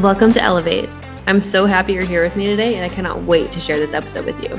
[0.00, 0.90] Welcome to Elevate.
[1.28, 3.94] I'm so happy you're here with me today, and I cannot wait to share this
[3.94, 4.58] episode with you.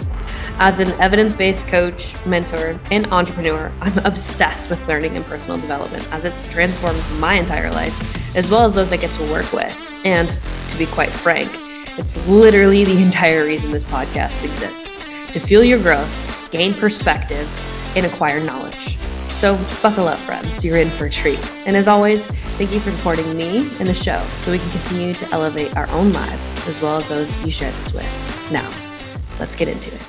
[0.59, 6.09] As an evidence based coach, mentor, and entrepreneur, I'm obsessed with learning and personal development
[6.13, 9.75] as it's transformed my entire life, as well as those I get to work with.
[10.05, 10.29] And
[10.69, 11.51] to be quite frank,
[11.99, 17.45] it's literally the entire reason this podcast exists to fuel your growth, gain perspective,
[17.97, 18.97] and acquire knowledge.
[19.35, 20.63] So, buckle up, friends.
[20.63, 21.45] You're in for a treat.
[21.67, 22.25] And as always,
[22.57, 25.89] thank you for supporting me and the show so we can continue to elevate our
[25.89, 28.51] own lives as well as those you share this with.
[28.51, 28.71] Now,
[29.39, 30.01] let's get into it.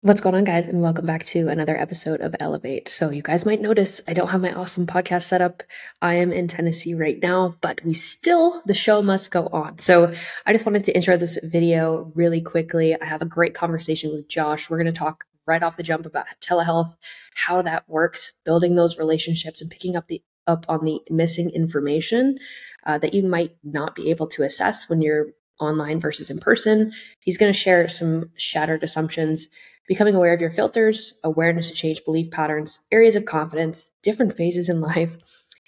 [0.00, 2.90] What's going on, guys, and welcome back to another episode of Elevate.
[2.90, 5.62] So, you guys might notice I don't have my awesome podcast set up.
[6.02, 9.78] I am in Tennessee right now, but we still, the show must go on.
[9.78, 12.98] So, I just wanted to intro this video really quickly.
[12.98, 14.68] I have a great conversation with Josh.
[14.68, 16.96] We're going to talk right off the jump about telehealth,
[17.34, 22.38] how that works, building those relationships, and picking up the up on the missing information
[22.86, 25.28] uh, that you might not be able to assess when you're
[25.60, 26.92] online versus in person.
[27.20, 29.48] He's going to share some shattered assumptions,
[29.86, 34.68] becoming aware of your filters, awareness to change belief patterns, areas of confidence, different phases
[34.68, 35.16] in life.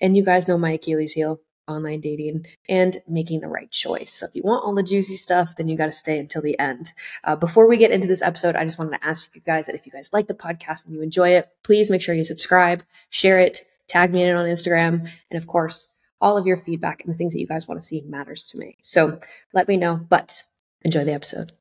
[0.01, 4.13] And you guys know my Achilles heel online dating and making the right choice.
[4.13, 6.59] So if you want all the juicy stuff, then you got to stay until the
[6.59, 6.93] end.
[7.25, 9.75] Uh, before we get into this episode, I just wanted to ask you guys that
[9.75, 12.85] if you guys like the podcast and you enjoy it, please make sure you subscribe,
[13.11, 15.89] share it, tag me in it on Instagram, and of course,
[16.21, 18.59] all of your feedback and the things that you guys want to see matters to
[18.59, 18.77] me.
[18.81, 19.21] So
[19.53, 20.43] let me know, but
[20.83, 21.53] enjoy the episode.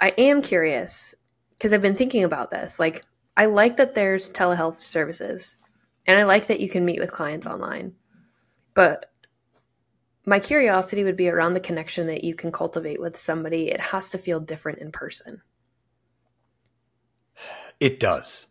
[0.00, 1.14] I am curious
[1.50, 2.78] because I've been thinking about this.
[2.78, 3.04] Like,
[3.36, 5.56] I like that there's telehealth services
[6.06, 7.94] and I like that you can meet with clients online.
[8.74, 9.12] But
[10.26, 13.70] my curiosity would be around the connection that you can cultivate with somebody.
[13.70, 15.40] It has to feel different in person.
[17.78, 18.47] It does.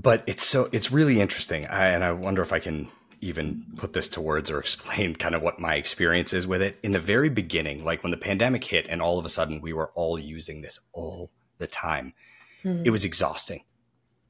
[0.00, 1.66] But it's so it's really interesting.
[1.66, 2.88] I, and I wonder if I can
[3.20, 6.78] even put this to words or explain kind of what my experience is with it.
[6.82, 9.72] In the very beginning, like when the pandemic hit and all of a sudden we
[9.72, 12.14] were all using this all the time,
[12.64, 12.82] mm-hmm.
[12.84, 13.64] it was exhausting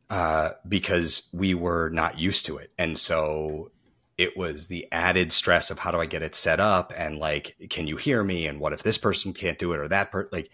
[0.08, 2.72] uh, because we were not used to it.
[2.76, 3.70] And so
[4.18, 7.56] it was the added stress of how do I get it set up and like,
[7.70, 8.46] can you hear me?
[8.46, 10.30] And what if this person can't do it or that person?
[10.32, 10.50] Like,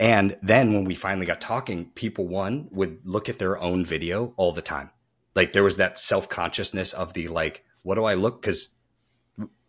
[0.00, 4.34] and then when we finally got talking, people, one, would look at their own video
[4.36, 4.90] all the time.
[5.36, 8.42] Like, there was that self consciousness of the like, what do I look?
[8.42, 8.76] Because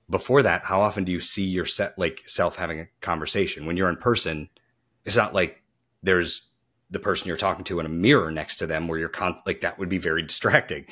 [0.10, 3.68] before that, how often do you see your set like self having a conversation?
[3.68, 4.50] When you're in person,
[5.06, 5.62] it's not like
[6.02, 6.50] there's
[6.90, 9.62] the person you're talking to in a mirror next to them where you're con- like
[9.62, 10.88] that would be very distracting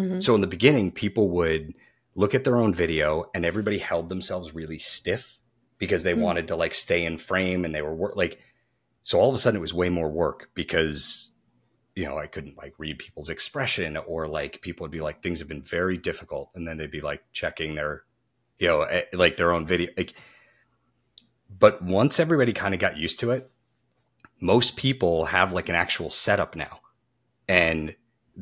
[0.00, 0.20] Mm-hmm.
[0.20, 1.74] So in the beginning, people would
[2.14, 5.38] look at their own video and everybody held themselves really stiff
[5.78, 6.22] because they mm-hmm.
[6.22, 8.40] wanted to like stay in frame and they were like,
[9.02, 11.30] so all of a sudden it was way more work because,
[11.94, 15.38] you know, I couldn't like read people's expression or like people would be like, things
[15.38, 16.50] have been very difficult.
[16.54, 18.04] And then they'd be like checking their,
[18.58, 19.90] you know, eh, like their own video.
[19.96, 20.14] Like,
[21.58, 23.50] but once everybody kind of got used to it,
[24.40, 26.80] most people have like an actual setup now.
[27.48, 27.94] And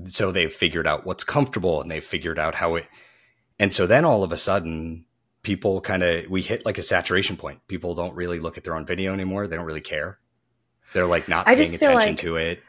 [0.07, 2.87] so they've figured out what's comfortable and they've figured out how it
[3.59, 5.05] and so then all of a sudden
[5.43, 8.75] people kind of we hit like a saturation point people don't really look at their
[8.75, 10.19] own video anymore they don't really care
[10.93, 12.63] they're like not I paying attention like, to it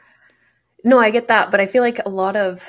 [0.84, 2.68] no i get that but i feel like a lot of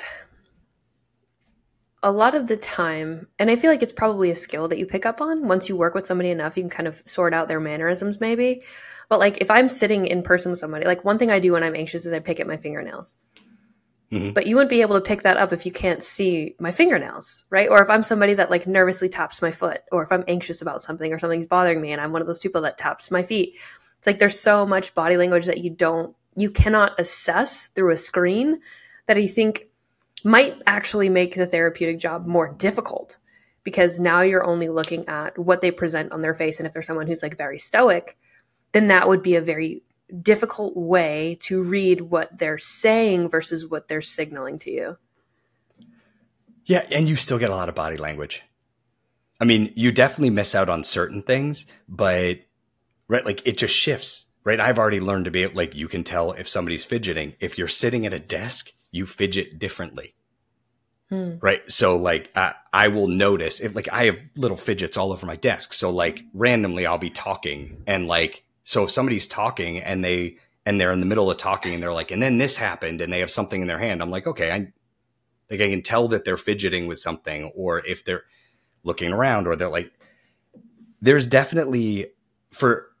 [2.02, 4.86] a lot of the time and i feel like it's probably a skill that you
[4.86, 7.48] pick up on once you work with somebody enough you can kind of sort out
[7.48, 8.62] their mannerisms maybe
[9.08, 11.62] but like if i'm sitting in person with somebody like one thing i do when
[11.62, 13.16] i'm anxious is i pick at my fingernails
[14.12, 14.32] Mm-hmm.
[14.32, 17.46] But you wouldn't be able to pick that up if you can't see my fingernails,
[17.48, 17.68] right?
[17.70, 20.82] Or if I'm somebody that like nervously taps my foot, or if I'm anxious about
[20.82, 23.58] something or something's bothering me and I'm one of those people that taps my feet.
[24.02, 27.96] It's like there's so much body language that you don't, you cannot assess through a
[27.96, 28.58] screen
[29.06, 29.68] that I think
[30.24, 33.18] might actually make the therapeutic job more difficult
[33.62, 36.58] because now you're only looking at what they present on their face.
[36.58, 38.18] And if there's someone who's like very stoic,
[38.72, 39.84] then that would be a very
[40.20, 44.96] difficult way to read what they're saying versus what they're signaling to you.
[46.64, 48.42] Yeah, and you still get a lot of body language.
[49.40, 52.40] I mean, you definitely miss out on certain things, but
[53.12, 54.58] right, like it just shifts, right?
[54.58, 57.34] I've already learned to be like you can tell if somebody's fidgeting.
[57.40, 60.14] If you're sitting at a desk, you fidget differently.
[61.10, 61.34] Hmm.
[61.40, 61.70] Right.
[61.70, 65.36] So like I, I will notice if like I have little fidgets all over my
[65.36, 65.74] desk.
[65.74, 70.80] So like randomly I'll be talking and like so if somebody's talking and they and
[70.80, 73.20] they're in the middle of talking and they're like, and then this happened and they
[73.20, 74.72] have something in their hand, I'm like, okay, I
[75.50, 78.24] like I can tell that they're fidgeting with something, or if they're
[78.84, 79.92] looking around, or they're like,
[81.02, 82.06] there's definitely
[82.52, 82.91] for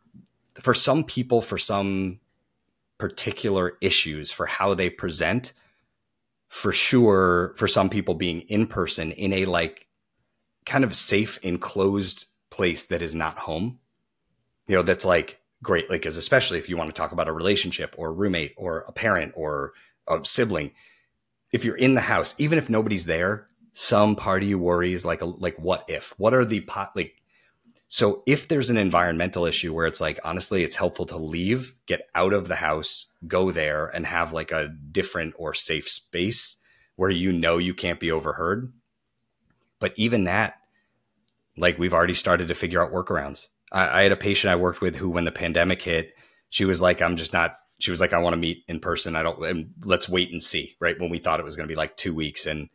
[0.60, 2.20] for some people, for some
[2.98, 5.52] particular issues, for how they present,
[6.48, 9.88] for sure, for some people being in person in a like
[10.66, 13.78] kind of safe enclosed place that is not home
[14.66, 15.90] you know that's like great.
[15.90, 18.84] Like as especially if you want to talk about a relationship or a roommate or
[18.88, 19.72] a parent or
[20.08, 20.72] a sibling
[21.52, 25.20] if you're in the house even if nobody's there some part of you worries like
[25.22, 26.14] like what if?
[26.18, 27.21] What are the pot like
[27.94, 32.08] so if there's an environmental issue where it's like honestly it's helpful to leave get
[32.14, 36.56] out of the house go there and have like a different or safe space
[36.96, 38.72] where you know you can't be overheard.
[39.78, 40.54] But even that
[41.58, 43.48] like we've already started to figure out workarounds.
[43.70, 46.14] I, I had a patient i worked with who when the pandemic hit
[46.48, 49.16] she was like i'm just not she was like i want to meet in person.
[49.16, 51.76] I don't let's wait and see right when we thought it was going to be
[51.76, 52.46] like two weeks.
[52.46, 52.70] And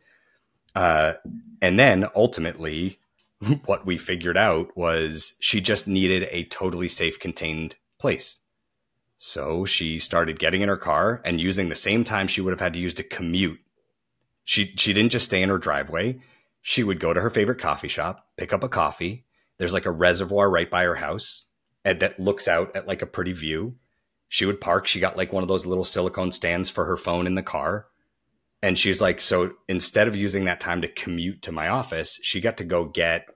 [0.76, 1.14] uh,
[1.60, 3.00] and then ultimately,
[3.64, 8.40] what we figured out was she just needed a totally safe, contained place.
[9.16, 12.60] So she started getting in her car and using the same time she would have
[12.60, 13.60] had to use to commute.
[14.44, 16.20] She she didn't just stay in her driveway.
[16.62, 19.24] She would go to her favorite coffee shop, pick up a coffee.
[19.58, 21.46] There's like a reservoir right by her house
[21.84, 23.76] that looks out at like a pretty view.
[24.28, 24.86] She would park.
[24.86, 27.86] She got like one of those little silicone stands for her phone in the car
[28.62, 32.40] and she's like so instead of using that time to commute to my office she
[32.40, 33.26] got to go get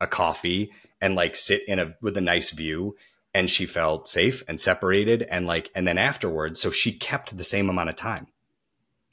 [0.00, 0.70] a coffee
[1.04, 2.96] and like sit in a with a nice view.
[3.36, 7.44] And she felt safe and separated and like and then afterwards so she kept the
[7.44, 8.28] same amount of time.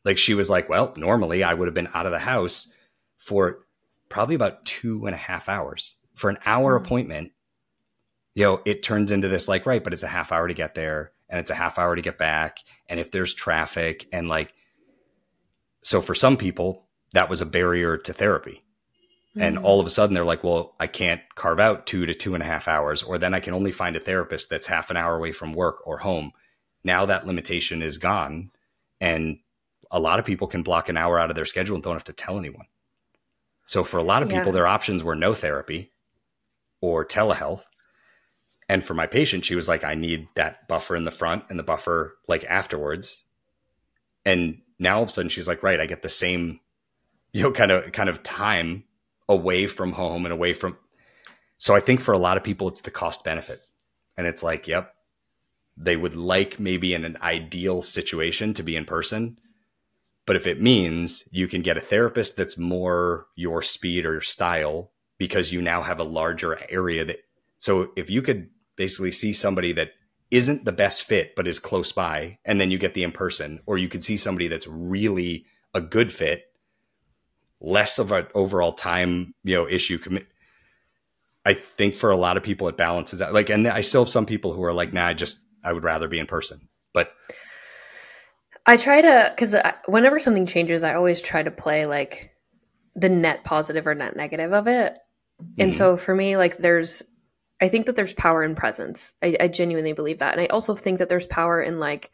[0.05, 2.71] Like she was like well normally i would have been out of the house
[3.17, 3.65] for
[4.09, 6.85] probably about two and a half hours for an hour mm-hmm.
[6.85, 7.31] appointment.
[8.35, 10.75] You know it turns into this like right but it's a half hour to get
[10.75, 12.59] there and it's a half hour to get back.
[12.87, 14.53] And if there's traffic and like
[15.81, 18.63] so for some people, that was a barrier to therapy.
[19.31, 19.41] Mm-hmm.
[19.41, 22.33] And all of a sudden they're like, well, I can't carve out two to two
[22.33, 24.97] and a half hours, or then I can only find a therapist that's half an
[24.97, 26.31] hour away from work or home.
[26.83, 28.51] Now that limitation is gone.
[28.99, 29.39] And
[29.89, 32.03] a lot of people can block an hour out of their schedule and don't have
[32.05, 32.67] to tell anyone.
[33.65, 34.39] So for a lot of yeah.
[34.39, 35.91] people, their options were no therapy
[36.81, 37.63] or telehealth.
[38.67, 41.59] And for my patient, she was like, I need that buffer in the front and
[41.59, 43.25] the buffer like afterwards.
[44.25, 46.59] And now all of a sudden she's like, right, I get the same,
[47.31, 48.83] you know, kind of kind of time
[49.29, 50.77] away from home and away from.
[51.57, 53.59] So I think for a lot of people, it's the cost benefit,
[54.17, 54.93] and it's like, yep,
[55.77, 59.37] they would like maybe in an ideal situation to be in person,
[60.25, 64.21] but if it means you can get a therapist that's more your speed or your
[64.21, 67.17] style because you now have a larger area that.
[67.59, 69.91] So if you could basically see somebody that
[70.31, 73.59] isn't the best fit but is close by and then you get the in person
[73.65, 75.45] or you could see somebody that's really
[75.75, 76.45] a good fit
[77.59, 80.27] less of an overall time you know issue commit
[81.45, 84.09] i think for a lot of people it balances out like and i still have
[84.09, 87.13] some people who are like nah i just i would rather be in person but
[88.65, 89.55] i try to because
[89.85, 92.31] whenever something changes i always try to play like
[92.95, 94.97] the net positive or net negative of it
[95.59, 95.77] and mm-hmm.
[95.77, 97.03] so for me like there's
[97.61, 99.13] I think that there's power in presence.
[99.21, 100.33] I, I genuinely believe that.
[100.33, 102.09] And I also think that there's power in like,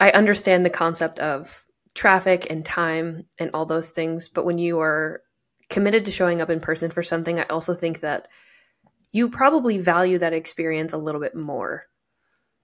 [0.00, 1.64] I understand the concept of
[1.94, 4.28] traffic and time and all those things.
[4.28, 5.22] But when you are
[5.68, 8.28] committed to showing up in person for something, I also think that
[9.12, 11.84] you probably value that experience a little bit more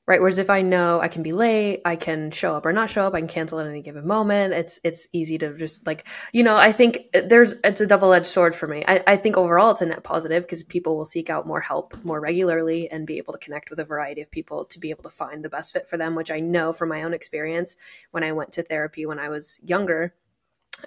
[0.07, 0.21] right?
[0.21, 3.07] Whereas if i know i can be late i can show up or not show
[3.07, 4.53] up i can cancel at any given moment.
[4.53, 8.55] It's it's easy to just like you know i think there's it's a double-edged sword
[8.55, 8.85] for me.
[8.87, 11.97] I, I think overall it's a net positive because people will seek out more help
[12.05, 15.05] more regularly and be able to connect with a variety of people to be able
[15.05, 17.77] to find the best fit for them which i know from my own experience
[18.11, 20.15] when i went to therapy when i was younger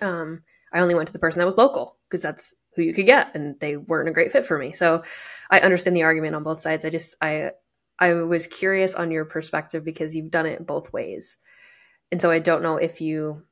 [0.01, 0.43] um,
[0.73, 3.33] i only went to the person that was local because that's who you could get
[3.33, 4.71] and they weren't a great fit for me.
[4.73, 5.03] So
[5.49, 6.85] i understand the argument on both sides.
[6.85, 7.51] I just i
[7.99, 11.37] I was curious on your perspective because you've done it both ways.
[12.11, 13.43] And so I don't know if you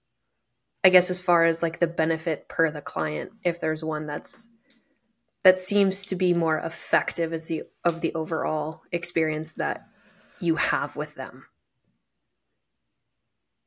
[0.83, 4.49] I guess as far as like the benefit per the client, if there's one that's
[5.43, 9.85] that seems to be more effective as the of the overall experience that
[10.39, 11.45] you have with them.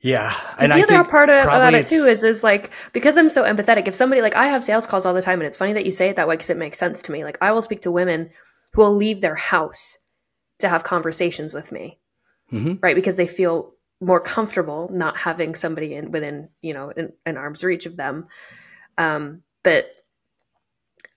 [0.00, 3.30] Yeah, and the I other part of, about it too is is like because I'm
[3.30, 3.88] so empathetic.
[3.88, 5.92] If somebody like I have sales calls all the time, and it's funny that you
[5.92, 7.24] say it that way because it makes sense to me.
[7.24, 8.30] Like I will speak to women
[8.74, 9.98] who will leave their house
[10.58, 11.98] to have conversations with me.
[12.52, 12.74] Mm-hmm.
[12.80, 12.94] right?
[12.94, 17.64] Because they feel more comfortable not having somebody in within you know in, an arm's
[17.64, 18.26] reach of them.
[18.98, 19.86] Um but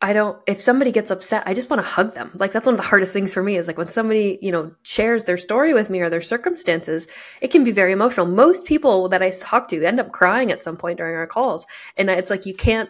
[0.02, 2.32] i don't if somebody gets upset i just want to hug them.
[2.36, 4.74] Like that's one of the hardest things for me is like when somebody you know
[4.84, 7.08] shares their story with me or their circumstances
[7.42, 8.26] it can be very emotional.
[8.26, 11.68] Most people that i talk to end up crying at some point during our calls.
[11.98, 12.90] And it's like you can't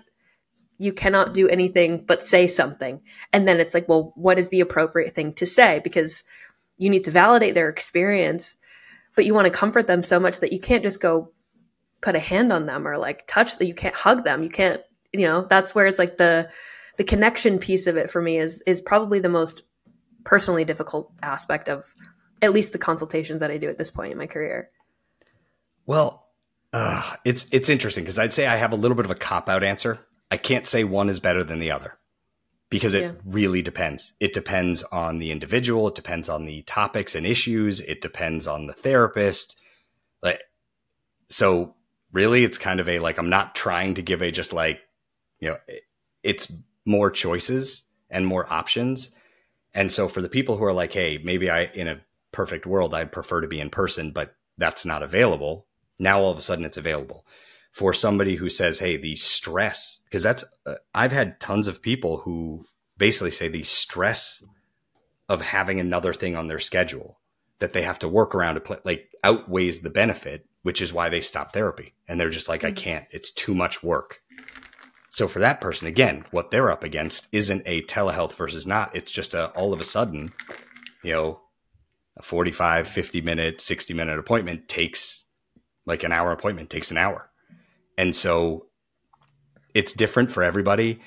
[0.80, 3.02] you cannot do anything but say something.
[3.32, 5.82] And then it's like, well, what is the appropriate thing to say?
[5.84, 6.24] Because
[6.78, 8.56] you need to validate their experience,
[9.16, 11.32] but you want to comfort them so much that you can't just go
[12.02, 14.42] put a hand on them or like touch that you can't hug them.
[14.42, 14.82] You can't,
[15.12, 16.50] you know, that's where it's like the
[16.98, 19.64] the connection piece of it for me is is probably the most
[20.24, 21.94] personally difficult aspect of
[22.42, 24.70] at least the consultations that I do at this point in my career.
[25.86, 26.26] Well,
[26.72, 29.50] uh, it's it's interesting because I'd say I have a little bit of a cop
[29.50, 30.00] out answer.
[30.32, 31.98] I can't say one is better than the other
[32.70, 33.12] because it yeah.
[33.26, 34.14] really depends.
[34.20, 35.88] It depends on the individual.
[35.88, 37.80] It depends on the topics and issues.
[37.82, 39.60] It depends on the therapist.
[40.22, 40.44] Like,
[41.30, 41.76] so
[42.12, 44.82] really, it's kind of a like I'm not trying to give a just like
[45.40, 45.58] you know,
[46.22, 46.52] it's
[46.86, 49.12] more choices and more options.
[49.74, 52.94] And so for the people who are like, hey, maybe I in a perfect world
[52.94, 55.66] I'd prefer to be in person, but that's not available.
[55.98, 57.26] Now all of a sudden it's available
[57.72, 62.18] for somebody who says, "Hey, the stress," because that's uh, I've had tons of people
[62.18, 62.66] who
[62.98, 64.44] basically say the stress
[65.28, 67.20] of having another thing on their schedule
[67.60, 71.10] that they have to work around to play like outweighs the benefit, which is why
[71.10, 72.76] they stop therapy and they're just like, "I mm-hmm.
[72.76, 73.06] can't.
[73.12, 74.22] It's too much work."
[75.10, 78.96] So for that person, again, what they're up against isn't a telehealth versus not.
[78.96, 80.34] It's just a all of a sudden,
[81.04, 81.42] you know,
[82.18, 85.26] a 45, 50 minute, 60 minute appointment takes
[85.86, 87.29] like an hour appointment takes an hour.
[88.00, 88.68] And so
[89.74, 91.02] it's different for everybody.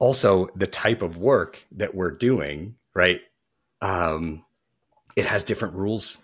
[0.00, 3.20] Also, the type of work that we're doing, right?
[3.80, 4.44] Um,
[5.14, 6.18] it has different rules.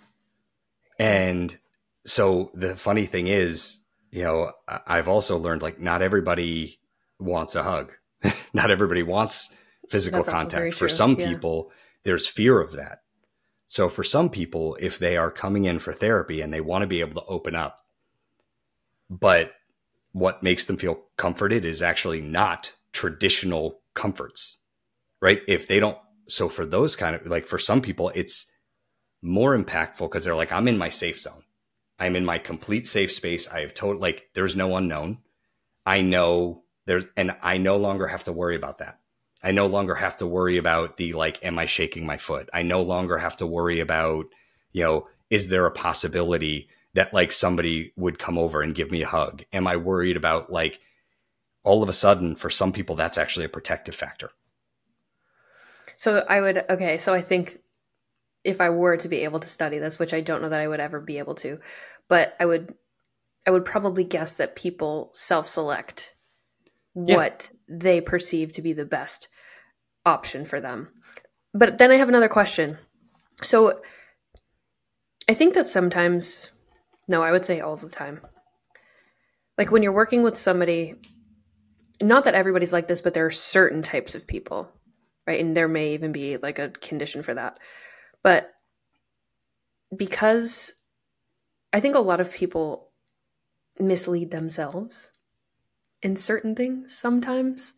[0.99, 1.57] And
[2.05, 3.79] so the funny thing is,
[4.11, 6.81] you know, I've also learned like not everybody
[7.21, 7.93] wants a hug.
[8.53, 9.51] not everybody wants
[9.89, 10.75] physical That's contact.
[10.75, 11.29] For some yeah.
[11.29, 11.71] people,
[12.03, 12.99] there's fear of that.
[13.69, 16.89] So for some people, if they are coming in for therapy and they want to
[16.89, 17.86] be able to open up,
[19.09, 19.53] but
[20.13, 24.59] what makes them feel comforted is actually not traditional comforts,
[25.21, 25.41] right?
[25.47, 25.99] If they don't,
[26.29, 28.47] so for those kind of like for some people, it's
[29.23, 31.43] more impactful because they're like, I'm in my safe zone.
[31.99, 33.49] I'm in my complete safe space.
[33.49, 35.19] I have told like there's no unknown.
[35.85, 38.99] I know there's and I no longer have to worry about that.
[39.43, 42.49] I no longer have to worry about the like, am I shaking my foot?
[42.53, 44.27] I no longer have to worry about,
[44.73, 49.03] you know, is there a possibility that like somebody would come over and give me
[49.03, 49.45] a hug?
[49.53, 50.81] Am I worried about like
[51.63, 54.31] all of a sudden for some people that's actually a protective factor?
[55.95, 57.59] So I would okay, so I think
[58.45, 60.69] if I were to be able to study this, which I don't know that I
[60.69, 61.61] would ever be able to,
[62.09, 62.75] but I would
[63.47, 66.15] I would probably guess that people self-select
[66.95, 67.17] yeah.
[67.17, 69.29] what they perceive to be the best
[70.07, 70.89] option for them.
[71.53, 72.79] But then I have another question.
[73.43, 73.81] So
[75.29, 76.51] I think that sometimes
[77.09, 78.21] no, I would say all the time.
[79.59, 80.95] Like when you're working with somebody,
[82.03, 84.71] not that everybody's like this, but there are certain types of people,
[85.27, 85.41] right?
[85.41, 87.59] And there may even be like a condition for that.
[88.23, 88.53] But
[89.97, 90.75] because
[91.73, 92.91] I think a lot of people
[93.79, 95.13] mislead themselves
[96.03, 97.73] in certain things sometimes.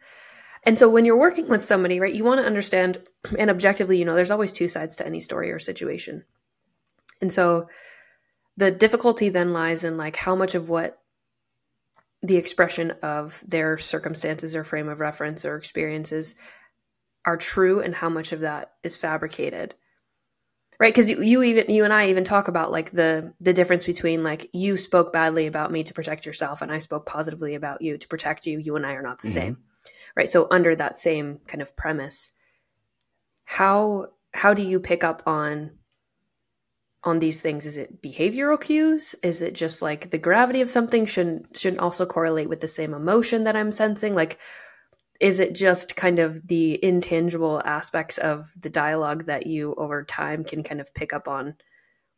[0.65, 3.03] And so when you're working with somebody, right, you want to understand
[3.39, 6.25] and objectively, you know, there's always two sides to any story or situation.
[7.21, 7.69] And so
[8.59, 11.01] the difficulty then lies in like how much of what
[12.23, 16.35] the expression of their circumstances or frame of reference or experiences
[17.25, 19.77] are true and how much of that is fabricated.
[20.81, 20.93] Right?
[20.93, 24.25] Because you, you, even you and i even talk about like the the difference between
[24.25, 27.97] like you spoke badly about me to protect yourself and i spoke positively about you
[27.97, 28.59] to protect you.
[28.59, 29.39] You and i are not the mm-hmm.
[29.39, 29.59] same.
[30.17, 30.29] Right?
[30.29, 32.33] So under that same kind of premise
[33.45, 35.78] how how do you pick up on
[37.05, 37.67] on these things?
[37.67, 39.15] Is it behavioral cues?
[39.23, 41.07] Is it just like the gravity of something?
[41.07, 44.15] Shouldn't shouldn't also correlate with the same emotion that i'm sensing?
[44.15, 44.39] Like
[45.21, 50.45] is it just kind of the intangible aspects of the dialogue that you over time
[50.45, 51.57] can kind of pick up on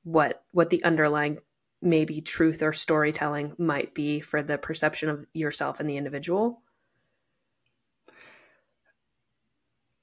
[0.05, 1.39] what what the underlying
[1.83, 6.63] maybe truth or storytelling might be for the perception of yourself and the individual?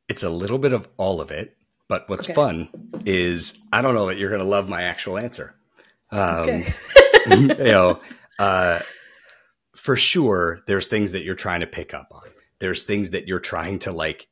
[0.10, 1.57] It's a little bit of all of it
[1.88, 2.34] but what's okay.
[2.34, 2.70] fun
[3.06, 5.56] is I don't know that you're going to love my actual answer.
[6.12, 6.74] Um, okay.
[7.30, 8.00] you know,
[8.40, 8.80] uh,
[9.76, 12.24] for sure, there's things that you're trying to pick up on.
[12.60, 14.28] There's things that you're trying to like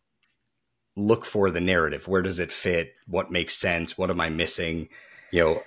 [0.96, 2.08] look for the narrative.
[2.08, 2.94] Where does it fit?
[3.08, 3.98] What makes sense?
[3.98, 4.90] What am I missing?
[5.32, 5.64] You know,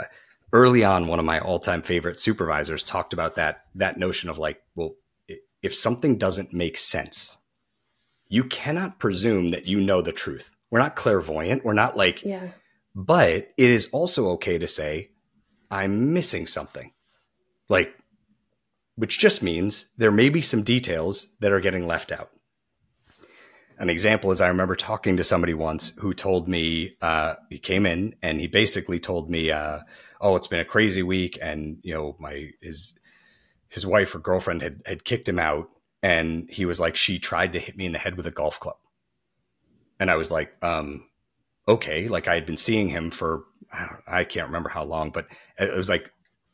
[0.53, 4.63] early on, one of my all-time favorite supervisors talked about that that notion of like,
[4.75, 4.95] well,
[5.63, 7.39] if something doesn't make sense,
[8.29, 11.65] you cannot presume that you know the truth we're not clairvoyant.
[11.65, 12.49] We're not like, yeah.
[12.95, 15.11] But it is also okay to say,
[15.71, 16.93] I'm missing something.
[17.69, 17.95] Like,
[18.97, 22.31] which just means there may be some details that are getting left out.
[23.79, 27.87] An example is I remember talking to somebody once who told me, uh, he came
[27.87, 29.81] in and he basically told me, uh,
[30.21, 31.39] oh, it's been a crazy week.
[31.41, 32.95] And, you know, my, his,
[33.69, 35.69] his wife or girlfriend had, had kicked him out
[36.03, 38.61] And he was like, she tried to hit me in the head with a golf
[38.61, 38.77] club.
[40.01, 41.09] And I was like, um,
[41.67, 42.09] okay.
[42.09, 45.27] Like I had been seeing him for, I, I can't remember how long, but
[45.59, 46.11] it was like,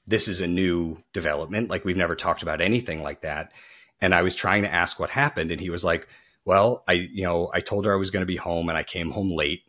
[0.06, 1.70] this is a new development.
[1.70, 3.52] Like we've never talked about anything like that.
[4.00, 5.50] And I was trying to ask what happened.
[5.50, 6.06] And he was like,
[6.44, 8.82] well, I, you know, I told her I was going to be home and I
[8.82, 9.62] came home late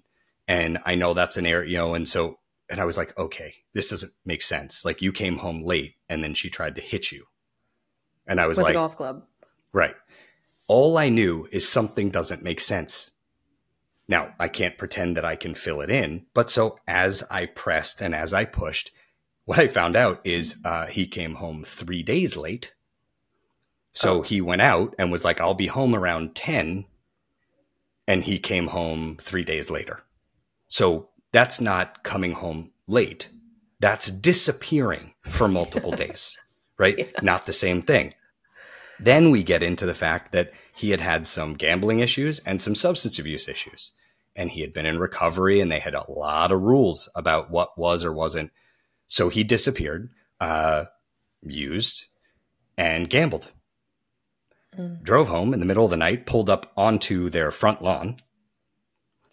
[0.48, 2.40] and I know that's an area, you know, and so,
[2.70, 4.84] and I was like, okay, this doesn't make sense.
[4.84, 7.26] Like you came home late and then she tried to hit you.
[8.28, 9.24] And I was With like, golf club.
[9.72, 9.96] right.
[10.68, 13.12] All I knew is something doesn't make sense.
[14.08, 18.02] Now, I can't pretend that I can fill it in, but so as I pressed
[18.02, 18.92] and as I pushed,
[19.46, 22.74] what I found out is uh, he came home three days late.
[23.94, 24.22] So oh.
[24.22, 26.86] he went out and was like, I'll be home around 10.
[28.08, 30.04] And he came home three days later.
[30.68, 33.30] So that's not coming home late.
[33.80, 36.38] That's disappearing for multiple days,
[36.78, 36.98] right?
[36.98, 37.06] Yeah.
[37.22, 38.14] Not the same thing.
[39.00, 42.76] Then we get into the fact that he had had some gambling issues and some
[42.76, 43.92] substance abuse issues.
[44.36, 47.78] And he had been in recovery and they had a lot of rules about what
[47.78, 48.52] was or wasn't.
[49.08, 50.10] So he disappeared,
[50.42, 50.86] uh,
[51.42, 52.06] used,
[52.78, 53.52] and gambled.
[54.78, 55.02] Mm.
[55.02, 58.18] Drove home in the middle of the night, pulled up onto their front lawn,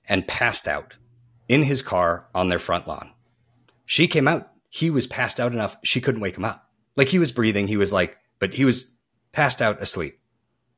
[0.08, 0.94] and passed out
[1.48, 3.12] in his car on their front lawn.
[3.84, 4.48] She came out.
[4.68, 6.70] He was passed out enough she couldn't wake him up.
[6.94, 7.66] Like he was breathing.
[7.66, 8.90] He was like, but he was
[9.32, 10.20] passed out asleep.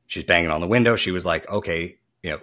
[0.07, 0.95] She's banging on the window.
[0.95, 2.39] She was like, okay, you know,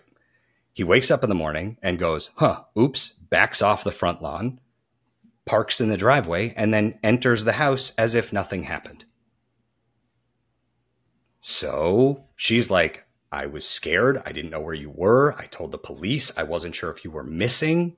[0.73, 4.61] he wakes up in the morning and goes, huh, oops, backs off the front lawn,
[5.45, 9.04] parks in the driveway, and then enters the house as if nothing happened.
[11.40, 14.23] So she's like, I was scared.
[14.25, 15.35] I didn't know where you were.
[15.38, 16.31] I told the police.
[16.37, 17.97] I wasn't sure if you were missing.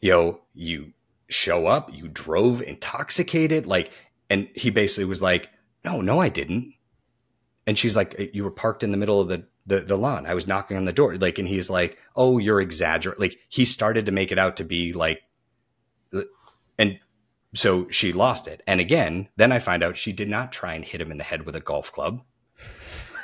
[0.00, 0.92] You know, you
[1.28, 3.66] show up, you drove intoxicated.
[3.66, 3.92] Like,
[4.30, 5.50] and he basically was like,
[5.84, 6.74] no, no, I didn't.
[7.68, 10.24] And she's like, you were parked in the middle of the, the, the lawn.
[10.24, 11.16] I was knocking on the door.
[11.16, 13.20] Like, and he's like, oh, you're exaggerating.
[13.20, 15.22] Like, he started to make it out to be like,
[16.78, 16.98] and
[17.54, 18.62] so she lost it.
[18.66, 21.24] And again, then I find out she did not try and hit him in the
[21.24, 22.22] head with a golf club.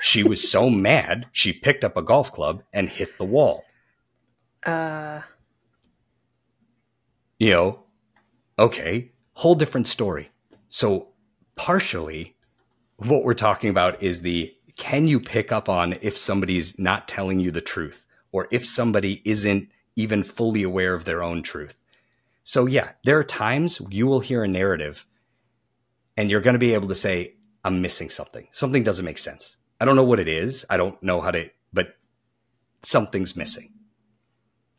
[0.03, 3.65] She was so mad, she picked up a golf club and hit the wall.
[4.63, 5.23] Uh
[7.39, 7.85] you know,
[8.59, 10.31] okay, whole different story.
[10.69, 11.15] So
[11.57, 12.34] partially
[13.07, 17.39] what we're talking about is the can you pick up on if somebody's not telling
[17.39, 21.79] you the truth or if somebody isn't even fully aware of their own truth.
[22.43, 25.07] So yeah, there are times you will hear a narrative
[26.17, 28.49] and you're going to be able to say I'm missing something.
[28.53, 29.57] Something doesn't make sense.
[29.81, 30.67] I don't know what it is.
[30.69, 31.97] I don't know how to but
[32.83, 33.75] something's missing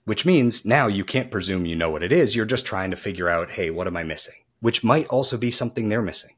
[0.06, 2.36] which means now you can't presume you know what it is.
[2.36, 4.36] You're just trying to figure out, hey, what am I missing?
[4.60, 6.36] Which might also be something they're missing.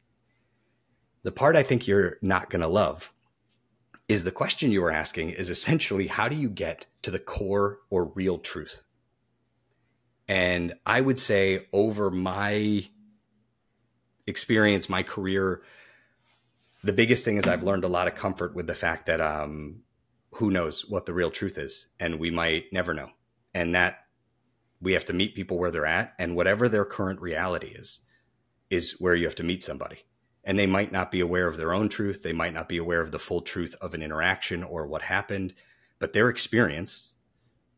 [1.27, 3.11] The part I think you're not going to love
[4.07, 7.79] is the question you were asking is essentially how do you get to the core
[7.89, 8.85] or real truth?
[10.29, 12.87] And I would say over my
[14.25, 15.63] experience, my career,
[16.81, 19.81] the biggest thing is I've learned a lot of comfort with the fact that um,
[20.35, 23.09] who knows what the real truth is, and we might never know
[23.53, 24.05] and that
[24.79, 27.99] we have to meet people where they're at and whatever their current reality is
[28.69, 30.05] is where you have to meet somebody
[30.47, 33.01] and they might not be aware of their own truth they might not be aware
[33.01, 35.53] of the full truth of an interaction or what happened
[35.99, 37.13] but their experience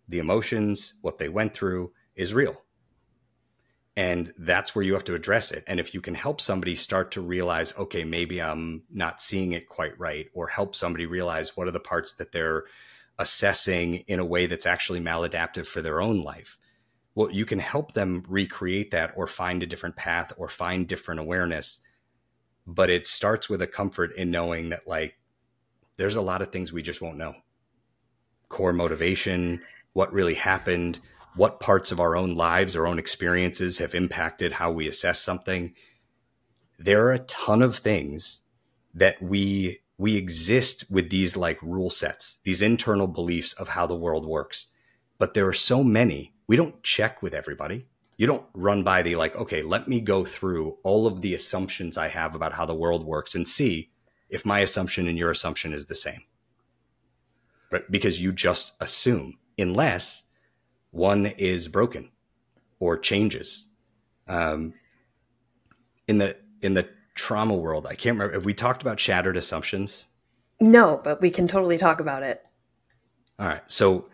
[0.08, 2.62] the emotions what they went through is real
[3.97, 7.12] and that's where you have to address it and if you can help somebody start
[7.12, 11.67] to realize okay maybe i'm not seeing it quite right or help somebody realize what
[11.67, 12.63] are the parts that they're
[13.19, 16.58] assessing in a way that's actually maladaptive for their own life.
[17.13, 21.19] Well, you can help them recreate that or find a different path or find different
[21.19, 21.82] awareness.
[22.71, 25.15] But it starts with a comfort in knowing that, like,
[25.97, 27.36] there's a lot of things we just won't know
[28.47, 29.62] core motivation,
[29.93, 30.99] what really happened,
[31.36, 35.73] what parts of our own lives, our own experiences have impacted how we assess something.
[36.77, 38.41] There are a ton of things
[38.93, 43.95] that we we exist with these like rule sets, these internal beliefs of how the
[43.95, 44.67] world works.
[45.17, 47.86] But there are so many, we don't check with everybody.
[48.19, 51.97] You don't run by the like, okay, let me go through all of the assumptions
[51.97, 53.91] I have about how the world works and see
[54.29, 56.23] if my assumption and your assumption is the same.
[57.71, 60.25] But because you just assume, unless
[60.91, 62.12] one is broken
[62.77, 63.69] or changes.
[64.27, 64.73] Um,
[66.05, 67.86] in the in the trauma world.
[67.86, 68.34] I can't remember.
[68.34, 70.08] Have we talked about shattered assumptions?
[70.60, 72.45] No, but we can totally talk about it.
[73.39, 73.62] All right.
[73.67, 74.09] So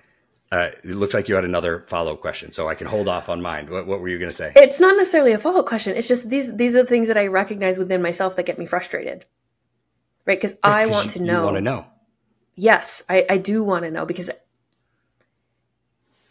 [0.55, 3.41] uh, it looks like you had another follow-up question, so I can hold off on
[3.41, 3.69] mine.
[3.69, 4.53] What, what were you going to say?
[4.55, 5.97] It's not necessarily a follow-up question.
[5.97, 8.65] It's just these these are the things that I recognize within myself that get me
[8.65, 9.25] frustrated,
[10.25, 10.39] right?
[10.39, 11.43] Because I want you, to know.
[11.45, 11.85] Want to know.
[12.55, 14.29] yes, I, I do want to know because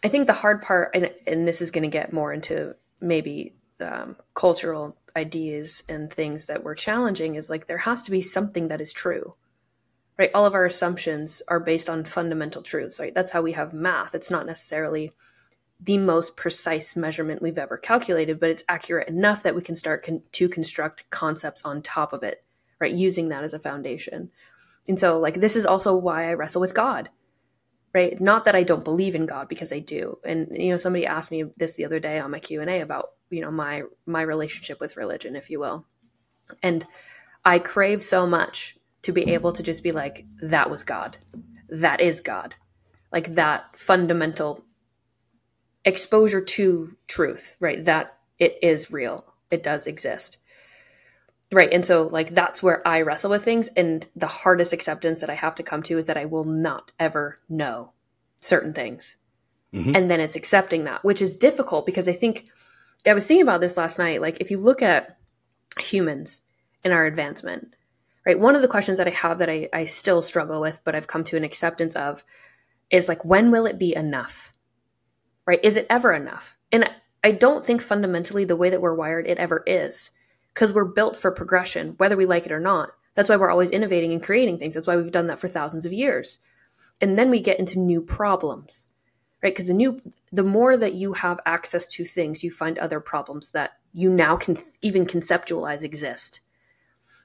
[0.03, 3.55] I think the hard part, and, and this is going to get more into maybe
[3.79, 8.67] um, cultural ideas and things that we're challenging, is like there has to be something
[8.67, 9.35] that is true,
[10.17, 10.31] right?
[10.33, 13.13] All of our assumptions are based on fundamental truths, right?
[13.13, 14.15] That's how we have math.
[14.15, 15.11] It's not necessarily
[15.81, 20.03] the most precise measurement we've ever calculated, but it's accurate enough that we can start
[20.03, 22.43] con- to construct concepts on top of it,
[22.79, 22.93] right?
[22.93, 24.31] Using that as a foundation.
[24.87, 27.09] And so, like, this is also why I wrestle with God,
[27.93, 28.19] right?
[28.21, 30.19] Not that I don't believe in God because I do.
[30.23, 32.81] And you know, somebody asked me this the other day on my Q and A
[32.81, 35.85] about you know my my relationship with religion, if you will,
[36.63, 36.85] and
[37.43, 41.15] I crave so much to be able to just be like, that was God,
[41.69, 42.55] that is God,
[43.11, 44.65] like that fundamental
[45.85, 47.85] exposure to truth, right?
[47.85, 50.39] That it is real, it does exist.
[51.51, 51.71] Right.
[51.71, 53.67] And so, like, that's where I wrestle with things.
[53.77, 56.91] And the hardest acceptance that I have to come to is that I will not
[56.99, 57.91] ever know
[58.37, 59.17] certain things.
[59.71, 59.95] Mm-hmm.
[59.95, 62.47] And then it's accepting that, which is difficult because I think
[63.05, 64.21] I was thinking about this last night.
[64.21, 65.19] Like, if you look at
[65.79, 66.41] humans
[66.83, 67.74] in our advancement,
[68.25, 70.95] right, one of the questions that I have that I, I still struggle with, but
[70.95, 72.23] I've come to an acceptance of
[72.89, 74.51] is like, when will it be enough?
[75.45, 75.63] Right?
[75.63, 76.57] Is it ever enough?
[76.71, 76.89] And
[77.23, 80.11] I don't think fundamentally the way that we're wired, it ever is
[80.53, 82.91] because we're built for progression, whether we like it or not.
[83.13, 84.73] That's why we're always innovating and creating things.
[84.73, 86.39] That's why we've done that for thousands of years.
[87.01, 88.87] And then we get into new problems,
[89.43, 89.53] right?
[89.53, 89.99] Because the new,
[90.31, 94.37] the more that you have access to things, you find other problems that you now
[94.37, 96.41] can even conceptualize exist.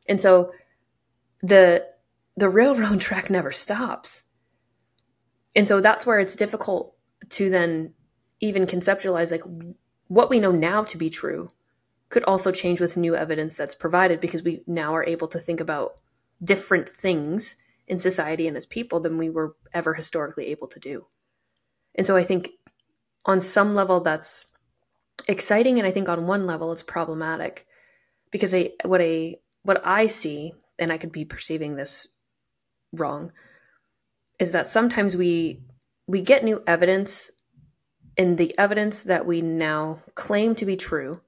[0.08, 0.52] And so
[1.42, 1.86] the
[2.36, 4.24] the railroad track never stops.
[5.54, 6.94] And so that's where it's difficult
[7.30, 7.94] to then
[8.40, 9.42] even conceptualize like
[10.08, 11.48] what we know now to be true
[12.08, 15.60] could also change with new evidence that's provided because we now are able to think
[15.60, 16.00] about
[16.42, 21.06] different things in society and as people than we were ever historically able to do.
[21.94, 22.50] And so I think
[23.26, 24.46] on some level that's
[25.28, 27.66] exciting and I think on one level it's problematic
[28.30, 32.08] because I what I what I see and I could be perceiving this
[32.92, 33.32] wrong
[34.38, 35.60] is that sometimes we
[36.08, 37.30] we get new evidence
[38.16, 41.20] and the evidence that we now claim to be true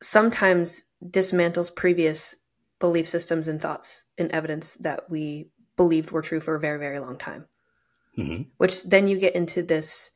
[0.00, 2.36] sometimes dismantles previous
[2.78, 7.00] belief systems and thoughts and evidence that we believed were true for a very very
[7.00, 7.46] long time
[8.16, 8.42] mm-hmm.
[8.58, 10.10] which then you get into this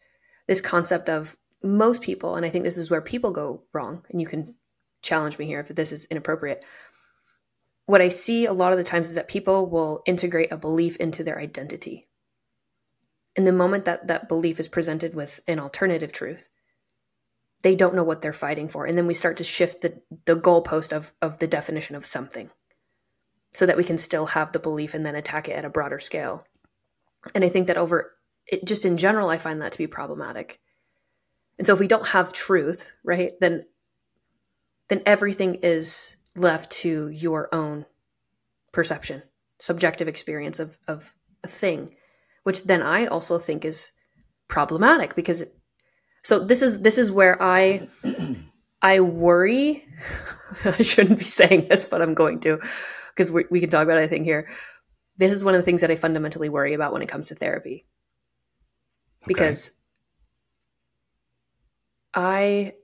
[0.46, 4.20] this concept of most people and i think this is where people go wrong and
[4.20, 4.54] you can
[5.02, 6.64] challenge me here if this is inappropriate
[7.86, 10.96] what i see a lot of the times is that people will integrate a belief
[10.96, 12.06] into their identity.
[13.34, 16.48] In the moment that that belief is presented with an alternative truth
[17.62, 18.86] they don't know what they're fighting for.
[18.86, 22.50] And then we start to shift the the goalpost of of the definition of something
[23.52, 25.98] so that we can still have the belief and then attack it at a broader
[25.98, 26.44] scale.
[27.34, 28.12] And i think that over
[28.46, 30.60] it, just in general i find that to be problematic.
[31.58, 33.64] And so if we don't have truth right then
[34.88, 37.84] then everything is left to your own
[38.72, 39.22] perception
[39.60, 41.14] subjective experience of of
[41.44, 41.94] a thing
[42.42, 43.92] which then i also think is
[44.48, 45.44] problematic because
[46.22, 47.88] so this is this is where I
[48.82, 49.86] I worry.
[50.64, 52.60] I shouldn't be saying this, but I'm going to
[53.10, 54.48] because we, we can talk about anything here.
[55.16, 57.34] This is one of the things that I fundamentally worry about when it comes to
[57.34, 57.86] therapy,
[59.26, 59.72] because
[62.14, 62.74] I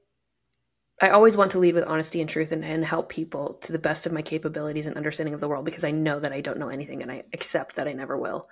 [1.01, 3.79] I always want to lead with honesty and truth and, and help people to the
[3.79, 6.59] best of my capabilities and understanding of the world because I know that I don't
[6.59, 8.49] know anything and I accept that I never will.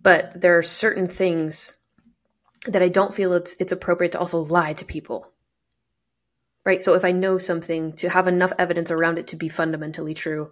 [0.00, 1.76] But there are certain things
[2.66, 5.32] that I don't feel it's it's appropriate to also lie to people.
[6.64, 6.82] Right?
[6.82, 10.50] So if I know something to have enough evidence around it to be fundamentally true,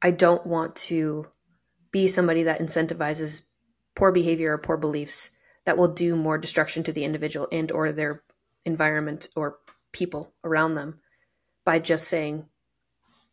[0.00, 1.26] I don't want to
[1.92, 3.42] be somebody that incentivizes
[3.94, 5.30] poor behavior or poor beliefs
[5.64, 8.24] that will do more destruction to the individual and or their
[8.64, 9.58] environment or
[9.92, 10.98] people around them
[11.64, 12.46] by just saying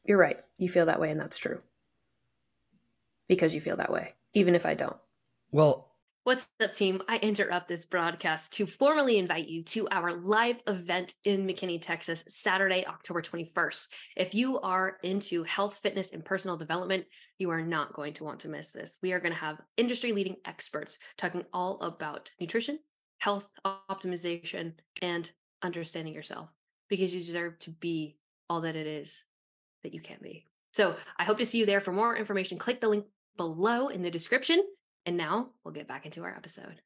[0.05, 1.59] you're right you feel that way and that's true
[3.27, 4.97] because you feel that way even if i don't
[5.51, 5.89] well
[6.29, 7.01] What's up, team?
[7.07, 12.23] I interrupt this broadcast to formally invite you to our live event in McKinney, Texas,
[12.27, 13.87] Saturday, October 21st.
[14.15, 17.05] If you are into health, fitness, and personal development,
[17.39, 18.99] you are not going to want to miss this.
[19.01, 22.77] We are going to have industry leading experts talking all about nutrition,
[23.19, 25.29] health optimization, and
[25.61, 26.49] understanding yourself
[26.89, 28.17] because you deserve to be
[28.49, 29.23] all that it is
[29.83, 30.45] that you can be.
[30.73, 31.79] So I hope to see you there.
[31.79, 33.05] For more information, click the link
[33.37, 34.63] below in the description.
[35.05, 36.81] And now we'll get back into our episode.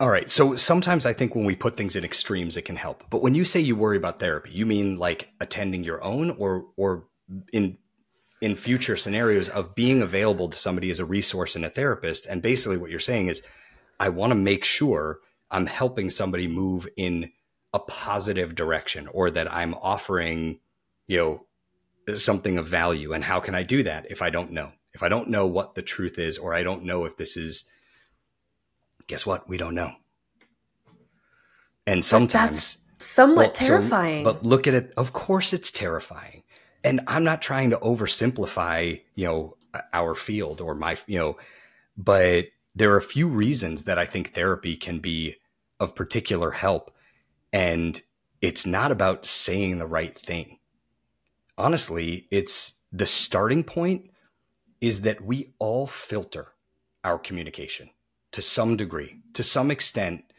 [0.00, 0.30] All right.
[0.30, 3.04] So sometimes I think when we put things in extremes, it can help.
[3.10, 6.66] But when you say you worry about therapy, you mean like attending your own or
[6.76, 7.06] or
[7.52, 7.78] in
[8.40, 12.26] in future scenarios of being available to somebody as a resource and a therapist.
[12.26, 13.42] And basically, what you're saying is,
[13.98, 15.18] I want to make sure
[15.50, 17.32] I'm helping somebody move in
[17.72, 20.60] a positive direction or that I'm offering,
[21.06, 23.12] you know, something of value.
[23.12, 24.72] And how can I do that if I don't know?
[24.94, 27.64] If I don't know what the truth is, or I don't know if this is,
[29.06, 29.48] guess what?
[29.48, 29.92] We don't know.
[31.86, 34.24] And sometimes That's somewhat well, terrifying.
[34.24, 34.92] So, but look at it.
[34.96, 36.42] Of course, it's terrifying.
[36.82, 39.56] And I'm not trying to oversimplify, you know,
[39.92, 41.36] our field or my, you know,
[41.96, 42.46] but
[42.78, 45.36] there are a few reasons that I think therapy can be
[45.80, 46.92] of particular help.
[47.52, 48.00] And
[48.40, 50.58] it's not about saying the right thing.
[51.56, 54.10] Honestly, it's the starting point
[54.80, 56.52] is that we all filter
[57.02, 57.90] our communication
[58.30, 60.32] to some degree, to some extent.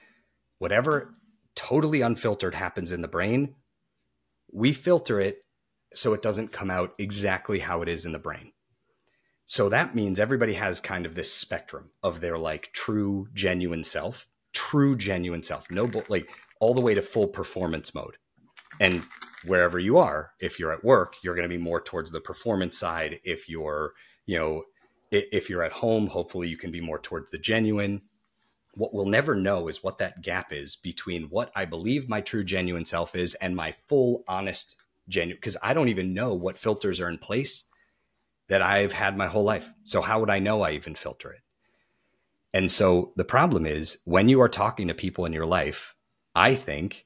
[0.60, 1.15] Whatever
[1.56, 3.56] totally unfiltered happens in the brain,
[4.52, 5.43] we filter it
[5.93, 8.54] so it doesn't come out exactly how it is in the brain.
[9.49, 14.27] So that means everybody has kind of this spectrum of their like true, genuine self,
[14.53, 16.29] true, genuine self, no, like
[16.62, 18.17] all the way to full performance mode.
[18.79, 19.03] And
[19.43, 22.77] wherever you are, if you're at work, you're going to be more towards the performance
[22.77, 23.21] side.
[23.23, 23.93] If you're,
[24.27, 24.65] you know,
[25.09, 28.01] if you're at home, hopefully you can be more towards the genuine
[28.75, 32.43] what we'll never know is what that gap is between what I believe my true
[32.43, 34.75] genuine self is and my full honest
[35.07, 37.65] genuine because I don't even know what filters are in place
[38.49, 39.71] that I've had my whole life.
[39.83, 41.41] So how would I know I even filter it?
[42.53, 45.95] And so the problem is when you are talking to people in your life,
[46.35, 47.05] I think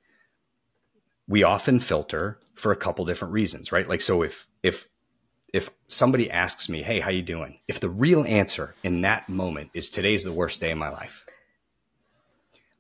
[1.27, 3.87] we often filter for a couple different reasons, right?
[3.87, 4.87] Like so if if
[5.53, 9.69] if somebody asks me, "Hey, how you doing?" If the real answer in that moment
[9.73, 11.25] is today's the worst day of my life,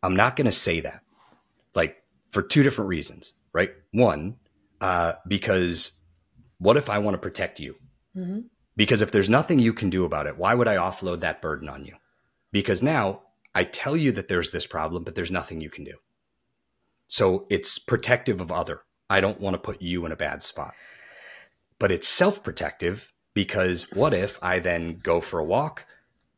[0.01, 1.01] I'm not going to say that,
[1.75, 3.71] like for two different reasons, right?
[3.91, 4.37] One,
[4.81, 5.99] uh, because
[6.57, 7.75] what if I want to protect you?
[8.17, 8.39] Mm-hmm.
[8.75, 11.69] Because if there's nothing you can do about it, why would I offload that burden
[11.69, 11.95] on you?
[12.51, 13.21] Because now
[13.53, 15.95] I tell you that there's this problem, but there's nothing you can do.
[17.07, 18.81] So it's protective of other.
[19.09, 20.73] I don't want to put you in a bad spot.
[21.77, 25.85] But it's self protective because what if I then go for a walk,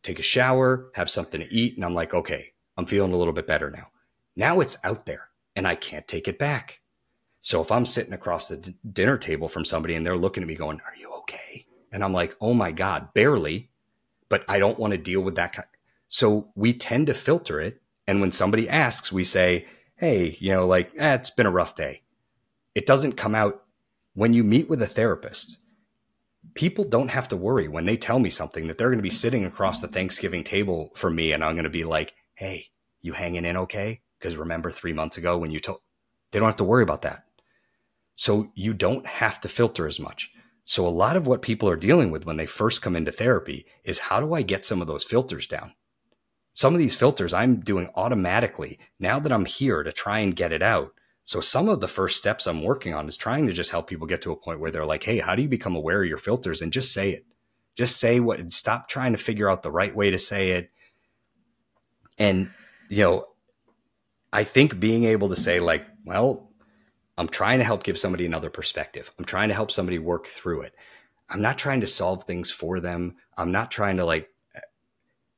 [0.04, 3.34] take a shower, have something to eat, and I'm like, okay, I'm feeling a little
[3.34, 3.88] bit better now.
[4.36, 6.82] Now it's out there and I can't take it back.
[7.42, 10.48] So if I'm sitting across the d- dinner table from somebody and they're looking at
[10.48, 11.65] me going, Are you okay?
[11.92, 13.70] And I'm like, Oh my God, barely.
[14.30, 15.56] But I don't want to deal with that.
[16.08, 17.82] So we tend to filter it.
[18.08, 21.76] And when somebody asks, we say, Hey, you know, like, eh, it's been a rough
[21.76, 22.02] day.
[22.74, 23.64] It doesn't come out
[24.14, 25.58] when you meet with a therapist.
[26.54, 29.10] People don't have to worry when they tell me something that they're going to be
[29.10, 32.68] sitting across the Thanksgiving table from me and I'm going to be like, hey,
[33.02, 34.02] you hanging in okay?
[34.20, 35.80] Because remember three months ago when you told,
[36.32, 37.26] they don't have to worry about that.
[38.16, 40.32] So you don't have to filter as much.
[40.66, 43.66] So a lot of what people are dealing with when they first come into therapy
[43.84, 45.74] is how do I get some of those filters down?
[46.54, 50.52] Some of these filters I'm doing automatically now that I'm here to try and get
[50.52, 50.94] it out.
[51.24, 54.08] So some of the first steps I'm working on is trying to just help people
[54.08, 56.18] get to a point where they're like, "Hey, how do you become aware of your
[56.18, 57.26] filters?" and just say it.
[57.76, 60.72] Just say what stop trying to figure out the right way to say it
[62.18, 62.50] and,
[62.90, 63.28] you know,
[64.32, 66.50] I think being able to say, like, well,
[67.18, 69.12] I'm trying to help give somebody another perspective.
[69.18, 70.76] I'm trying to help somebody work through it.
[71.30, 73.16] I'm not trying to solve things for them.
[73.38, 74.30] I'm not trying to like,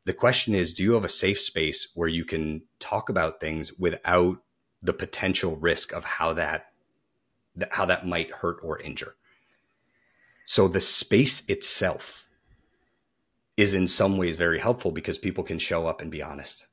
[0.06, 3.74] the question is, do you have a safe space where you can talk about things
[3.78, 4.38] without
[4.82, 6.68] the potential risk of how that,
[7.72, 9.16] how that might hurt or injure?
[10.46, 12.26] So the space itself
[13.58, 16.68] is in some ways very helpful because people can show up and be honest.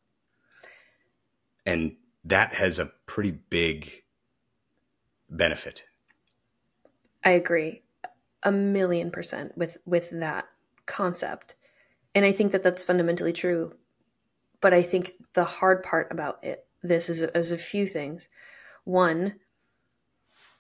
[1.67, 4.04] And that has a pretty big
[5.37, 5.85] benefit.
[7.25, 7.83] I agree
[8.45, 10.47] a million percent with with that
[10.87, 11.55] concept.
[12.15, 13.75] And I think that that's fundamentally true.
[14.61, 18.29] But I think the hard part about it this is, is a few things.
[18.85, 19.37] One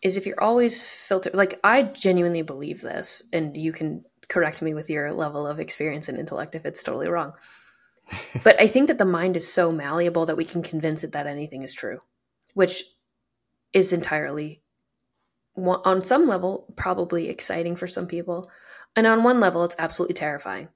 [0.02, 4.74] is if you're always filtered like I genuinely believe this and you can correct me
[4.74, 7.34] with your level of experience and intellect if it's totally wrong.
[8.44, 11.26] but I think that the mind is so malleable that we can convince it that
[11.26, 12.00] anything is true,
[12.54, 12.84] which
[13.72, 14.62] is entirely,
[15.56, 18.50] on some level, probably exciting for some people.
[18.96, 20.68] And on one level, it's absolutely terrifying.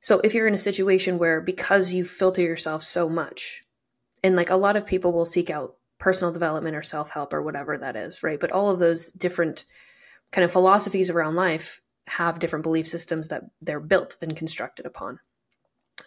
[0.00, 3.62] So if you're in a situation where because you filter yourself so much,
[4.24, 7.42] and like a lot of people will seek out personal development or self help or
[7.42, 8.40] whatever that is, right?
[8.40, 9.64] But all of those different
[10.32, 15.20] kind of philosophies around life have different belief systems that they're built and constructed upon.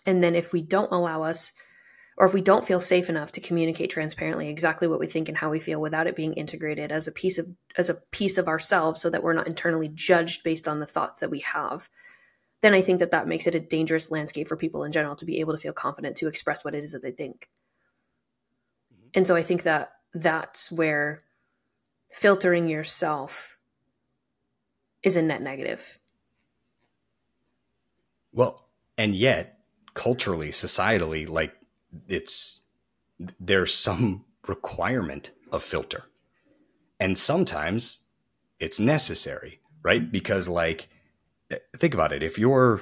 [0.05, 1.53] And then if we don't allow us
[2.17, 5.37] or if we don't feel safe enough to communicate transparently exactly what we think and
[5.37, 7.47] how we feel without it being integrated as a piece of
[7.77, 11.19] as a piece of ourselves so that we're not internally judged based on the thoughts
[11.19, 11.89] that we have
[12.61, 15.25] then i think that that makes it a dangerous landscape for people in general to
[15.25, 17.49] be able to feel confident to express what it is that they think
[18.93, 19.07] mm-hmm.
[19.13, 21.19] and so i think that that's where
[22.09, 23.57] filtering yourself
[25.03, 25.99] is a net negative
[28.31, 29.59] well and yet
[29.93, 31.53] culturally societally like
[32.07, 32.61] it's
[33.39, 36.05] there's some requirement of filter.
[36.99, 38.01] And sometimes
[38.59, 40.11] it's necessary right?
[40.11, 40.89] Because like
[41.77, 42.23] think about it.
[42.23, 42.81] If you're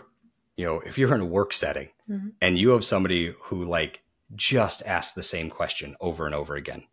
[0.56, 2.30] you know if you're in a work setting mm-hmm.
[2.41, 4.02] and you have somebody who like
[4.34, 6.84] just asks the same question over and over again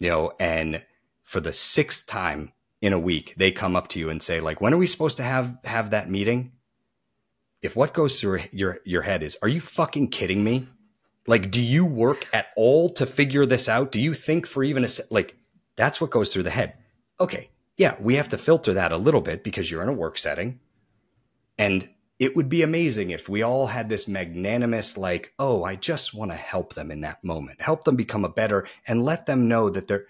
[0.00, 0.84] you know and
[1.22, 4.60] for the sixth time in a week they come up to you and say like
[4.60, 6.52] when are we supposed to have have that meeting?
[7.62, 10.66] If what goes through your your head is are you fucking kidding me
[11.30, 13.92] like, do you work at all to figure this out?
[13.92, 15.36] Do you think for even a like
[15.76, 16.74] that's what goes through the head?
[17.20, 20.18] Okay, yeah, we have to filter that a little bit because you're in a work
[20.18, 20.58] setting.
[21.56, 21.88] And
[22.18, 26.32] it would be amazing if we all had this magnanimous, like, oh, I just want
[26.32, 29.70] to help them in that moment, help them become a better and let them know
[29.70, 30.06] that they're,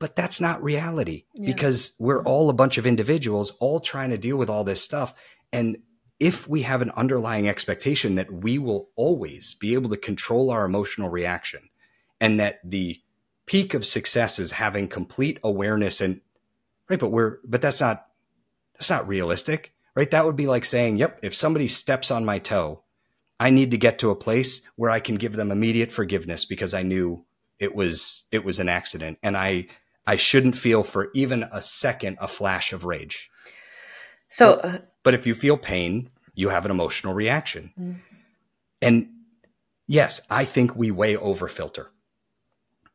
[0.00, 1.46] but that's not reality yeah.
[1.46, 5.14] because we're all a bunch of individuals all trying to deal with all this stuff.
[5.52, 5.78] And
[6.20, 10.64] if we have an underlying expectation that we will always be able to control our
[10.64, 11.70] emotional reaction
[12.20, 13.00] and that the
[13.46, 16.20] peak of success is having complete awareness and
[16.88, 18.06] right but we're but that's not
[18.74, 20.12] that's not realistic right?
[20.12, 22.82] That would be like saying yep if somebody steps on my toe
[23.40, 26.74] i need to get to a place where i can give them immediate forgiveness because
[26.74, 27.24] i knew
[27.58, 29.66] it was it was an accident and i
[30.06, 33.30] i shouldn't feel for even a second a flash of rage.
[34.28, 37.72] So, uh, but if you feel pain, you have an emotional reaction.
[37.78, 37.96] Mm.
[38.82, 39.08] And
[39.86, 41.90] yes, I think we way over filter.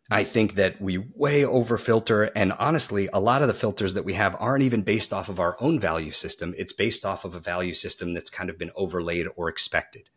[0.10, 2.24] I think that we way over filter.
[2.36, 5.40] And honestly, a lot of the filters that we have aren't even based off of
[5.40, 6.54] our own value system.
[6.58, 10.10] It's based off of a value system that's kind of been overlaid or expected.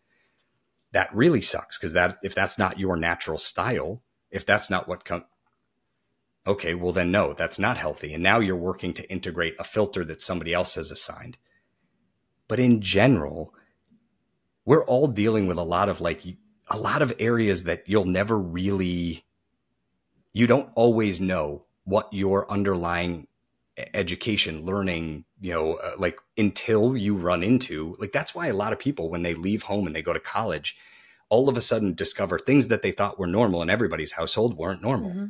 [0.92, 5.04] That really sucks because that if that's not your natural style, if that's not what
[5.04, 5.24] comes,
[6.46, 8.12] okay, well then no, that's not healthy.
[8.12, 11.38] And now you're working to integrate a filter that somebody else has assigned.
[12.48, 13.54] But in general,
[14.64, 16.22] we're all dealing with a lot of like
[16.68, 19.24] a lot of areas that you'll never really
[20.32, 23.26] you don't always know what your underlying
[23.94, 28.72] education learning you know uh, like until you run into like that's why a lot
[28.72, 30.76] of people when they leave home and they go to college
[31.28, 34.82] all of a sudden discover things that they thought were normal in everybody's household weren't
[34.82, 35.10] normal.
[35.10, 35.26] Mm-hmm.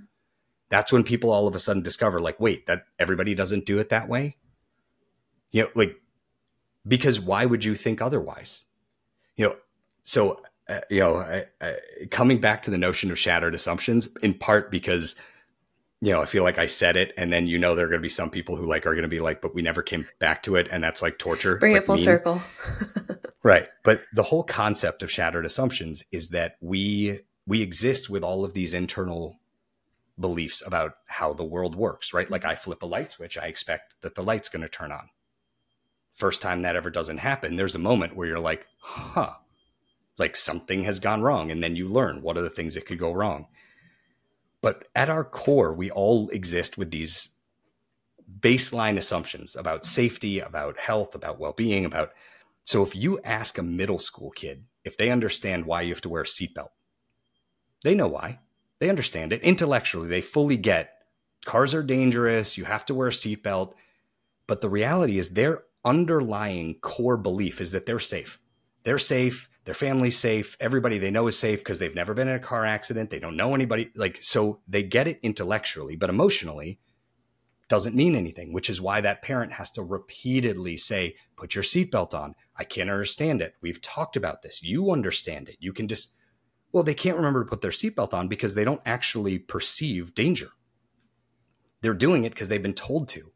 [0.68, 3.88] That's when people all of a sudden discover like wait that everybody doesn't do it
[3.88, 4.37] that way?
[5.50, 5.96] You know like
[6.88, 8.64] because why would you think otherwise
[9.37, 9.57] you know
[10.03, 11.77] so uh, you know I, I,
[12.11, 15.14] coming back to the notion of shattered assumptions in part because
[16.01, 18.01] you know i feel like i said it and then you know there are going
[18.01, 20.07] to be some people who like are going to be like but we never came
[20.18, 22.05] back to it and that's like torture bring it's it like full mean.
[22.05, 22.42] circle
[23.42, 28.44] right but the whole concept of shattered assumptions is that we we exist with all
[28.44, 29.37] of these internal
[30.20, 32.31] beliefs about how the world works, right?
[32.31, 35.09] Like I flip a light switch, I expect that the light's going to turn on.
[36.18, 39.35] First time that ever doesn't happen, there's a moment where you're like, huh,
[40.18, 41.52] like something has gone wrong.
[41.52, 43.46] And then you learn what are the things that could go wrong.
[44.61, 47.28] But at our core, we all exist with these
[48.40, 52.11] baseline assumptions about safety, about health, about well being, about.
[52.64, 56.09] So if you ask a middle school kid if they understand why you have to
[56.09, 56.70] wear a seatbelt,
[57.85, 58.40] they know why
[58.81, 60.09] they understand it intellectually.
[60.09, 60.94] They fully get
[61.44, 62.59] cars are dangerous.
[62.59, 63.74] You have to wear a seatbelt.
[64.48, 68.41] But the reality is their underlying core belief is that they're safe.
[68.85, 69.49] They're safe.
[69.64, 70.57] Their family's safe.
[70.61, 73.11] Everybody they know is safe because they've never been in a car accident.
[73.11, 73.91] They don't know anybody.
[73.95, 76.81] Like, so they get it intellectually, but emotionally,
[77.69, 82.14] doesn't mean anything, which is why that parent has to repeatedly say, put your seatbelt
[82.14, 82.35] on.
[82.57, 83.55] I can't understand it.
[83.61, 84.62] We've talked about this.
[84.62, 85.57] You understand it.
[85.61, 86.14] You can just
[86.73, 90.50] well, they can't remember to put their seatbelt on because they don't actually perceive danger.
[91.81, 93.33] They're doing it because they've been told to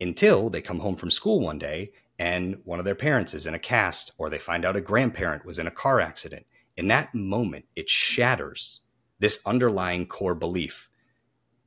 [0.00, 3.54] until they come home from school one day and one of their parents is in
[3.54, 6.46] a cast or they find out a grandparent was in a car accident.
[6.76, 8.80] In that moment, it shatters
[9.18, 10.90] this underlying core belief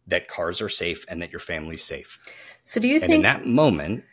[0.07, 2.19] that cars are safe and that your family's safe.
[2.63, 4.03] So, do you and think in that moment?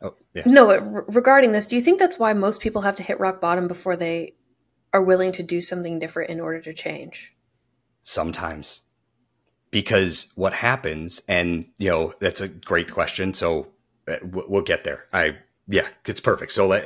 [0.00, 0.42] Oh, yeah.
[0.46, 0.74] No,
[1.08, 3.96] regarding this, do you think that's why most people have to hit rock bottom before
[3.96, 4.34] they
[4.92, 7.34] are willing to do something different in order to change?
[8.02, 8.80] Sometimes.
[9.72, 13.34] Because what happens, and you know, that's a great question.
[13.34, 13.68] So
[14.06, 15.06] uh, we'll get there.
[15.12, 16.52] I, yeah, it's perfect.
[16.52, 16.80] So,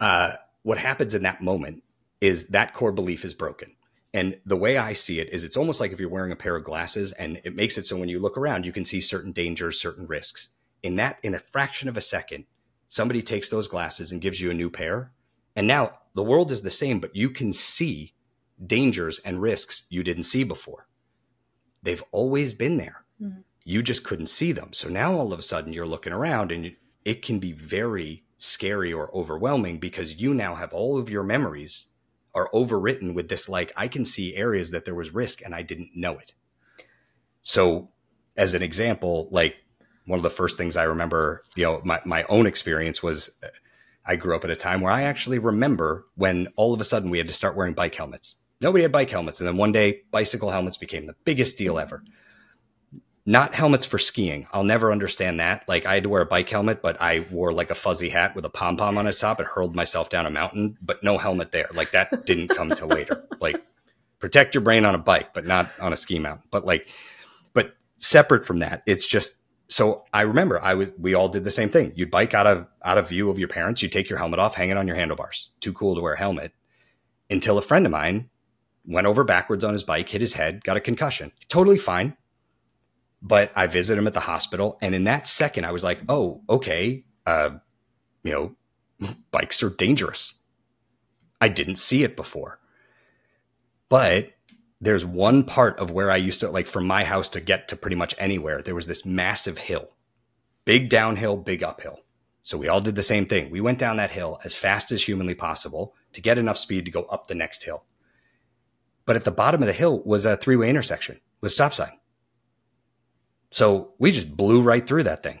[0.00, 1.82] uh, what happens in that moment
[2.20, 3.72] is that core belief is broken.
[4.12, 6.56] And the way I see it is it's almost like if you're wearing a pair
[6.56, 9.30] of glasses and it makes it so when you look around, you can see certain
[9.30, 10.48] dangers, certain risks.
[10.82, 12.46] In that, in a fraction of a second,
[12.88, 15.12] somebody takes those glasses and gives you a new pair.
[15.54, 18.14] And now the world is the same, but you can see
[18.64, 20.86] dangers and risks you didn't see before.
[21.86, 23.04] They've always been there.
[23.22, 23.40] Mm-hmm.
[23.64, 24.72] You just couldn't see them.
[24.72, 28.92] So now all of a sudden you're looking around and it can be very scary
[28.92, 31.88] or overwhelming because you now have all of your memories
[32.34, 35.62] are overwritten with this like I can see areas that there was risk and I
[35.62, 36.34] didn't know it.
[37.42, 37.90] So
[38.36, 39.56] as an example, like
[40.06, 43.30] one of the first things I remember, you know, my, my own experience was
[44.04, 47.10] I grew up at a time where I actually remember when all of a sudden
[47.10, 48.34] we had to start wearing bike helmets.
[48.60, 49.40] Nobody had bike helmets.
[49.40, 51.80] And then one day, bicycle helmets became the biggest deal hmm.
[51.80, 52.02] ever
[53.26, 54.46] not helmets for skiing.
[54.52, 55.68] I'll never understand that.
[55.68, 58.36] Like I had to wear a bike helmet, but I wore like a fuzzy hat
[58.36, 61.18] with a pom pom on its top and hurled myself down a mountain, but no
[61.18, 61.68] helmet there.
[61.74, 63.24] Like that didn't come till later.
[63.38, 63.62] Like
[64.18, 66.48] protect your brain on a bike, but not on a ski mountain.
[66.50, 66.88] But like,
[67.52, 69.36] but separate from that, it's just
[69.68, 71.92] so I remember I was we all did the same thing.
[71.94, 74.54] You'd bike out of out of view of your parents, you'd take your helmet off,
[74.54, 75.50] hang it on your handlebars.
[75.60, 76.52] Too cool to wear a helmet.
[77.28, 78.30] Until a friend of mine
[78.86, 81.32] went over backwards on his bike, hit his head, got a concussion.
[81.48, 82.16] Totally fine
[83.26, 84.78] but I visit him at the hospital.
[84.80, 87.50] And in that second, I was like, oh, okay, uh,
[88.22, 88.32] you
[89.00, 90.34] know, bikes are dangerous.
[91.40, 92.60] I didn't see it before.
[93.88, 94.30] But
[94.80, 97.76] there's one part of where I used to, like, from my house to get to
[97.76, 99.90] pretty much anywhere, there was this massive hill,
[100.64, 102.00] big downhill, big uphill.
[102.42, 103.50] So we all did the same thing.
[103.50, 106.92] We went down that hill as fast as humanly possible to get enough speed to
[106.92, 107.84] go up the next hill.
[109.06, 111.98] But at the bottom of the hill was a three way intersection with stop sign.
[113.52, 115.40] So we just blew right through that thing.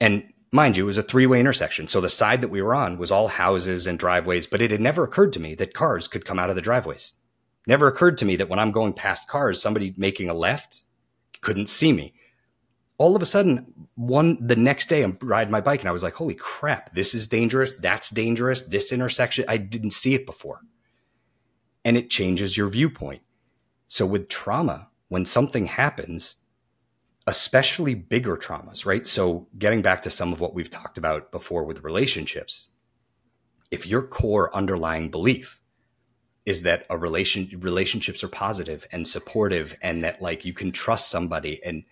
[0.00, 1.86] And mind you, it was a three way intersection.
[1.88, 4.80] So the side that we were on was all houses and driveways, but it had
[4.80, 7.12] never occurred to me that cars could come out of the driveways.
[7.66, 10.82] Never occurred to me that when I'm going past cars, somebody making a left
[11.42, 12.14] couldn't see me.
[12.98, 16.02] All of a sudden, one the next day, I'm riding my bike and I was
[16.02, 17.76] like, holy crap, this is dangerous.
[17.78, 18.62] That's dangerous.
[18.62, 20.60] This intersection, I didn't see it before.
[21.84, 23.22] And it changes your viewpoint.
[23.88, 26.36] So with trauma, when something happens,
[27.26, 29.06] especially bigger traumas, right?
[29.06, 32.68] So, getting back to some of what we've talked about before with relationships,
[33.70, 35.60] if your core underlying belief
[36.44, 41.08] is that a relation relationships are positive and supportive and that like you can trust
[41.08, 41.84] somebody and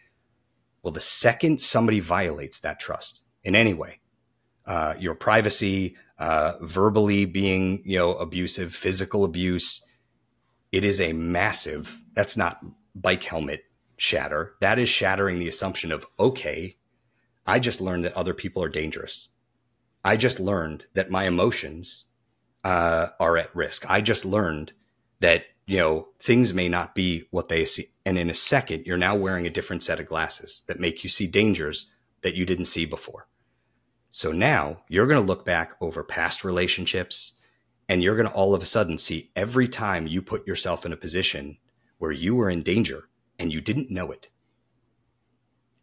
[0.82, 4.00] well the second somebody violates that trust in any way
[4.66, 9.84] uh, your privacy uh, verbally being you know abusive physical abuse
[10.70, 12.64] it is a massive that's not
[12.94, 13.64] bike helmet
[14.00, 16.76] shatter, that is shattering the assumption of, okay,
[17.46, 19.28] I just learned that other people are dangerous.
[20.02, 22.06] I just learned that my emotions
[22.64, 23.88] uh, are at risk.
[23.90, 24.72] I just learned
[25.20, 27.88] that, you know, things may not be what they see.
[28.06, 31.10] And in a second, you're now wearing a different set of glasses that make you
[31.10, 31.90] see dangers
[32.22, 33.26] that you didn't see before.
[34.10, 37.34] So now you're going to look back over past relationships
[37.88, 40.92] and you're going to all of a sudden see every time you put yourself in
[40.92, 41.58] a position
[41.98, 43.08] where you were in danger,
[43.38, 44.28] and you didn't know it.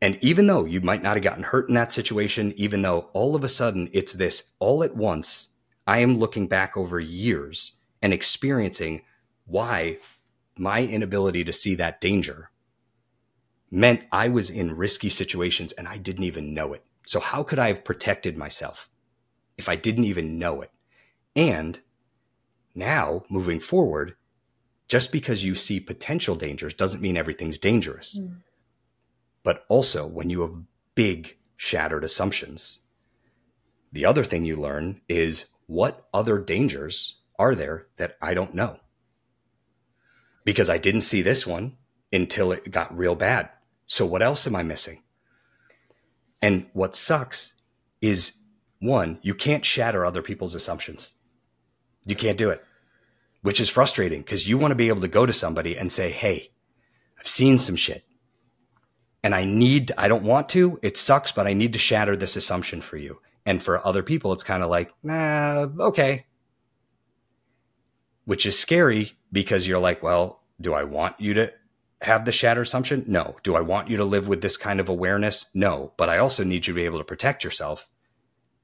[0.01, 3.36] And even though you might not have gotten hurt in that situation, even though all
[3.36, 5.49] of a sudden it's this all at once,
[5.86, 9.01] I am looking back over years and experiencing
[9.45, 9.97] why
[10.57, 12.51] my inability to see that danger
[13.69, 16.84] meant I was in risky situations and I didn't even know it.
[17.08, 18.89] So, how could I have protected myself
[19.58, 20.72] if I didn't even know it?
[21.38, 21.80] And
[22.76, 24.16] now, moving forward,
[24.89, 28.20] just because you see potential dangers doesn't mean everything's dangerous.
[28.20, 28.39] Mm.
[29.41, 30.64] But also, when you have
[30.95, 32.80] big shattered assumptions,
[33.93, 38.82] the other thing you learn is what other dangers are there that I don't know?
[40.43, 41.78] Because I didn't see this one
[42.12, 43.49] until it got real bad.
[43.86, 45.03] So, what else am I missing?
[46.42, 47.54] And what sucks
[48.02, 48.34] is
[48.80, 51.16] one, you can't shatter other people's assumptions.
[52.06, 52.64] You can't do it
[53.48, 56.12] which is frustrating because you want to be able to go to somebody and say,
[56.12, 56.52] Hey,
[57.18, 58.04] I've seen some shit
[59.24, 62.36] and I need, I don't want to, it sucks, but I need to shatter this
[62.36, 63.22] assumption for you.
[63.46, 66.26] And for other people, it's kind of like, nah, okay.
[68.26, 71.54] Which is scary because you're like, well, do I want you to
[72.02, 73.04] have the shatter assumption?
[73.08, 73.38] No.
[73.43, 75.45] Do I want you to live with this kind of awareness?
[75.54, 75.93] No.
[75.98, 77.89] But I also need you to be able to protect yourself.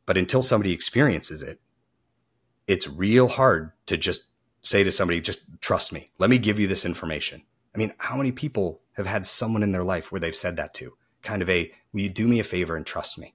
[0.06, 1.60] But until somebody experiences it,
[2.68, 4.32] it's real hard to just
[4.62, 6.12] say to somebody, just trust me.
[6.20, 7.42] Let me give you this information.
[7.76, 10.74] I mean, how many people have had someone in their life where they've said that
[10.76, 10.94] to?
[11.22, 13.34] Kind of a, will you do me a favor and trust me?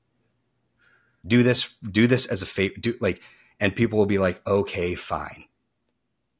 [1.27, 2.75] Do this, do this as a favor.
[2.81, 3.21] Do like,
[3.59, 5.45] and people will be like, okay, fine.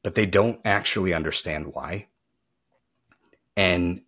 [0.03, 2.07] but they don't actually understand why.
[3.59, 4.03] And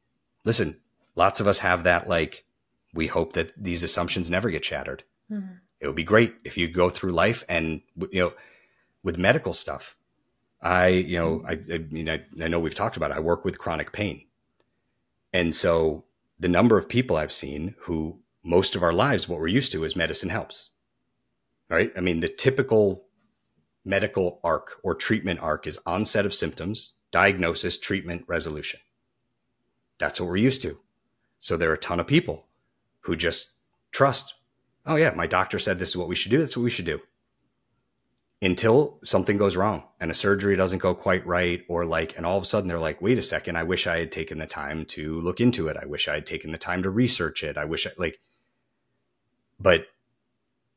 [0.45, 0.79] listen,
[1.13, 2.45] lots of us have that like,
[2.93, 5.03] we hope that these assumptions never get shattered.
[5.29, 5.55] Mm-hmm.
[5.81, 7.81] It would be great if you go through life and,
[8.11, 8.33] you know,
[9.03, 9.97] with medical stuff.
[10.61, 13.17] I, you know, I, I mean, I, I know we've talked about it.
[13.17, 14.23] I work with chronic pain.
[15.33, 16.05] And so
[16.39, 19.83] the number of people I've seen who most of our lives, what we're used to
[19.83, 20.69] is medicine helps.
[21.67, 21.91] Right.
[21.97, 23.03] I mean, the typical
[23.83, 28.79] medical arc or treatment arc is onset of symptoms, diagnosis, treatment, resolution.
[30.01, 30.79] That's what we're used to.
[31.39, 32.47] So there are a ton of people
[33.01, 33.51] who just
[33.91, 34.33] trust,
[34.85, 36.39] oh, yeah, my doctor said this is what we should do.
[36.39, 37.01] That's what we should do.
[38.41, 42.35] Until something goes wrong and a surgery doesn't go quite right, or like, and all
[42.35, 44.85] of a sudden they're like, wait a second, I wish I had taken the time
[44.85, 45.77] to look into it.
[45.79, 47.55] I wish I had taken the time to research it.
[47.55, 48.19] I wish I, like,
[49.59, 49.85] but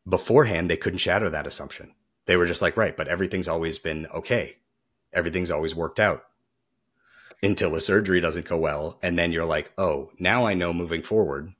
[0.06, 1.94] beforehand, they couldn't shatter that assumption.
[2.26, 4.58] They were just like, right, but everything's always been okay.
[5.14, 6.24] Everything's always worked out
[7.44, 8.98] until the surgery doesn't go well.
[9.02, 11.52] And then you're like, oh, now I know moving forward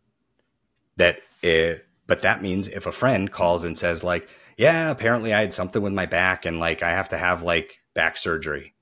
[0.96, 5.40] that it, but that means if a friend calls and says, like, yeah, apparently I
[5.40, 8.74] had something with my back and like I have to have like back surgery.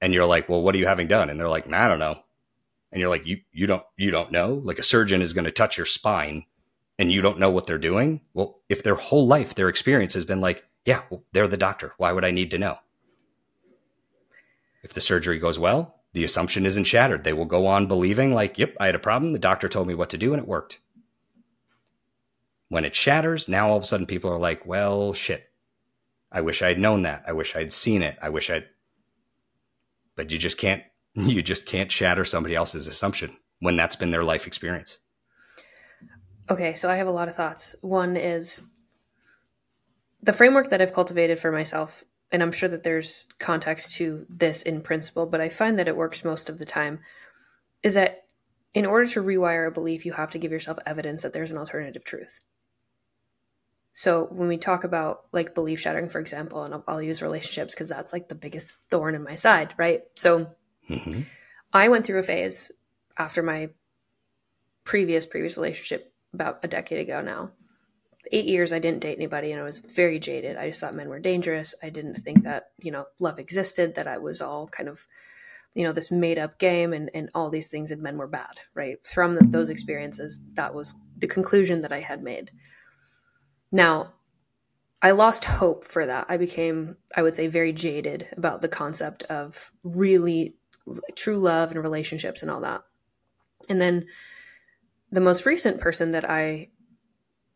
[0.00, 1.28] And you're like, well, what are you having done?
[1.28, 2.18] And they're like, I don't know.
[2.92, 4.54] And you're like, you, you don't, you don't know?
[4.64, 6.46] Like a surgeon is going to touch your spine
[6.98, 8.20] and you don't know what they're doing.
[8.34, 11.92] Well, if their whole life, their experience has been like, yeah, well, they're the doctor.
[11.98, 12.78] Why would I need to know?
[14.82, 17.24] If the surgery goes well, the assumption isn't shattered.
[17.24, 19.32] They will go on believing, like, yep, I had a problem.
[19.32, 20.80] The doctor told me what to do and it worked.
[22.68, 25.44] When it shatters, now all of a sudden people are like, well, shit.
[26.32, 27.24] I wish I had known that.
[27.26, 28.16] I wish I'd seen it.
[28.22, 28.66] I wish I'd.
[30.16, 30.82] But you just can't,
[31.14, 34.98] you just can't shatter somebody else's assumption when that's been their life experience.
[36.48, 37.76] Okay, so I have a lot of thoughts.
[37.80, 38.62] One is
[40.22, 44.62] the framework that I've cultivated for myself, and I'm sure that there's context to this
[44.62, 47.00] in principle, but I find that it works most of the time,
[47.82, 48.24] is that
[48.72, 51.58] in order to rewire a belief, you have to give yourself evidence that there's an
[51.58, 52.38] alternative truth.
[53.92, 57.74] So when we talk about like belief shattering, for example, and I'll, I'll use relationships
[57.74, 60.02] because that's like the biggest thorn in my side, right?
[60.14, 60.46] So
[60.88, 61.22] mm-hmm.
[61.72, 62.70] I went through a phase
[63.18, 63.70] after my
[64.84, 67.50] previous previous relationship about a decade ago now
[68.30, 70.56] eight years, I didn't date anybody and I was very jaded.
[70.56, 71.74] I just thought men were dangerous.
[71.82, 75.06] I didn't think that, you know, love existed, that I was all kind of,
[75.74, 78.60] you know, this made up game and, and all these things and men were bad,
[78.74, 79.04] right?
[79.06, 82.50] From the, those experiences, that was the conclusion that I had made.
[83.72, 84.14] Now,
[85.02, 86.26] I lost hope for that.
[86.28, 90.56] I became, I would say, very jaded about the concept of really
[91.14, 92.82] true love and relationships and all that.
[93.68, 94.06] And then
[95.10, 96.68] the most recent person that I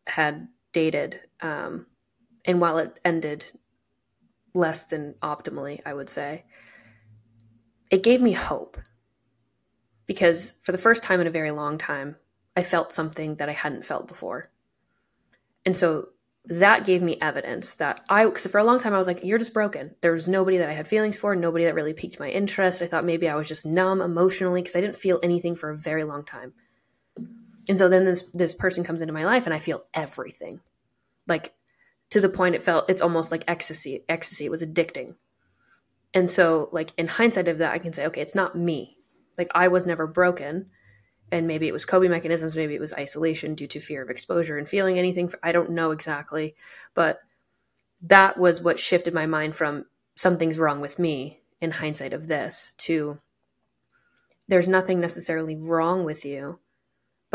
[0.07, 1.21] had dated.
[1.39, 1.85] Um,
[2.43, 3.49] and while it ended
[4.53, 6.43] less than optimally, I would say,
[7.89, 8.77] it gave me hope.
[10.05, 12.17] Because for the first time in a very long time,
[12.57, 14.51] I felt something that I hadn't felt before.
[15.65, 16.09] And so
[16.47, 19.39] that gave me evidence that I, because for a long time I was like, you're
[19.39, 19.95] just broken.
[20.01, 22.81] There was nobody that I had feelings for, nobody that really piqued my interest.
[22.81, 25.77] I thought maybe I was just numb emotionally because I didn't feel anything for a
[25.77, 26.53] very long time.
[27.67, 30.59] And so then this this person comes into my life and I feel everything.
[31.27, 31.53] Like
[32.11, 34.03] to the point it felt it's almost like ecstasy.
[34.07, 35.15] Ecstasy it was addicting.
[36.13, 38.97] And so like in hindsight of that I can say okay, it's not me.
[39.37, 40.67] Like I was never broken
[41.31, 44.57] and maybe it was coping mechanisms, maybe it was isolation due to fear of exposure
[44.57, 45.31] and feeling anything.
[45.41, 46.55] I don't know exactly,
[46.93, 47.19] but
[48.03, 49.85] that was what shifted my mind from
[50.15, 53.17] something's wrong with me in hindsight of this to
[54.47, 56.59] there's nothing necessarily wrong with you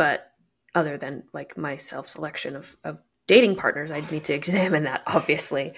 [0.00, 0.32] but
[0.74, 2.96] other than like my self selection of, of
[3.26, 5.74] dating partners, I'd need to examine that, obviously.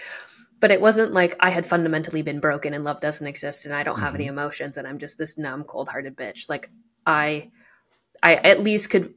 [0.60, 3.82] But it wasn't like I had fundamentally been broken and love doesn't exist and I
[3.82, 4.20] don't have mm-hmm.
[4.20, 6.48] any emotions and I'm just this numb, cold hearted bitch.
[6.48, 6.70] Like
[7.04, 7.50] I
[8.22, 9.12] I at least could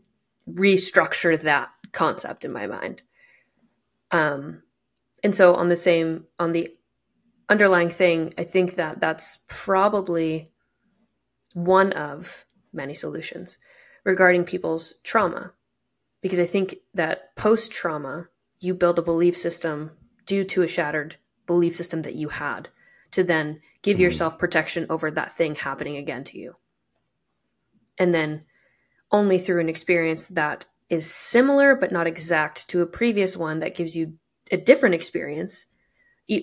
[0.49, 3.03] restructure that concept in my mind.
[4.09, 4.63] Um
[5.23, 6.75] and so on the same on the
[7.47, 10.47] underlying thing, I think that that's probably
[11.53, 13.59] one of many solutions
[14.05, 15.51] regarding people's trauma.
[16.21, 18.29] Because I think that post trauma,
[18.59, 19.91] you build a belief system
[20.25, 22.69] due to a shattered belief system that you had
[23.11, 24.03] to then give mm-hmm.
[24.03, 26.53] yourself protection over that thing happening again to you.
[27.97, 28.45] And then
[29.11, 33.75] only through an experience that is similar but not exact to a previous one that
[33.75, 34.13] gives you
[34.51, 35.65] a different experience,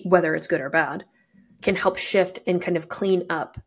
[0.03, 1.05] whether it's good or bad,
[1.61, 3.57] can help shift and kind of clean up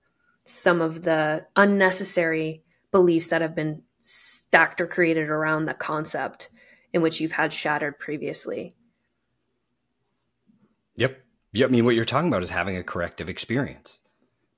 [0.45, 6.49] some of the unnecessary beliefs that have been stacked or created around the concept
[6.93, 8.75] in which you've had shattered previously.
[10.97, 11.21] Yep.
[11.53, 11.69] Yep.
[11.69, 14.01] I mean, what you're talking about is having a corrective experience.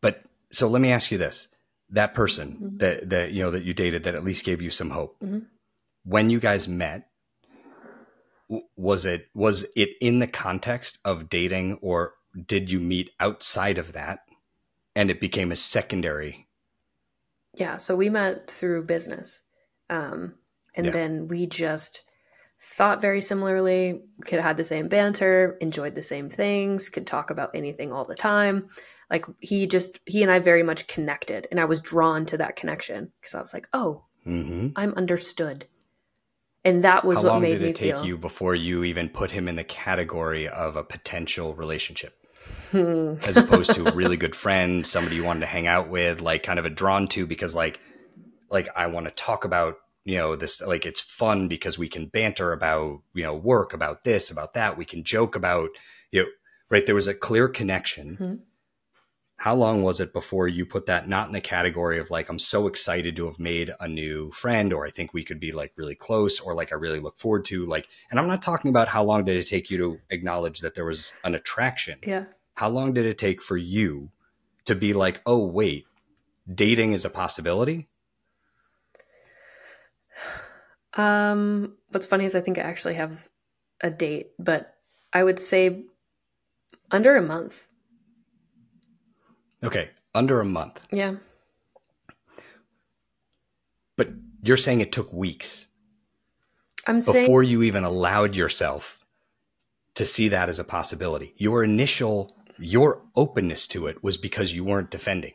[0.01, 1.49] but so let me ask you this:
[1.91, 2.77] that person Mm-hmm.
[2.79, 5.19] that that you know that you dated that at least gave you some hope.
[5.21, 5.47] Mhm.
[6.05, 7.09] When you guys met,
[8.77, 12.15] was it was it in the context of dating, or
[12.47, 14.21] did you meet outside of that,
[14.97, 16.48] and it became a secondary?
[17.55, 19.41] Yeah, so we met through business.
[19.91, 20.35] Um,
[20.75, 20.93] and Yeah.
[20.93, 22.05] then we just
[22.61, 27.51] thought very similarly, could had the same banter, enjoyed the same things, could talk about
[27.55, 28.69] anything all the time.
[29.11, 32.57] Like he just he and I very much connected and I was drawn to that
[32.57, 35.67] connection because I was like, "Oh, hmm I'm understood."
[36.65, 37.61] And that was How what made me feel.
[37.61, 40.47] How long did it take feel you before you even put him in the category
[40.49, 42.18] of a potential relationship?
[42.71, 43.15] Hmm.
[43.27, 46.43] as opposed to a really good friend, somebody you wanted to hang out with, like
[46.43, 47.81] kind of a drawn to because like
[48.51, 52.07] like I want to talk about, you know, this like it's fun because we can
[52.07, 54.77] banter about, you know, work, about this, about that.
[54.79, 55.71] We can joke about,
[56.11, 56.29] you know,
[56.71, 56.85] right.
[56.85, 58.17] There was a clear connection.
[58.21, 58.39] Mhm.
[59.43, 62.41] How long was it before you put that not in the category of like, I'm
[62.41, 65.73] so excited to have made a new friend, or I think we could be like
[65.77, 68.89] really close, or like I really look forward to like, and I'm not talking about
[68.89, 72.25] how long did it take you to acknowledge that there was an attraction Yeah.
[72.59, 74.11] How long did it take for you
[74.65, 75.87] to be like, oh, wait,
[76.53, 77.87] dating is a possibility?
[80.95, 83.29] Um, what's funny is I think I actually have
[83.81, 84.75] a date, but
[85.13, 85.85] I would say
[86.91, 87.65] under a month.
[89.63, 90.81] Okay, under a month.
[90.91, 91.15] Yeah.
[93.95, 94.09] But
[94.43, 95.69] you're saying it took weeks
[96.89, 98.99] I'm saying before you even allowed yourself
[99.99, 101.35] to see that as a possibility.
[101.37, 105.35] Your initial, your openness to it was because you weren't defending.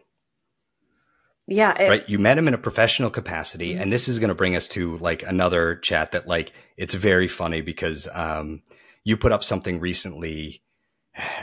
[1.47, 4.35] yeah, it, right you met him in a professional capacity and this is going to
[4.35, 8.61] bring us to like another chat that like it's very funny because um
[9.03, 10.63] you put up something recently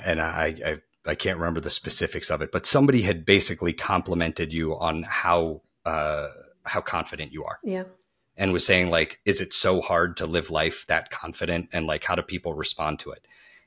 [0.05, 0.77] and i i
[1.07, 5.61] i can't remember the specifics of it but somebody had basically complimented you on how
[5.85, 6.29] uh
[6.65, 7.85] how confident you are yeah.
[8.37, 12.05] and was saying like is it so hard to live life that confident and like
[12.05, 13.27] how do people respond to it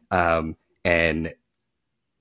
[0.09, 1.33] um and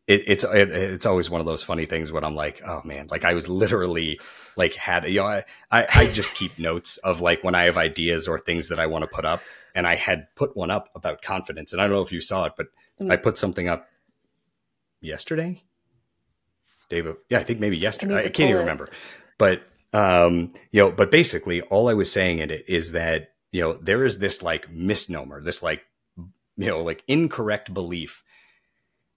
[0.07, 3.07] it, it's it, it's always one of those funny things when I'm like, oh man,
[3.11, 4.19] like I was literally
[4.57, 7.77] like had you know I, I I just keep notes of like when I have
[7.77, 9.43] ideas or things that I want to put up,
[9.75, 12.45] and I had put one up about confidence, and I don't know if you saw
[12.47, 12.67] it, but
[13.09, 13.89] I put something up
[15.01, 15.63] yesterday,
[16.89, 17.17] David.
[17.29, 18.15] Yeah, I think maybe yesterday.
[18.15, 18.61] need I, can't even it.
[18.61, 18.89] remember,
[19.39, 23.63] but um, you know, but basically, all I was saying in it is that you
[23.63, 25.85] know there is this like misnomer, this like
[26.17, 28.25] you know like incorrect belief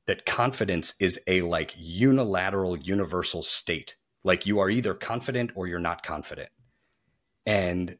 [0.07, 3.95] that confidence is a like unilateral universal state.
[4.23, 6.49] Like you are either confident or you're not confident.
[7.45, 7.97] And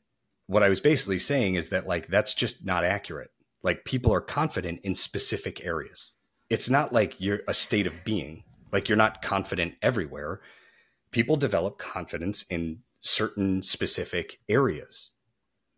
[0.47, 3.31] what i was basically saying is that like that's just not accurate.
[3.63, 6.15] Like people are confident in specific areas.
[6.49, 8.43] It's not like you're a state of being.
[8.71, 10.41] Like you're not confident everywhere.
[11.11, 15.13] People develop confidence in certain specific areas.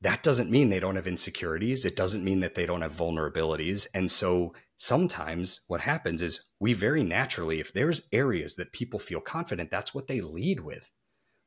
[0.01, 1.85] That doesn't mean they don't have insecurities.
[1.85, 3.87] It doesn't mean that they don't have vulnerabilities.
[3.93, 9.19] And so sometimes what happens is we very naturally, if there's areas that people feel
[9.19, 10.89] confident, that's what they lead with.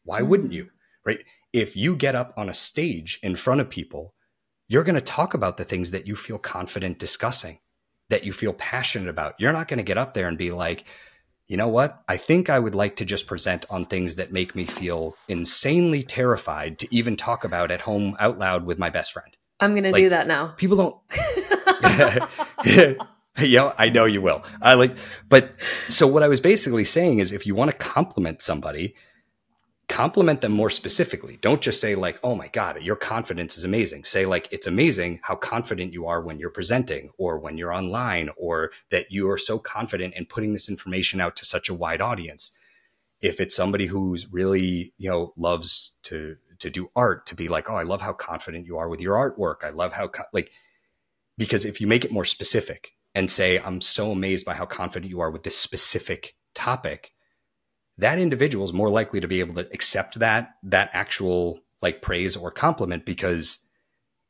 [0.05, 0.55] Why wouldn't Mm.
[0.57, 0.71] you?
[1.05, 1.25] Right?
[1.53, 4.15] If you get up on a stage in front of people,
[4.69, 7.59] you're going to talk about the things that you feel confident discussing,
[8.09, 9.35] that you feel passionate about.
[9.39, 10.85] You're not going to get up there and be like,
[11.49, 12.03] you know what?
[12.09, 16.03] I think I would like to just present on things that make me feel insanely
[16.05, 19.37] terrified to even talk about at home out loud with my best friend.
[19.59, 20.49] I'm gonna do that now.
[20.57, 20.97] People don't.
[23.47, 24.43] yeah, I know you will.
[24.61, 24.97] I like,
[25.29, 25.53] but
[25.89, 28.95] so what I was basically saying is, if you want to compliment somebody,
[29.89, 31.39] compliment them more specifically.
[31.41, 35.21] Don't just say like, "Oh my god, your confidence is amazing." Say like, "It's amazing
[35.23, 39.39] how confident you are when you're presenting, or when you're online, or that you are
[39.39, 42.53] so confident in putting this information out to such a wide audience."
[43.23, 47.71] If it's somebody who's really, you know, loves to to do art, to be like,
[47.71, 49.65] "Oh, I love how confident you are with your artwork.
[49.65, 50.51] I love how co-, like."
[51.39, 55.11] Because if you make it more specific and say, I'm so amazed by how confident
[55.11, 57.13] you are with this specific topic,
[57.99, 62.37] that individual is more likely to be able to accept that, that actual like praise
[62.37, 63.59] or compliment because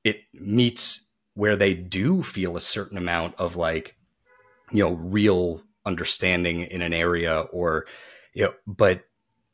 [0.04, 3.96] it meets where they do feel a certain amount of like,
[4.72, 7.86] you know, real understanding in an area or,
[8.34, 9.04] you know, but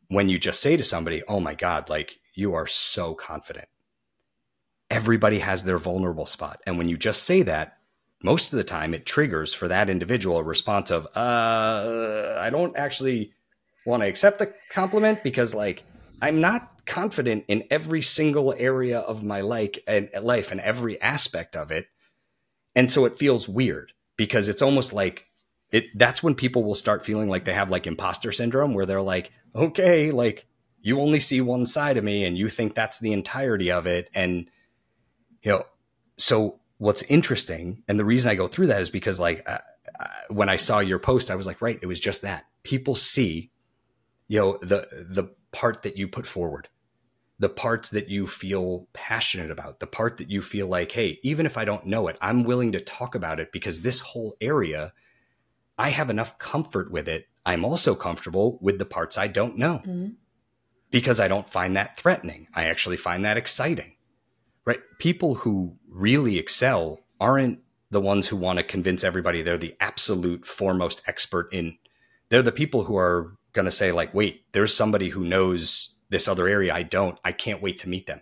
[0.08, 3.68] when you just say to somebody, oh my God, like you are so confident
[4.90, 6.60] everybody has their vulnerable spot.
[6.66, 7.78] And when you just say that,
[8.22, 12.76] most of the time it triggers for that individual a response of, uh, I don't
[12.76, 13.32] actually
[13.84, 15.84] want to accept the compliment because like
[16.20, 21.56] I'm not confident in every single area of my like and life and every aspect
[21.56, 21.88] of it.
[22.74, 25.26] And so it feels weird because it's almost like
[25.72, 29.02] it that's when people will start feeling like they have like imposter syndrome where they're
[29.02, 30.46] like, okay, like
[30.80, 34.08] you only see one side of me and you think that's the entirety of it.
[34.14, 34.48] And,
[35.42, 35.66] you know,
[36.16, 39.58] so what's interesting, and the reason I go through that is because, like, uh,
[39.98, 42.44] uh, when I saw your post, I was like, right, it was just that.
[42.62, 43.50] People see,
[44.28, 46.68] you know, the the part that you put forward,
[47.38, 51.46] the parts that you feel passionate about, the part that you feel like, hey, even
[51.46, 54.92] if I don't know it, I'm willing to talk about it because this whole area,
[55.78, 57.28] I have enough comfort with it.
[57.46, 59.82] I'm also comfortable with the parts I don't know.
[59.86, 60.08] Mm-hmm
[60.90, 62.48] because I don't find that threatening.
[62.54, 63.95] I actually find that exciting.
[64.66, 64.80] Right?
[64.98, 67.60] People who really excel aren't
[67.90, 71.78] the ones who want to convince everybody they're the absolute foremost expert in
[72.28, 76.28] they're the people who are going to say like wait there's somebody who knows this
[76.28, 78.20] other area i don't i can't wait to meet them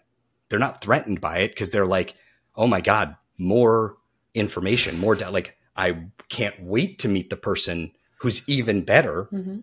[0.48, 2.14] they're not threatened by it because they're like
[2.56, 3.96] oh my god more
[4.34, 5.96] information more da- like i
[6.28, 9.58] can't wait to meet the person who's even better mm-hmm.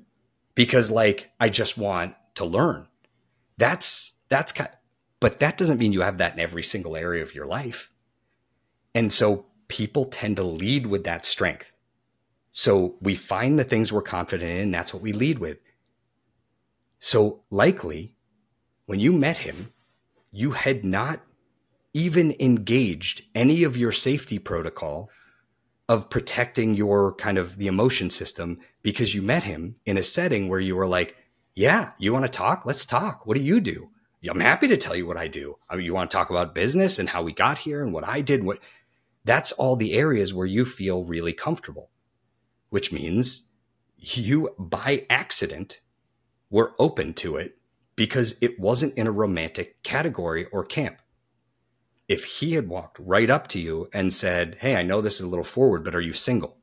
[0.56, 2.88] because like i just want to learn
[3.58, 4.70] that's that's kind
[5.22, 7.90] but that doesn't mean you have that in every single area of your life.
[8.94, 11.74] And so people tend to lead with that strength.
[12.52, 15.60] So we find the things we're confident in, that's what we lead with.
[17.00, 18.18] So likely
[18.88, 19.72] when you met him,
[20.34, 21.22] you had not
[21.94, 25.10] even engaged any of your safety protocol
[25.88, 30.50] of protecting your kind of the emotion system because you met him in a setting
[30.50, 31.16] where you were like,
[31.54, 32.66] yeah, you want to talk?
[32.66, 33.26] Let's talk.
[33.26, 33.91] What do you do?
[34.30, 35.58] I'm happy to tell you what I do.
[35.70, 38.08] I mean, you want to talk about business and how we got here and what
[38.08, 38.44] I did.
[38.44, 38.60] What
[39.24, 41.90] that's all the areas where you feel really comfortable,
[42.70, 43.48] which means
[43.98, 45.82] you by accident
[46.50, 47.58] were open to it
[47.96, 51.02] because it wasn't in a romantic category or camp.
[52.08, 55.22] If he had walked right up to you and said, Hey, I know this is
[55.22, 56.58] a little forward, but are you single?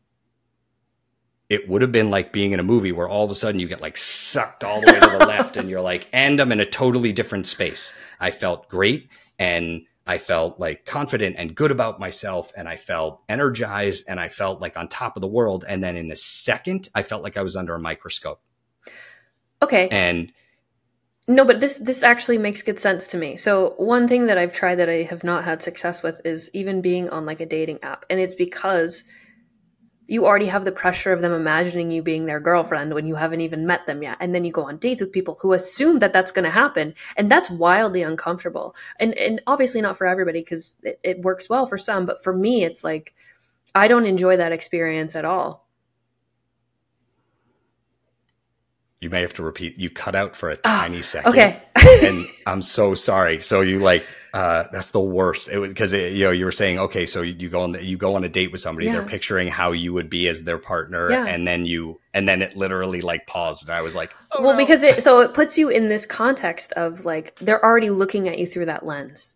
[1.48, 3.68] It would have been like being in a movie where all of a sudden you
[3.68, 6.60] get like sucked all the way to the left and you're like, and I'm in
[6.60, 7.94] a totally different space.
[8.20, 13.22] I felt great and I felt like confident and good about myself and I felt
[13.28, 15.64] energized and I felt like on top of the world.
[15.66, 18.40] And then in a second, I felt like I was under a microscope.
[19.62, 19.88] Okay.
[19.88, 20.32] And
[21.26, 23.36] no, but this this actually makes good sense to me.
[23.36, 26.80] So one thing that I've tried that I have not had success with is even
[26.80, 28.06] being on like a dating app.
[28.08, 29.04] And it's because
[30.08, 33.42] you already have the pressure of them imagining you being their girlfriend when you haven't
[33.42, 34.16] even met them yet.
[34.20, 36.94] And then you go on dates with people who assume that that's going to happen.
[37.16, 38.74] And that's wildly uncomfortable.
[38.98, 42.34] And and obviously not for everybody because it, it works well for some but for
[42.34, 43.14] me it's like
[43.74, 45.66] i don't enjoy that experience at all.
[49.00, 51.30] You may have to repeat you cut out for a ah, tiny second.
[51.30, 51.62] okay.
[52.02, 53.40] And i'm so sorry.
[53.42, 54.04] So you like
[54.34, 55.48] uh, that's the worst.
[55.48, 57.84] It was because you know you were saying okay, so you, you go on the,
[57.84, 58.86] you go on a date with somebody.
[58.86, 58.92] Yeah.
[58.94, 61.26] They're picturing how you would be as their partner, yeah.
[61.26, 64.52] and then you and then it literally like paused, and I was like, oh, well,
[64.52, 64.58] no.
[64.58, 68.38] because it so it puts you in this context of like they're already looking at
[68.38, 69.34] you through that lens,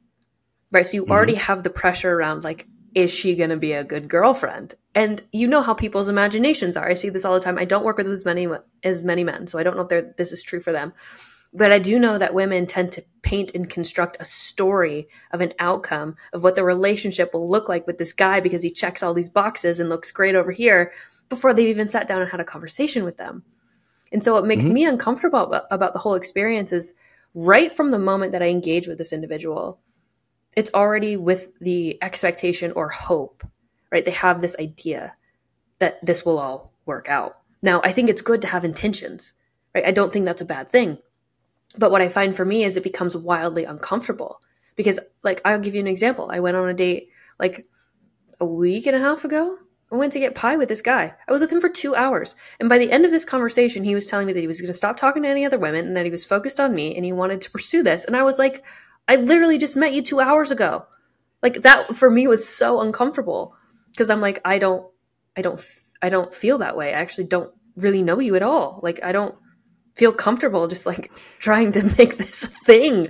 [0.70, 0.86] right?
[0.86, 1.12] So you mm-hmm.
[1.12, 4.74] already have the pressure around like, is she going to be a good girlfriend?
[4.94, 6.86] And you know how people's imaginations are.
[6.86, 7.56] I see this all the time.
[7.56, 8.46] I don't work with as many
[8.84, 10.92] as many men, so I don't know if this is true for them
[11.52, 15.52] but I do know that women tend to paint and construct a story of an
[15.58, 19.14] outcome of what the relationship will look like with this guy because he checks all
[19.14, 20.92] these boxes and looks great over here
[21.28, 23.42] before they've even sat down and had a conversation with them.
[24.12, 24.74] And so what makes mm-hmm.
[24.74, 26.94] me uncomfortable about, about the whole experience is
[27.34, 29.80] right from the moment that I engage with this individual,
[30.56, 33.44] it's already with the expectation or hope,
[33.90, 34.04] right?
[34.04, 35.16] They have this idea
[35.78, 37.38] that this will all work out.
[37.62, 39.32] Now, I think it's good to have intentions,
[39.74, 39.86] right?
[39.86, 40.98] I don't think that's a bad thing.
[41.76, 44.40] But what I find for me is it becomes wildly uncomfortable
[44.76, 46.30] because, like, I'll give you an example.
[46.30, 47.08] I went on a date
[47.38, 47.66] like
[48.40, 49.56] a week and a half ago.
[49.90, 51.14] I went to get pie with this guy.
[51.28, 52.34] I was with him for two hours.
[52.58, 54.68] And by the end of this conversation, he was telling me that he was going
[54.68, 57.04] to stop talking to any other women and that he was focused on me and
[57.04, 58.06] he wanted to pursue this.
[58.06, 58.64] And I was like,
[59.06, 60.86] I literally just met you two hours ago.
[61.42, 63.54] Like that for me was so uncomfortable
[63.90, 64.86] because I'm like, I don't,
[65.36, 65.62] I don't,
[66.00, 66.94] I don't feel that way.
[66.94, 68.80] I actually don't really know you at all.
[68.82, 69.34] Like I don't,
[69.94, 73.08] feel comfortable just like trying to make this thing.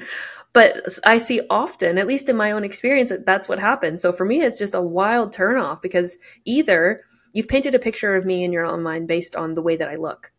[0.53, 4.03] But I see often, at least in my own experience, that that's what happens.
[4.03, 7.01] So for me, it's just a wild turnoff because either
[7.33, 9.89] you've painted a picture of me in your own mind based on the way that
[9.89, 10.31] I look,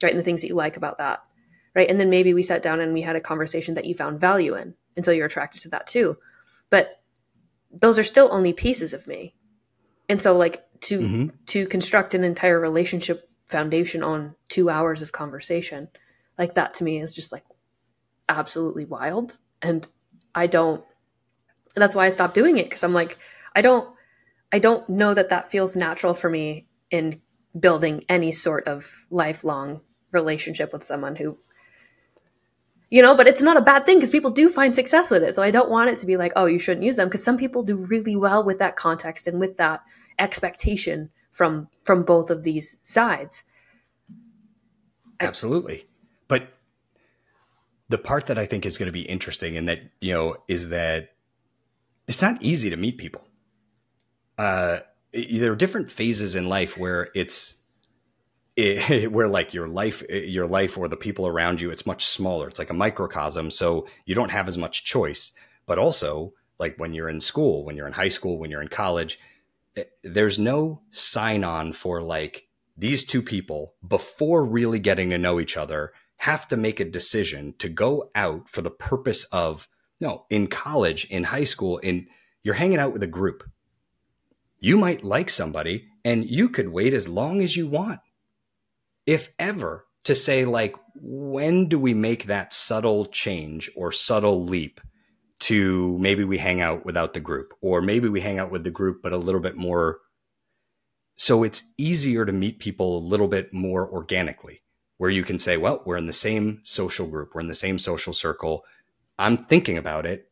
[0.00, 0.12] right?
[0.12, 1.20] And the things that you like about that,
[1.74, 1.90] right?
[1.90, 4.54] And then maybe we sat down and we had a conversation that you found value
[4.54, 4.74] in.
[4.94, 6.16] And so you're attracted to that too.
[6.70, 7.02] But
[7.72, 9.34] those are still only pieces of me.
[10.08, 11.26] And so like to mm-hmm.
[11.46, 15.88] to construct an entire relationship foundation on two hours of conversation
[16.38, 17.44] like that to me is just like
[18.28, 19.38] absolutely wild.
[19.62, 19.86] And
[20.34, 20.84] i don't
[21.74, 23.18] that's why i stopped doing it because i'm like
[23.56, 23.88] i don't
[24.52, 27.20] i don't know that that feels natural for me in
[27.58, 29.80] building any sort of lifelong
[30.12, 31.36] relationship with someone who
[32.90, 35.34] you know but it's not a bad thing because people do find success with it.
[35.34, 37.36] So i don't want it to be like oh you shouldn't use them because some
[37.36, 39.82] people do really well with that context and with that
[40.18, 43.44] expectation from from both of these sides.
[45.20, 45.86] Absolutely.
[46.26, 46.48] But
[47.88, 50.68] the part that i think is going to be interesting and that you know is
[50.68, 51.10] that
[52.08, 53.24] it's not easy to meet people.
[54.36, 54.80] Uh
[55.12, 57.56] there are different phases in life where it's
[58.56, 62.48] it, where like your life your life or the people around you it's much smaller.
[62.48, 65.30] It's like a microcosm so you don't have as much choice.
[65.66, 68.74] But also like when you're in school when you're in high school when you're in
[68.84, 69.20] college
[70.02, 75.56] there's no sign on for like these two people before really getting to know each
[75.56, 79.68] other have to make a decision to go out for the purpose of
[80.00, 82.06] no in college in high school in
[82.42, 83.44] you're hanging out with a group.
[84.60, 88.00] You might like somebody and you could wait as long as you want.
[89.06, 94.80] If ever, to say, like, when do we make that subtle change or subtle leap
[95.40, 98.70] to maybe we hang out without the group, or maybe we hang out with the
[98.70, 99.98] group, but a little bit more.
[101.16, 104.62] So it's easier to meet people a little bit more organically,
[104.96, 107.78] where you can say, well, we're in the same social group, we're in the same
[107.78, 108.64] social circle.
[109.18, 110.30] I'm thinking about it,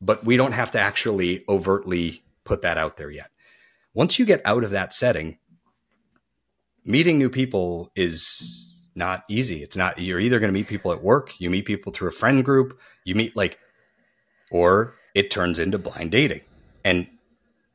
[0.00, 3.30] but we don't have to actually overtly put that out there yet.
[3.94, 5.38] Once you get out of that setting,
[6.84, 9.62] meeting new people is not easy.
[9.62, 12.12] It's not, you're either going to meet people at work, you meet people through a
[12.12, 13.58] friend group, you meet like,
[14.50, 16.42] or it turns into blind dating.
[16.84, 17.08] And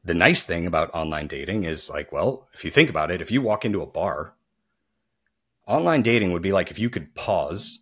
[0.03, 3.31] the nice thing about online dating is like, well, if you think about it, if
[3.31, 4.33] you walk into a bar,
[5.67, 7.79] online dating would be like if you could pause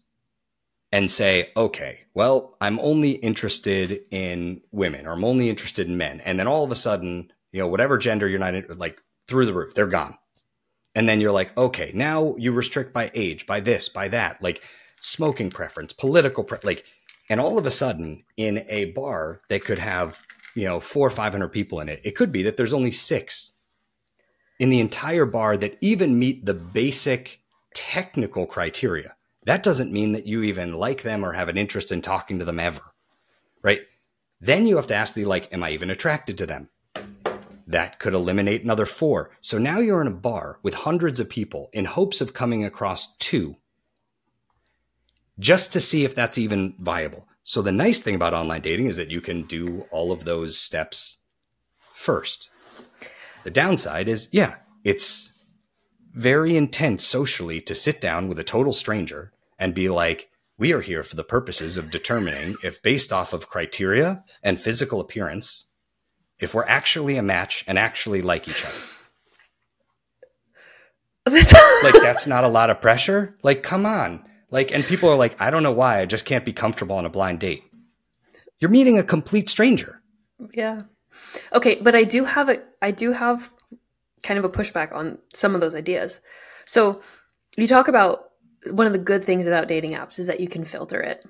[0.91, 6.19] and say, okay, well, I'm only interested in women or I'm only interested in men.
[6.21, 9.45] And then all of a sudden, you know, whatever gender you're not in, like through
[9.45, 10.17] the roof, they're gone
[10.95, 14.61] and then you're like okay now you restrict by age by this by that like
[14.99, 16.83] smoking preference political pre- like
[17.31, 20.21] and all of a sudden in a bar that could have
[20.53, 22.91] you know four or five hundred people in it it could be that there's only
[22.91, 23.53] six
[24.59, 27.39] in the entire bar that even meet the basic
[27.73, 29.15] technical criteria.
[29.45, 32.45] That doesn't mean that you even like them or have an interest in talking to
[32.45, 32.81] them ever
[33.61, 33.81] right?
[34.39, 36.69] Then you have to ask the like am i even attracted to them?
[37.67, 39.31] That could eliminate another four.
[39.39, 43.15] So now you're in a bar with hundreds of people in hopes of coming across
[43.17, 43.57] two
[45.41, 47.27] just to see if that's even viable.
[47.43, 50.57] So the nice thing about online dating is that you can do all of those
[50.57, 51.17] steps
[51.93, 52.49] first.
[53.43, 55.31] The downside is, yeah, it's
[56.13, 60.81] very intense socially to sit down with a total stranger and be like, we are
[60.81, 65.67] here for the purposes of determining if, based off of criteria and physical appearance,
[66.39, 68.77] if we're actually a match and actually like each other.
[71.83, 73.35] like that's not a lot of pressure.
[73.41, 74.23] Like come on.
[74.51, 77.05] Like and people are like I don't know why I just can't be comfortable on
[77.05, 77.63] a blind date.
[78.59, 80.01] You're meeting a complete stranger.
[80.53, 80.79] Yeah.
[81.53, 83.51] Okay, but I do have a I do have
[84.23, 86.21] kind of a pushback on some of those ideas.
[86.65, 87.01] So
[87.57, 88.29] you talk about
[88.69, 91.25] one of the good things about dating apps is that you can filter it.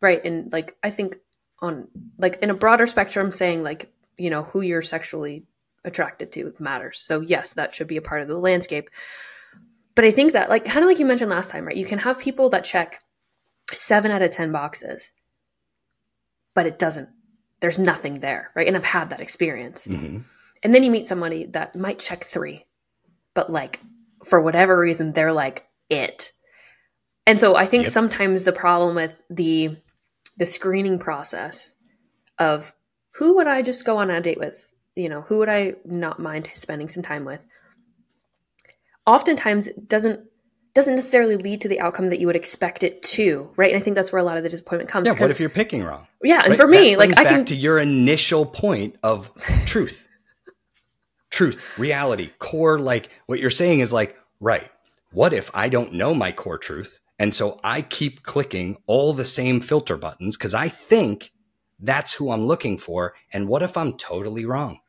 [0.00, 0.22] Right?
[0.22, 1.16] And like I think
[1.60, 5.44] on like in a broader spectrum saying like you know who you're sexually
[5.84, 8.90] attracted to matters so yes that should be a part of the landscape
[9.94, 11.98] but i think that like kind of like you mentioned last time right you can
[11.98, 13.00] have people that check
[13.72, 15.12] seven out of ten boxes
[16.54, 17.08] but it doesn't
[17.60, 20.18] there's nothing there right and i've had that experience mm-hmm.
[20.62, 22.64] and then you meet somebody that might check three
[23.34, 23.80] but like
[24.24, 26.32] for whatever reason they're like it
[27.26, 27.92] and so i think yep.
[27.92, 29.76] sometimes the problem with the
[30.36, 31.74] the screening process
[32.38, 32.74] of
[33.12, 34.72] who would I just go on a date with?
[34.96, 37.46] You know, who would I not mind spending some time with?
[39.06, 40.20] Oftentimes doesn't
[40.74, 43.72] doesn't necessarily lead to the outcome that you would expect it to, right?
[43.72, 45.06] And I think that's where a lot of the disappointment comes.
[45.06, 45.16] From.
[45.16, 46.08] Yeah, what if you're picking wrong?
[46.22, 46.58] Yeah, and right?
[46.58, 49.30] for me, like I can to your initial point of
[49.66, 50.08] truth,
[51.30, 52.78] truth, reality, core.
[52.80, 54.68] Like what you're saying is like, right?
[55.12, 59.24] What if I don't know my core truth, and so I keep clicking all the
[59.24, 61.30] same filter buttons because I think
[61.78, 63.14] that's who I'm looking for.
[63.32, 64.80] And what if I'm totally wrong?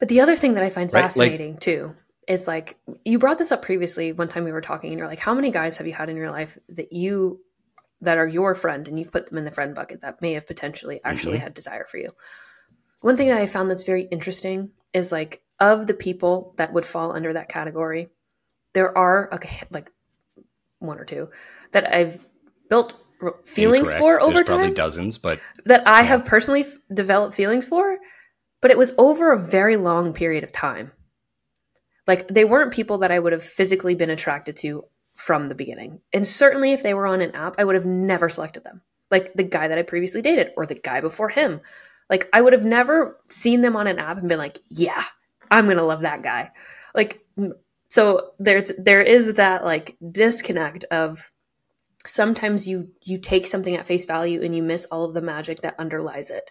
[0.00, 1.02] But the other thing that I find right?
[1.02, 1.94] fascinating like, too
[2.28, 5.18] is like you brought this up previously one time we were talking and you're like,
[5.18, 7.40] how many guys have you had in your life that you
[8.02, 10.46] that are your friend and you've put them in the friend bucket that may have
[10.46, 11.44] potentially actually mm-hmm.
[11.44, 12.10] had desire for you?
[13.00, 16.84] One thing that I found that's very interesting is like of the people that would
[16.84, 18.08] fall under that category,
[18.74, 19.90] there are okay, like
[20.78, 21.30] one or two
[21.72, 22.24] that I've
[22.68, 23.02] built
[23.44, 24.00] feelings Incorrect.
[24.00, 24.58] for over There's time.
[24.58, 26.06] Probably dozens, but that I yeah.
[26.06, 27.98] have personally f- developed feelings for,
[28.60, 30.92] but it was over a very long period of time.
[32.08, 34.84] Like they weren't people that I would have physically been attracted to
[35.14, 36.00] from the beginning.
[36.12, 38.82] And certainly if they were on an app, I would have never selected them.
[39.10, 41.60] Like the guy that I previously dated or the guy before him.
[42.10, 45.04] Like I would have never seen them on an app and been like, "Yeah,
[45.50, 46.50] I'm going to love that guy."
[46.94, 47.24] Like
[47.88, 51.30] so there's there is that like disconnect of
[52.06, 55.62] sometimes you you take something at face value and you miss all of the magic
[55.62, 56.50] that underlies it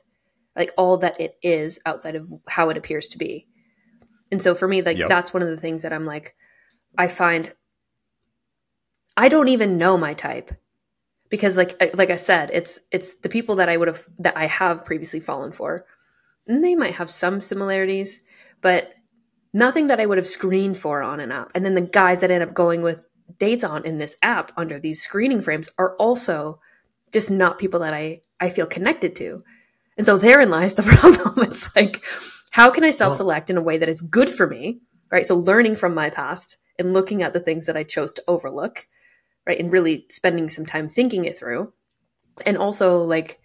[0.56, 3.48] like all that it is outside of how it appears to be
[4.32, 5.10] and so for me like yep.
[5.10, 6.36] that's one of the things that i'm like
[6.98, 7.54] i find
[9.16, 10.52] i don't even know my type
[11.30, 14.46] because like like i said it's it's the people that i would have that i
[14.46, 15.86] have previously fallen for
[16.48, 18.24] and they might have some similarities
[18.62, 18.94] but
[19.54, 22.32] nothing that i would have screened for on an app and then the guys that
[22.32, 23.06] end up going with
[23.40, 26.60] dates on in this app under these screening frames are also
[27.12, 29.42] just not people that I I feel connected to.
[29.98, 31.48] And so therein lies the problem.
[31.50, 32.04] it's like
[32.58, 34.80] how can I self-select in a way that is good for me,
[35.12, 35.24] right?
[35.24, 38.88] So learning from my past and looking at the things that I chose to overlook,
[39.46, 39.60] right?
[39.60, 41.72] And really spending some time thinking it through.
[42.48, 43.40] And also like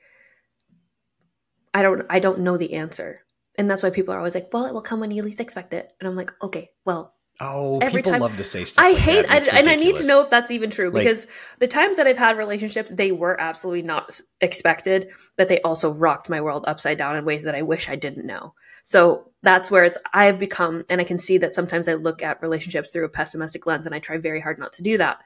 [1.74, 3.20] I don't I don't know the answer.
[3.58, 5.74] And that's why people are always like, well, it will come when you least expect
[5.74, 5.92] it.
[6.00, 8.20] And I'm like, okay, well, Oh, Every people time.
[8.22, 8.84] love to say stuff.
[8.84, 11.26] I like hate, I, and I need to know if that's even true like, because
[11.58, 16.30] the times that I've had relationships, they were absolutely not expected, but they also rocked
[16.30, 18.54] my world upside down in ways that I wish I didn't know.
[18.82, 22.42] So that's where it's I've become, and I can see that sometimes I look at
[22.42, 25.22] relationships through a pessimistic lens, and I try very hard not to do that.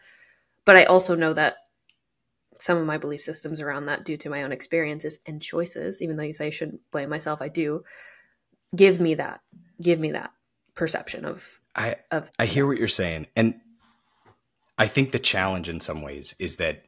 [0.65, 1.57] But I also know that
[2.55, 6.17] some of my belief systems around that, due to my own experiences and choices, even
[6.17, 7.85] though you say I shouldn't blame myself, I do
[8.75, 9.41] give me that,
[9.81, 10.33] give me that
[10.75, 13.61] perception of I of I hear what you're saying, and
[14.79, 16.85] I think the challenge in some ways is that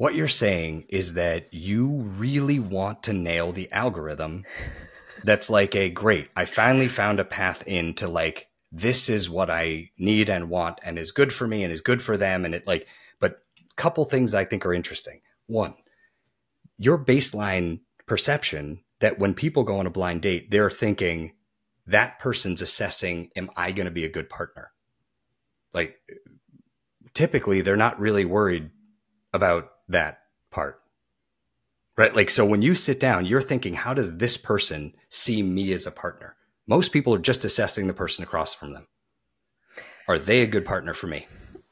[0.00, 4.46] what you're saying is that you really want to nail the algorithm.
[5.24, 6.30] That's like a great.
[6.34, 10.98] I finally found a path into like this is what I need and want and
[10.98, 12.86] is good for me and is good for them and it like.
[13.18, 15.20] But a couple things I think are interesting.
[15.48, 15.74] One,
[16.78, 21.34] your baseline perception that when people go on a blind date, they're thinking
[21.86, 24.70] that person's assessing, am I going to be a good partner?
[25.74, 25.96] Like
[27.12, 28.70] typically they're not really worried
[29.34, 30.20] about that
[30.50, 30.80] part.
[31.96, 32.14] Right?
[32.14, 35.86] Like, so when you sit down, you're thinking, how does this person see me as
[35.86, 36.36] a partner?
[36.66, 38.86] Most people are just assessing the person across from them.
[40.08, 41.26] Are they a good partner for me?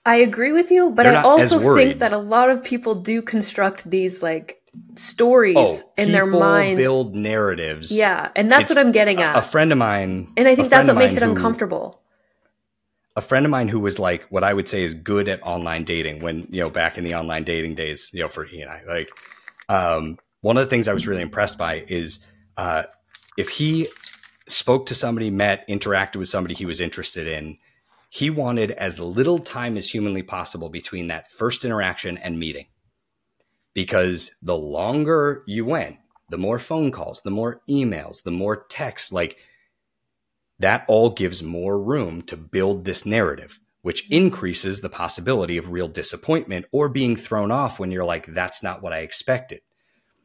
[0.05, 3.23] I agree with you, but They're I also think that a lot of people do
[3.23, 4.59] construct these like
[4.95, 9.37] stories oh, in their mind build narratives yeah and that's it's, what i'm getting at
[9.37, 12.01] a, friend of mine and i think that's what makes it uncomfortable
[13.19, 15.85] a friend of mine who was like what i would say is good at online
[15.85, 18.71] dating when you know back in the online dating days you know for he and
[18.71, 19.11] i like
[19.69, 22.25] um, one of the things i was really impressed by is
[22.57, 22.85] uh,
[23.37, 23.89] if he
[24.47, 27.59] spoke to somebody met interacted with somebody he was interested in
[28.11, 32.67] he wanted as little time as humanly possible between that first interaction and meeting.
[33.75, 35.99] Because the longer you went,
[36.31, 39.37] the more phone calls, the more emails, the more texts, like
[40.59, 45.89] that all gives more room to build this narrative, which increases the possibility of real
[45.89, 49.61] disappointment or being thrown off when you're like, that's not what I expected.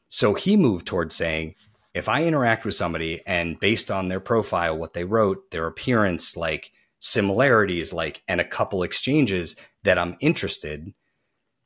[0.09, 1.55] So he moved towards saying,
[1.93, 6.35] if I interact with somebody and based on their profile, what they wrote, their appearance,
[6.35, 10.93] like similarities, like, and a couple exchanges that I'm interested,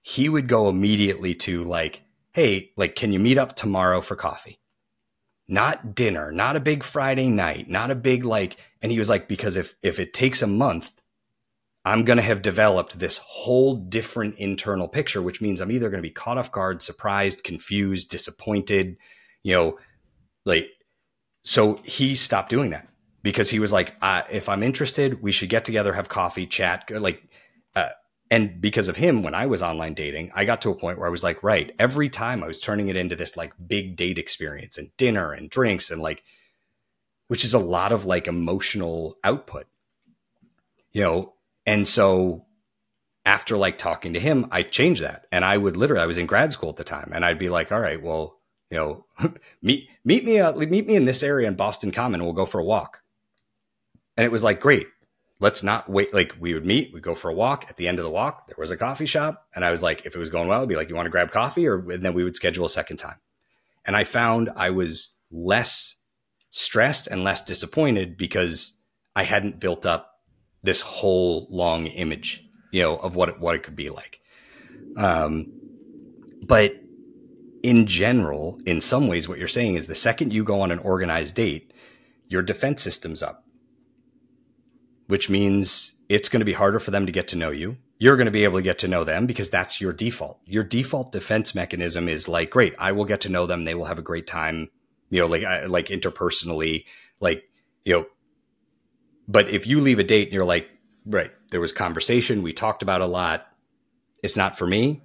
[0.01, 2.01] he would go immediately to like,
[2.33, 4.59] hey, like, can you meet up tomorrow for coffee?
[5.47, 9.27] Not dinner, not a big Friday night, not a big like, and he was like,
[9.27, 11.01] because if if it takes a month,
[11.85, 16.09] I'm gonna have developed this whole different internal picture, which means I'm either gonna be
[16.09, 18.97] caught off guard, surprised, confused, disappointed,
[19.43, 19.79] you know,
[20.45, 20.69] like
[21.43, 22.89] so he stopped doing that
[23.23, 23.95] because he was like,
[24.29, 27.23] if I'm interested, we should get together, have coffee, chat, like
[28.29, 31.07] and because of him when i was online dating i got to a point where
[31.07, 34.17] i was like right every time i was turning it into this like big date
[34.17, 36.23] experience and dinner and drinks and like
[37.27, 39.67] which is a lot of like emotional output
[40.97, 41.33] you know?
[41.67, 42.45] And so
[43.23, 45.27] after like talking to him i changed that.
[45.33, 47.49] And i would literally i was in grad school at the time and i'd be
[47.49, 48.39] like all right well
[48.71, 49.05] you know
[49.61, 52.23] meet meet me uh, meet me in this area in boston common.
[52.23, 53.01] We'll go for a walk.
[54.15, 54.87] And it was like great
[55.39, 56.13] let's not wait.
[56.13, 57.65] Like we would meet, we'd go for a walk.
[57.69, 59.45] At the end of the walk, there was a coffee shop.
[59.55, 61.11] And I was like, if it was going well, I'd be like, you want to
[61.11, 61.67] grab coffee?
[61.67, 63.17] Or and then we would schedule a second time.
[63.85, 65.95] And I found I was less
[66.49, 68.79] stressed and less disappointed because
[69.15, 70.11] I hadn't built up
[70.63, 74.19] this whole long image, you know, of what it, what it could be like.
[74.97, 75.53] Um,
[76.41, 76.75] but
[77.63, 80.79] in general, in some ways, what you're saying is the second you go on an
[80.79, 81.73] organized date,
[82.27, 83.46] your defense system's up
[85.07, 87.77] which means it's going to be harder for them to get to know you.
[87.99, 90.39] You're going to be able to get to know them because that's your default.
[90.45, 93.65] Your default defense mechanism is like, great, I will get to know them.
[93.65, 94.69] They will have a great time,
[95.09, 96.85] you know, like, uh, like interpersonally,
[97.19, 97.43] like,
[97.83, 98.05] you know,
[99.27, 100.69] but if you leave a date and you're like,
[101.05, 103.47] right, there was conversation, we talked about a lot,
[104.21, 105.01] it's not for me,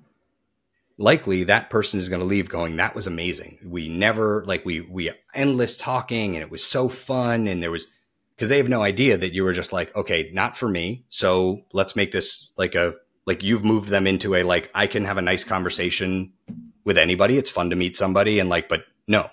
[0.98, 4.80] likely that person is going to leave going that was amazing we never like we
[4.80, 7.86] we endless talking and it was so fun and there was
[8.42, 11.04] because they have no idea that you were just like okay not for me.
[11.08, 15.04] So let's make this like a like you've moved them into a like i can
[15.04, 16.32] have a nice conversation
[16.84, 17.38] with anybody.
[17.38, 18.40] It's fun to meet somebody.
[18.40, 19.30] And like but no.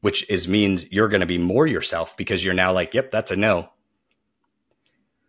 [0.00, 3.30] Which is means you're going to be more yourself because you're now like yep that's
[3.30, 3.70] a no.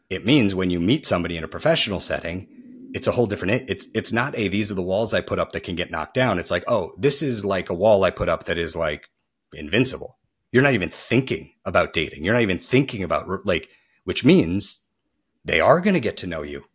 [0.09, 2.47] It means when you meet somebody in a professional setting
[2.95, 5.51] it's a whole different it's it's not a these are the walls i put up
[5.51, 6.39] that can get knocked down.
[6.39, 9.07] It's like oh this is like a wall i put up that is like
[9.53, 10.17] invincible
[10.51, 12.23] you're not even thinking about dating.
[12.23, 13.69] You're not even thinking about like
[14.03, 14.81] which means
[15.45, 16.65] they are going to get to know you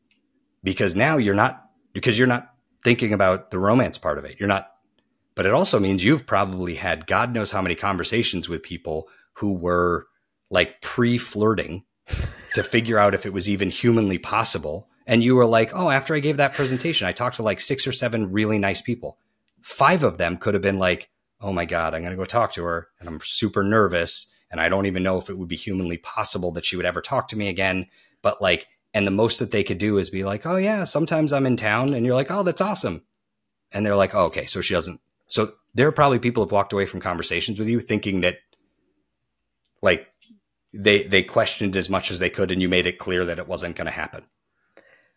[0.62, 1.62] because now you're not
[1.92, 2.52] because you're not
[2.82, 4.38] thinking about the romance part of it.
[4.38, 4.70] You're not
[5.34, 9.52] but it also means you've probably had god knows how many conversations with people who
[9.52, 10.06] were
[10.50, 11.84] like pre-flirting
[12.54, 14.88] to figure out if it was even humanly possible.
[15.06, 17.86] And you were like, oh, after I gave that presentation, I talked to like six
[17.86, 19.18] or seven really nice people.
[19.62, 21.08] Five of them could have been like,
[21.40, 22.88] oh my God, I'm going to go talk to her.
[23.00, 24.26] And I'm super nervous.
[24.50, 27.00] And I don't even know if it would be humanly possible that she would ever
[27.00, 27.86] talk to me again.
[28.22, 31.32] But like, and the most that they could do is be like, oh yeah, sometimes
[31.32, 31.92] I'm in town.
[31.92, 33.04] And you're like, oh, that's awesome.
[33.72, 34.46] And they're like, oh, okay.
[34.46, 35.00] So she doesn't.
[35.26, 38.38] So there are probably people who've walked away from conversations with you thinking that
[39.82, 40.06] like
[40.72, 43.48] they they questioned as much as they could and you made it clear that it
[43.48, 44.24] wasn't going to happen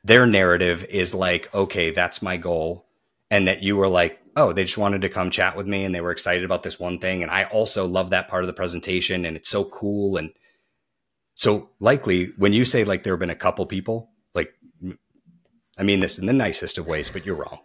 [0.03, 2.85] their narrative is like, okay, that's my goal.
[3.29, 5.93] And that you were like, oh, they just wanted to come chat with me and
[5.93, 7.21] they were excited about this one thing.
[7.21, 10.17] And I also love that part of the presentation and it's so cool.
[10.17, 10.31] And
[11.35, 14.53] so, likely, when you say like there have been a couple people, like,
[15.77, 17.59] I mean this in the nicest of ways, but you're wrong.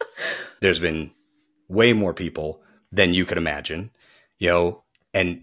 [0.60, 1.12] There's been
[1.68, 2.62] way more people
[2.92, 3.90] than you could imagine,
[4.38, 5.42] you know, and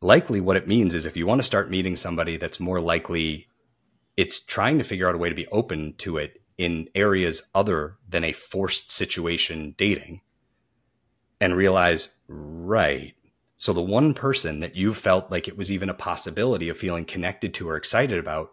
[0.00, 3.48] likely what it means is if you want to start meeting somebody that's more likely
[4.16, 7.97] it's trying to figure out a way to be open to it in areas other
[8.08, 10.20] than a forced situation dating
[11.40, 13.14] and realize, right.
[13.56, 17.04] So the one person that you felt like it was even a possibility of feeling
[17.04, 18.50] connected to or excited about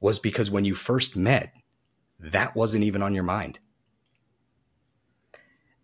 [0.00, 1.52] was because when you first met,
[2.18, 3.58] that wasn't even on your mind.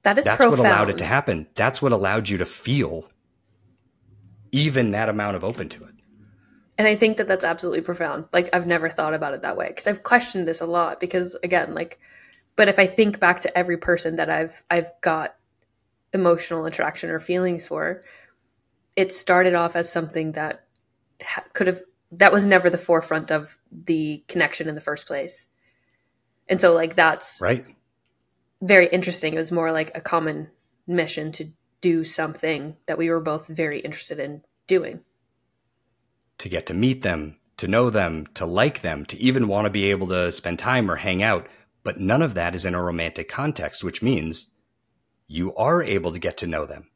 [0.03, 0.59] That is That's profound.
[0.59, 1.49] what allowed it to happen.
[1.55, 3.09] That's what allowed you to feel
[4.53, 5.95] even that amount of open to it.
[6.79, 8.27] And I think that that's absolutely profound.
[8.33, 11.37] Like I've never thought about it that way because I've questioned this a lot because
[11.43, 11.99] again, like
[12.59, 15.37] but if I think back to every person that I've I've got
[16.13, 18.03] emotional attraction or feelings for,
[18.97, 20.67] it started off as something that
[21.23, 25.47] ha- could have that was never the forefront of the connection in the first place.
[26.49, 27.65] And so like that's Right.
[28.61, 29.35] Very interesting.
[29.35, 30.51] It was more like a common
[30.85, 35.05] mission to do something that we were both very interested in doing
[36.39, 39.71] to get to meet them, to know them, to like them, to even want to
[39.71, 41.47] be able to spend time or hang out.
[41.83, 44.49] But none of that is in a romantic context, which means
[45.27, 46.91] you are able to get to know them.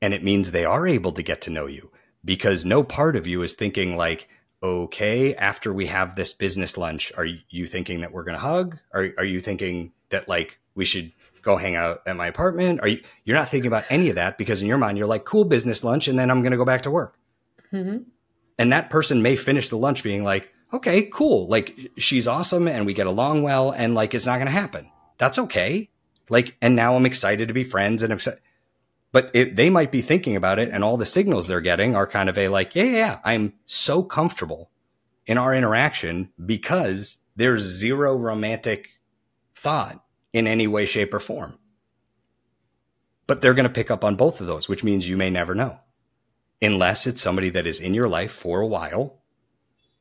[0.00, 1.90] And it means they are able to get to know you
[2.24, 4.28] because no part of you is thinking like,
[4.62, 8.78] okay, after we have this business lunch, are you thinking that we're going to hug?
[8.92, 12.80] Are, are you thinking that like we should go hang out at my apartment?
[12.80, 15.24] Are you, you're not thinking about any of that because in your mind, you're like,
[15.24, 16.06] cool business lunch.
[16.06, 17.16] And then I'm going to go back to work.
[17.72, 18.04] Mm-hmm.
[18.58, 21.46] And that person may finish the lunch being like, okay, cool.
[21.48, 24.90] Like she's awesome and we get along well and like it's not going to happen.
[25.18, 25.90] That's okay.
[26.28, 28.40] Like, and now I'm excited to be friends and upset.
[29.12, 32.06] But it, they might be thinking about it and all the signals they're getting are
[32.06, 34.70] kind of a like, yeah, yeah, yeah, I'm so comfortable
[35.26, 38.88] in our interaction because there's zero romantic
[39.54, 41.58] thought in any way, shape, or form.
[43.26, 45.54] But they're going to pick up on both of those, which means you may never
[45.54, 45.78] know
[46.62, 49.21] unless it's somebody that is in your life for a while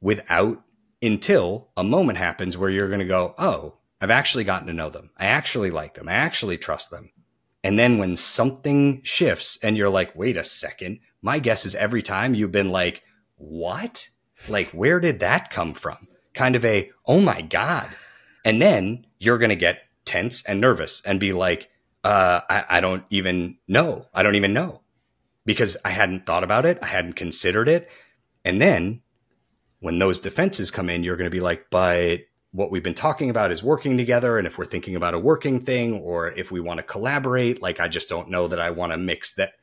[0.02, 0.62] without
[1.02, 4.90] until a moment happens where you're going to go, Oh, I've actually gotten to know
[4.90, 5.12] them.
[5.18, 6.10] I actually like them.
[6.10, 7.12] I actually trust them.
[7.64, 12.02] And then when something shifts and you're like, wait a second, my guess is every
[12.02, 13.04] time you've been like,
[13.36, 14.08] what?
[14.50, 16.08] Like, where did that come from?
[16.34, 17.88] Kind of a, oh my God.
[18.44, 21.70] And then you're going to get tense and nervous and be like,
[22.04, 24.08] uh, I, I don't even know.
[24.12, 24.82] I don't even know
[25.46, 27.90] because I hadn't thought about it, I hadn't considered it.
[28.44, 29.02] And then
[29.82, 32.22] when those defenses come in, you're going to be like, but
[32.52, 34.38] what we've been talking about is working together.
[34.38, 37.80] And if we're thinking about a working thing or if we want to collaborate, like
[37.80, 39.54] I just don't know that I want to mix that.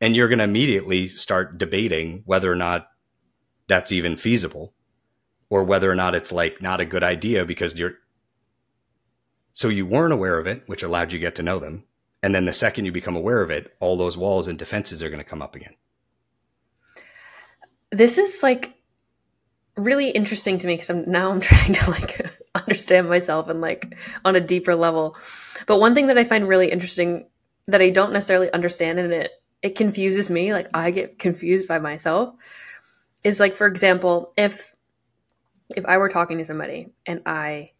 [0.00, 2.88] And you're going to immediately start debating whether or not
[3.68, 4.74] that's even feasible
[5.48, 7.94] or whether or not it's like not a good idea because you're
[9.54, 11.84] so you weren't aware of it, which allowed you to get to know them.
[12.22, 15.08] And then the second you become aware of it, all those walls and defenses are
[15.08, 15.74] going to come up again.
[17.90, 18.77] This is like
[19.78, 22.20] really interesting to me because now I'm trying to like
[22.54, 25.16] understand myself and like on a deeper level.
[25.66, 27.26] But one thing that I find really interesting
[27.66, 31.78] that I don't necessarily understand and it it confuses me, like I get confused by
[31.78, 32.34] myself,
[33.24, 34.72] is like for example, if
[35.76, 37.72] if I were talking to somebody and I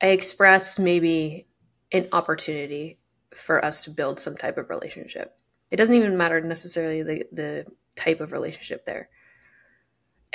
[0.00, 1.46] I express maybe
[1.92, 2.98] an opportunity
[3.34, 5.38] for us to build some type of relationship.
[5.70, 7.66] It doesn't even matter necessarily the, the
[7.96, 9.08] type of relationship there.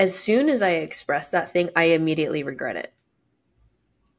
[0.01, 2.91] As soon as I express that thing, I immediately regret it.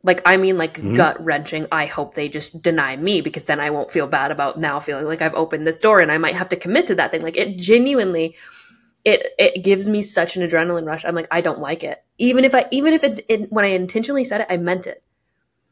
[0.04, 0.94] Like, I mean, like mm-hmm.
[0.94, 1.66] gut wrenching.
[1.72, 5.06] I hope they just deny me because then I won't feel bad about now feeling
[5.06, 7.22] like I've opened this door and I might have to commit to that thing.
[7.22, 8.36] Like, it genuinely,
[9.04, 11.04] it it gives me such an adrenaline rush.
[11.04, 12.00] I'm like, I don't like it.
[12.16, 15.02] Even if I, even if it, it when I intentionally said it, I meant it.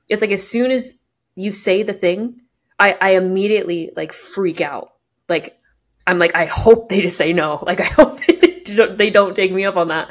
[0.09, 0.97] It's like as soon as
[1.37, 2.41] you say the thing,
[2.81, 4.93] I, I immediately like freak out.
[5.29, 5.57] Like
[6.05, 7.63] I'm like, I hope they just say no.
[7.65, 10.11] Like I hope they they don't take me up on that.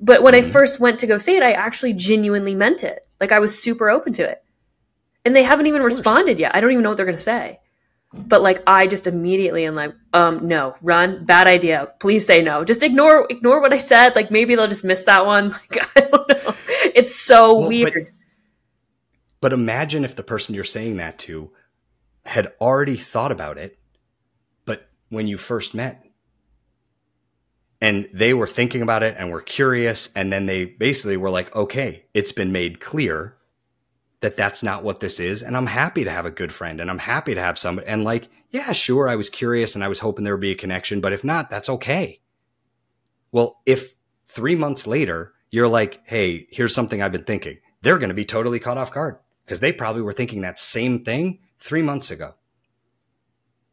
[0.00, 0.48] But when mm-hmm.
[0.48, 3.06] I first went to go say it, I actually genuinely meant it.
[3.20, 4.42] Like I was super open to it.
[5.24, 6.54] And they haven't even responded yet.
[6.54, 7.58] I don't even know what they're going to say.
[8.12, 11.92] But like I just immediately am like, um, no, run, bad idea.
[11.98, 12.64] Please say no.
[12.64, 14.14] Just ignore ignore what I said.
[14.14, 15.50] Like maybe they'll just miss that one.
[15.70, 16.54] Like I don't know.
[16.94, 17.92] It's so well, weird.
[17.92, 18.12] But,
[19.40, 21.50] but imagine if the person you're saying that to
[22.24, 23.78] had already thought about it,
[24.64, 26.05] but when you first met,
[27.80, 31.54] and they were thinking about it and were curious, and then they basically were like,
[31.54, 33.36] okay, it's been made clear
[34.20, 35.42] that that's not what this is.
[35.42, 37.86] And I'm happy to have a good friend and I'm happy to have somebody.
[37.86, 40.56] And like, yeah, sure, I was curious and I was hoping there would be a
[40.56, 42.20] connection, but if not, that's okay.
[43.30, 43.94] Well, if
[44.26, 48.24] three months later, you're like, hey, here's something I've been thinking, they're going to be
[48.24, 52.34] totally caught off guard because they probably were thinking that same thing three months ago.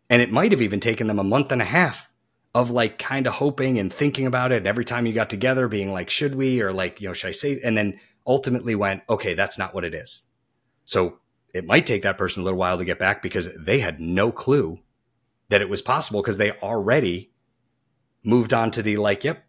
[0.10, 2.12] And it might have even taken them a month and a half
[2.56, 4.58] of like kind of hoping and thinking about it.
[4.58, 6.62] And every time you got together, being like, should we?
[6.62, 7.60] Or like, you know, should I say?
[7.64, 10.24] And then ultimately went, okay, that's not what it is.
[10.86, 11.20] So
[11.54, 14.32] it might take that person a little while to get back because they had no
[14.32, 14.80] clue
[15.50, 17.32] that it was possible because they already
[18.24, 19.46] moved on to the like, yep,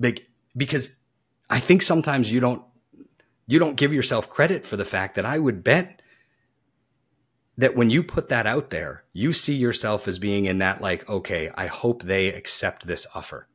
[0.00, 0.26] big,
[0.56, 0.96] because
[1.48, 2.62] I think sometimes you don't
[3.46, 5.95] you don't give yourself credit for the fact that I would bet
[7.58, 11.08] that when you put that out there, you see yourself as being in that, like,
[11.08, 13.48] okay, I hope they accept this offer.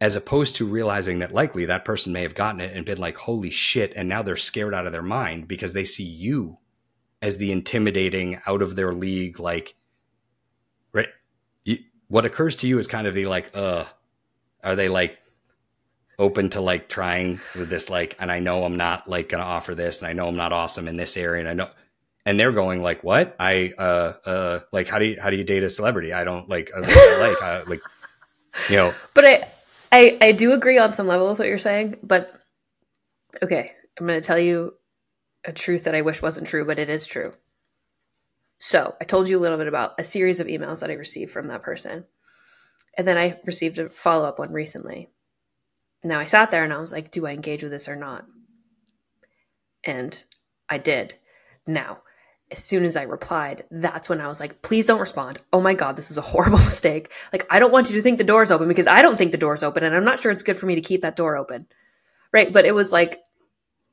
[0.00, 3.16] As opposed to realizing that likely that person may have gotten it and been like,
[3.18, 3.92] holy shit.
[3.96, 6.58] And now they're scared out of their mind because they see you
[7.22, 9.74] as the intimidating, out of their league, like,
[10.92, 11.08] right?
[11.64, 11.78] You,
[12.08, 13.84] what occurs to you is kind of the like, uh,
[14.62, 15.18] are they like
[16.18, 19.74] open to like trying with this like and i know i'm not like gonna offer
[19.74, 21.70] this and i know i'm not awesome in this area and i know
[22.30, 23.34] and they're going like what?
[23.40, 26.12] I uh uh like how do you how do you date a celebrity?
[26.12, 27.80] I don't like uh, like uh, like
[28.68, 28.94] you know.
[29.14, 29.48] But I,
[29.90, 32.32] I i do agree on some level with what you're saying but
[33.42, 34.74] okay i'm gonna tell you
[35.44, 37.32] a truth that i wish wasn't true but it is true.
[38.58, 41.32] So i told you a little bit about a series of emails that i received
[41.32, 42.04] from that person
[42.96, 45.08] and then i received a follow-up one recently.
[46.04, 48.24] Now I sat there and I was like, do I engage with this or not?
[49.82, 50.22] And
[50.68, 51.14] I did.
[51.66, 51.98] Now,
[52.50, 55.38] as soon as I replied, that's when I was like, please don't respond.
[55.52, 57.12] Oh my God, this is a horrible mistake.
[57.32, 59.38] Like, I don't want you to think the door's open because I don't think the
[59.38, 59.84] door's open.
[59.84, 61.66] And I'm not sure it's good for me to keep that door open.
[62.32, 62.52] Right.
[62.52, 63.20] But it was like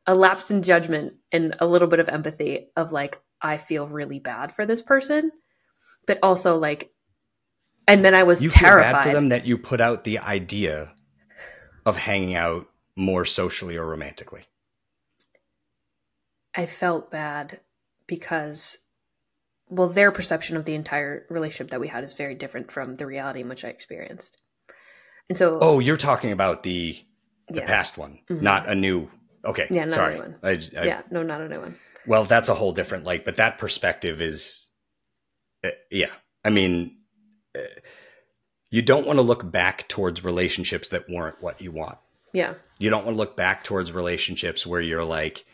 [0.05, 4.19] a lapse in judgment and a little bit of empathy of like, I feel really
[4.19, 5.31] bad for this person.
[6.05, 6.91] But also like,
[7.87, 8.83] and then I was you terrified.
[8.83, 10.91] Feel bad for them that you put out the idea
[11.85, 12.67] of hanging out
[12.97, 14.43] more socially or romantically?
[16.53, 17.61] I felt bad
[18.07, 18.77] because,
[19.69, 23.05] well, their perception of the entire relationship that we had is very different from the
[23.05, 24.41] reality in which I experienced.
[25.29, 26.97] And so, oh, you're talking about the
[27.49, 27.67] the yeah.
[27.67, 28.43] past one, mm-hmm.
[28.43, 29.09] not a new.
[29.45, 30.19] Okay, yeah, sorry.
[30.43, 31.77] I, I, yeah, no, not a new one.
[32.05, 34.67] Well, that's a whole different like, but that perspective is,
[35.63, 36.11] uh, yeah.
[36.43, 36.97] I mean,
[37.55, 37.61] uh,
[38.71, 41.97] you don't want to look back towards relationships that weren't what you want.
[42.33, 42.53] Yeah.
[42.79, 45.45] You don't want to look back towards relationships where you're like,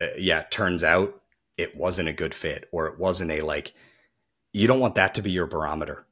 [0.00, 1.20] uh, yeah, turns out
[1.56, 3.74] it wasn't a good fit or it wasn't a like,
[4.52, 6.06] you don't want that to be your barometer.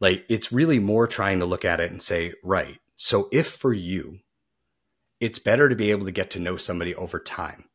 [0.00, 2.78] Like, it's really more trying to look at it and say, right.
[2.96, 4.20] So if for you,
[5.20, 7.68] it's better to be able to get to know somebody over time,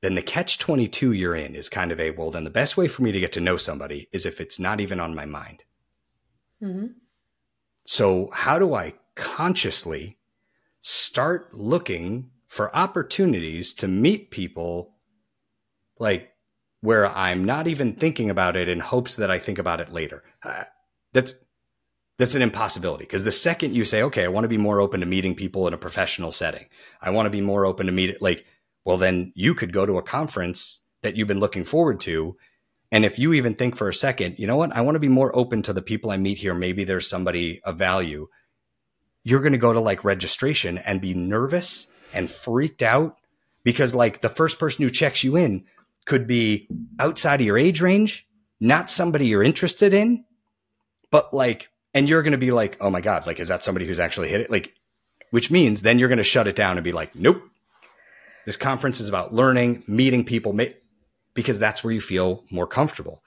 [0.00, 2.88] then the catch 22 you're in is kind of a, well, then the best way
[2.88, 5.64] for me to get to know somebody is if it's not even on my mind.
[6.62, 6.86] Mm-hmm.
[7.86, 10.14] So, how do I consciously start?
[10.82, 14.94] start looking for opportunities to meet people
[15.98, 16.32] like
[16.80, 20.22] where I'm not even thinking about it in hopes that I think about it later.
[20.44, 20.64] Uh,
[21.12, 21.34] that's
[22.18, 25.00] that's an impossibility because the second you say, okay, I want to be more open
[25.00, 26.66] to meeting people in a professional setting,
[27.00, 28.44] I want to be more open to meet like,
[28.84, 32.36] well, then you could go to a conference that you've been looking forward to.
[32.90, 35.08] And if you even think for a second, you know what, I want to be
[35.08, 36.54] more open to the people I meet here.
[36.54, 38.28] Maybe there's somebody of value.
[39.22, 43.16] You're going to go to like registration and be nervous and freaked out
[43.62, 45.66] because like the first person who checks you in
[46.08, 46.66] could be
[46.98, 48.26] outside of your age range,
[48.58, 50.24] not somebody you're interested in,
[51.10, 53.86] but like and you're going to be like, oh my God, like, is that somebody
[53.86, 54.50] who's actually hit it?
[54.50, 54.74] Like,
[55.30, 57.42] which means then you're going to shut it down and be like, nope,
[58.46, 60.56] this conference is about learning, meeting people,
[61.34, 63.22] because that's where you feel more comfortable.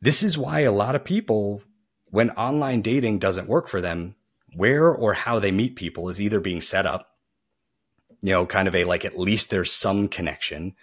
[0.00, 1.62] This is why a lot of people,
[2.06, 4.14] when online dating doesn't work for them,
[4.54, 7.10] where or how they meet people is either being set up,
[8.22, 10.74] you know, kind of a like at least there's some connection,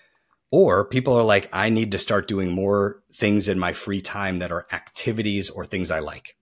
[0.51, 4.39] or people are like, I need to start doing more things in my free time
[4.39, 6.37] that are activities or things I like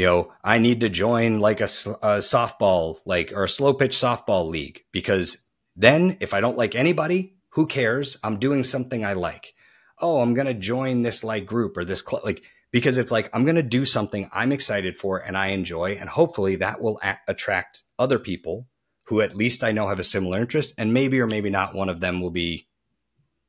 [0.00, 3.94] you know, I need to join like a, a, softball, like or a slow pitch
[3.94, 5.44] softball league because
[5.76, 8.16] then if I don't like anybody, who cares?
[8.24, 9.52] I'm doing something I like.
[10.00, 13.44] Oh, I'm going to join this like group or this like, because it's like, I'm
[13.44, 15.98] going to do something I'm excited for and I enjoy.
[16.00, 18.68] And hopefully that will a- attract other people
[19.10, 20.74] who at least I know have a similar interest.
[20.78, 22.66] And maybe or maybe not one of them will be,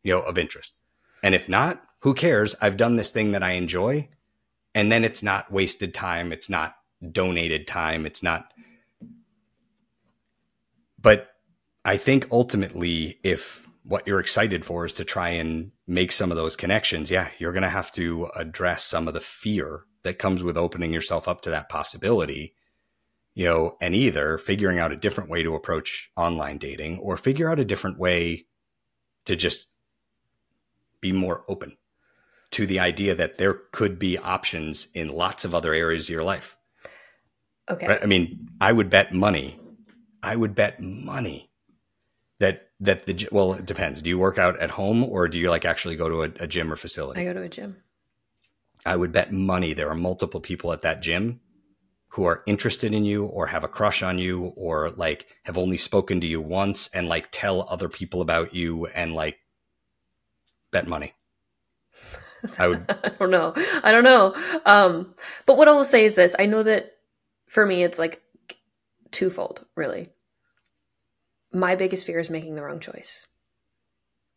[0.04, 0.76] you know, of interest.
[1.24, 2.56] And if not, who cares?
[2.62, 4.10] I've done this thing that I enjoy
[4.74, 6.76] and then it's not wasted time it's not
[7.12, 8.54] donated time it's not
[11.00, 11.30] but
[11.84, 16.38] i think ultimately if what you're excited for is to try and make some of
[16.38, 20.44] those connections yeah you're going to have to address some of the fear that comes
[20.44, 22.54] with opening yourself up to that possibility
[23.34, 27.50] you know and either figuring out a different way to approach online dating or figure
[27.50, 28.46] out a different way
[29.26, 29.68] to just
[31.00, 31.78] be more open
[32.52, 36.24] to the idea that there could be options in lots of other areas of your
[36.24, 36.58] life.
[37.70, 37.88] Okay.
[37.88, 38.00] Right?
[38.04, 39.60] I mean, I would bet money.
[40.22, 41.50] I would bet money
[42.40, 44.02] that that the well, it depends.
[44.02, 46.48] Do you work out at home or do you like actually go to a, a
[46.48, 47.22] gym or facility?
[47.22, 47.78] I go to a gym.
[48.86, 51.40] I would bet money there are multiple people at that gym
[52.12, 55.78] who are interested in you or have a crush on you or like have only
[55.78, 59.40] spoken to you once and like tell other people about you and like
[60.72, 61.14] bet money.
[62.58, 62.86] I would.
[63.04, 63.54] I don't know.
[63.84, 64.36] I don't know.
[64.66, 65.14] Um,
[65.46, 66.92] but what I will say is this: I know that
[67.48, 68.22] for me, it's like
[69.12, 70.10] twofold, really.
[71.54, 73.26] My biggest fear is making the wrong choice.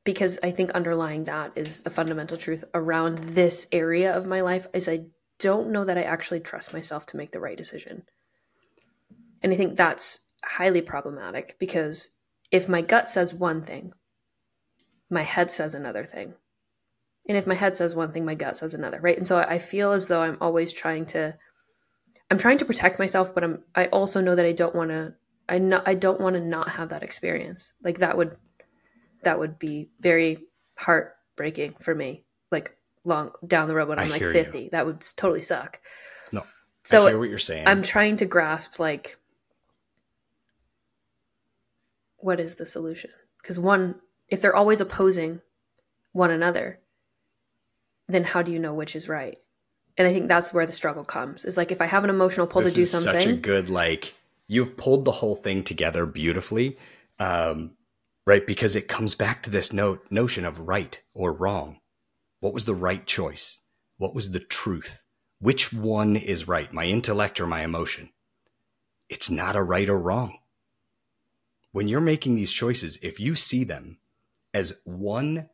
[0.04, 4.66] Because I think underlying that is a fundamental truth around this area of my life
[4.74, 5.06] is I
[5.38, 8.04] don't know that I actually trust myself to make the right decision.
[9.42, 12.16] And I think that's highly problematic because
[12.50, 13.92] if my gut says one thing,
[15.10, 16.34] my head says another thing.
[17.28, 19.16] And if my head says one thing my gut says another right?
[19.16, 21.34] And so i feel as though i'm always trying to
[22.30, 25.14] i'm trying to protect myself but i'm i also know that i don't want to
[25.48, 27.72] i not i don't want to not have that experience.
[27.82, 28.36] Like that would
[29.22, 30.44] that would be very
[30.76, 32.24] heartbreaking for me.
[32.50, 34.70] Like long down the road when i'm I like 50 you.
[34.70, 35.80] that would totally suck
[36.32, 36.44] no
[36.82, 39.16] so I hear what you're saying i'm trying to grasp like
[42.18, 43.10] what is the solution
[43.40, 43.96] because one
[44.28, 45.40] if they're always opposing
[46.12, 46.80] one another
[48.08, 49.38] then how do you know which is right?
[49.96, 51.44] And I think that's where the struggle comes.
[51.44, 53.20] Is like if I have an emotional pull this to do something.
[53.20, 54.14] Such a good like
[54.48, 56.76] you've pulled the whole thing together beautifully,
[57.18, 57.72] um,
[58.26, 58.46] right?
[58.46, 61.78] Because it comes back to this note notion of right or wrong.
[62.44, 63.60] What was the right choice?
[63.96, 65.02] What was the truth?
[65.38, 68.10] Which one is right, my intellect or my emotion?
[69.08, 70.36] It's not a right or wrong.
[71.72, 73.98] When you're making these choices, if you see them
[74.52, 75.48] as one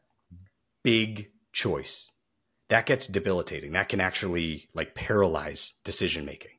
[0.82, 2.10] big choice,
[2.70, 3.70] that gets debilitating.
[3.70, 6.58] That can actually like paralyze decision making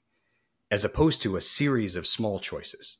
[0.71, 2.99] as opposed to a series of small choices.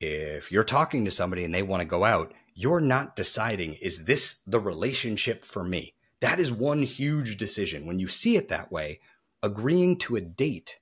[0.00, 4.06] If you're talking to somebody and they want to go out, you're not deciding, is
[4.06, 5.94] this the relationship for me?
[6.20, 7.86] That is one huge decision.
[7.86, 9.00] When you see it that way,
[9.42, 10.80] agreeing to a date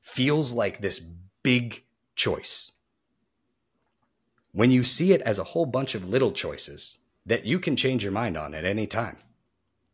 [0.00, 1.00] feels like this
[1.42, 1.84] big
[2.14, 2.72] choice.
[4.52, 8.02] When you see it as a whole bunch of little choices that you can change
[8.02, 9.18] your mind on at any time,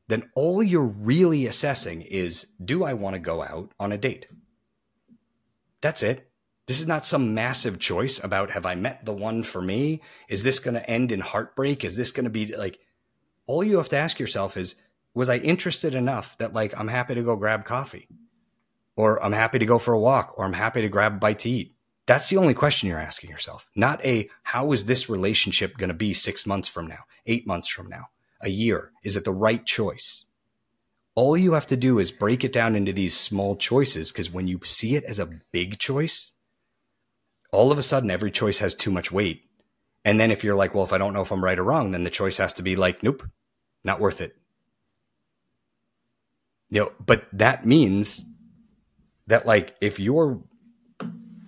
[0.06, 4.26] then all you're really assessing is do I want to go out on a date?
[5.80, 6.28] That's it.
[6.66, 10.01] This is not some massive choice about have I met the one for me?
[10.28, 11.84] Is this going to end in heartbreak?
[11.84, 12.78] Is this going to be like
[13.47, 14.74] all you have to ask yourself is
[15.14, 18.09] was I interested enough that like I'm happy to go grab coffee
[18.97, 21.40] or I'm happy to go for a walk or I'm happy to grab a bite
[21.40, 21.74] to eat?
[22.06, 23.69] That's the only question you're asking yourself.
[23.77, 27.69] Not a how is this relationship going to be six months from now, eight months
[27.69, 28.09] from now,
[28.40, 28.93] a year?
[29.05, 30.27] Is it the right choice?
[31.14, 34.48] All you have to do is break it down into these small choices because when
[34.48, 36.32] you see it as a big choice,
[37.52, 39.44] all of a sudden every choice has too much weight.
[40.04, 41.92] And then if you're like, well, if I don't know if I'm right or wrong,
[41.92, 43.22] then the choice has to be like, nope,
[43.84, 44.36] not worth it.
[46.70, 48.24] You know, but that means
[49.26, 50.42] that like if you're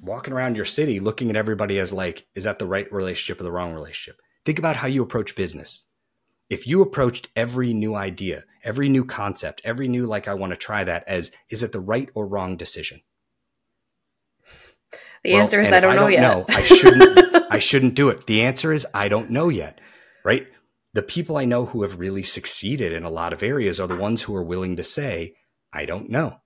[0.03, 3.45] walking around your city looking at everybody as like, is that the right relationship or
[3.45, 4.21] the wrong relationship?
[4.45, 5.87] Think about how you approach business.
[6.51, 10.57] If you approached every new idea, every new concept, every new like I want to
[10.57, 13.01] try that as is it the right or wrong decision?
[15.23, 16.21] The well, answer is I don't, I don't know yet.
[16.21, 18.27] Know, I shouldn't I shouldn't do it.
[18.27, 19.81] The answer is I don't know yet.
[20.25, 20.47] Right?
[20.95, 23.97] The people I know who have really succeeded in a lot of areas are the
[23.97, 25.35] ones who are willing to say,
[25.73, 26.41] I don't know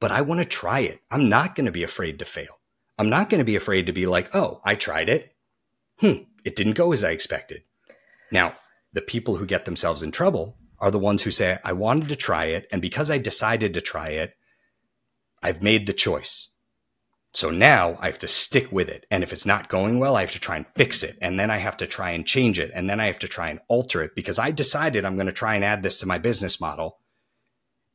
[0.00, 1.00] but I want to try it.
[1.10, 2.60] I'm not going to be afraid to fail.
[2.98, 5.34] I'm not going to be afraid to be like, oh, I tried it.
[6.00, 7.62] Hmm, it didn't go as I expected.
[8.30, 8.54] Now,
[8.92, 12.16] the people who get themselves in trouble are the ones who say, I wanted to
[12.16, 12.66] try it.
[12.70, 14.34] And because I decided to try it,
[15.42, 16.48] I've made the choice.
[17.36, 19.04] So now I have to stick with it.
[19.10, 21.18] And if it's not going well, I have to try and fix it.
[21.20, 22.70] And then I have to try and change it.
[22.74, 25.34] And then I have to try and alter it because I decided I'm going to
[25.34, 26.96] try and add this to my business model.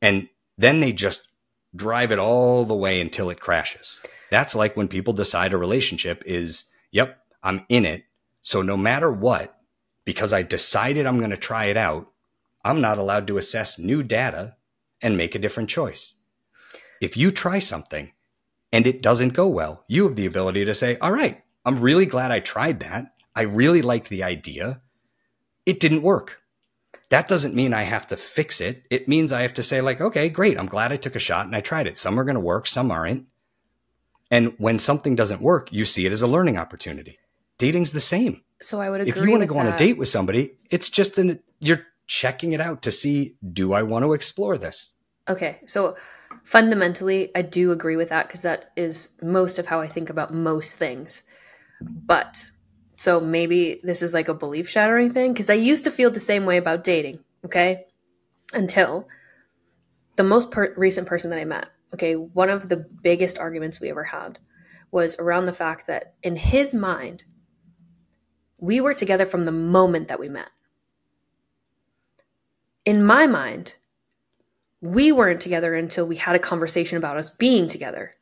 [0.00, 1.26] And then they just
[1.74, 4.00] drive it all the way until it crashes.
[4.30, 8.04] That's like when people decide a relationship is, yep, I'm in it.
[8.42, 9.58] So no matter what,
[10.04, 12.06] because I decided I'm going to try it out,
[12.64, 14.54] I'm not allowed to assess new data
[15.00, 16.14] and make a different choice.
[17.00, 18.12] If you try something
[18.72, 22.06] and it doesn't go well, you have the ability to say, all right, I'm really
[22.06, 23.14] glad I tried that.
[23.34, 24.80] I really liked the idea.
[25.64, 26.42] It didn't work
[27.12, 28.86] that doesn't mean I have to fix it.
[28.88, 30.58] It means I have to say, like, okay, great.
[30.58, 31.98] I'm glad I took a shot and I tried it.
[31.98, 33.26] Some are going to work, some aren't.
[34.30, 37.18] And when something doesn't work, you see it as a learning opportunity.
[37.58, 38.40] Dating's the same.
[38.62, 39.10] So I would agree.
[39.10, 39.66] If you want to go that.
[39.66, 43.74] on a date with somebody, it's just an you're checking it out to see do
[43.74, 44.94] I want to explore this?
[45.28, 45.60] Okay.
[45.66, 45.98] So
[46.44, 50.32] fundamentally, I do agree with that because that is most of how I think about
[50.32, 51.22] most things.
[51.80, 52.50] But
[52.96, 56.20] so maybe this is like a belief shattering thing because I used to feel the
[56.20, 57.86] same way about dating, okay?
[58.52, 59.08] Until
[60.16, 63.90] the most per- recent person that I met, okay, one of the biggest arguments we
[63.90, 64.38] ever had
[64.90, 67.24] was around the fact that in his mind,
[68.58, 70.50] we were together from the moment that we met.
[72.84, 73.74] In my mind,
[74.82, 78.12] we weren't together until we had a conversation about us being together.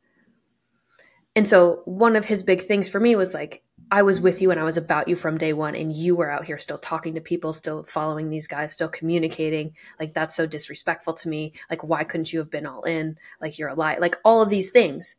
[1.35, 4.51] And so one of his big things for me was like, I was with you
[4.51, 7.15] and I was about you from day one, and you were out here still talking
[7.15, 9.73] to people, still following these guys, still communicating.
[9.99, 11.53] Like, that's so disrespectful to me.
[11.69, 13.17] Like, why couldn't you have been all in?
[13.41, 13.97] Like, you're a lie.
[13.97, 15.15] Like, all of these things.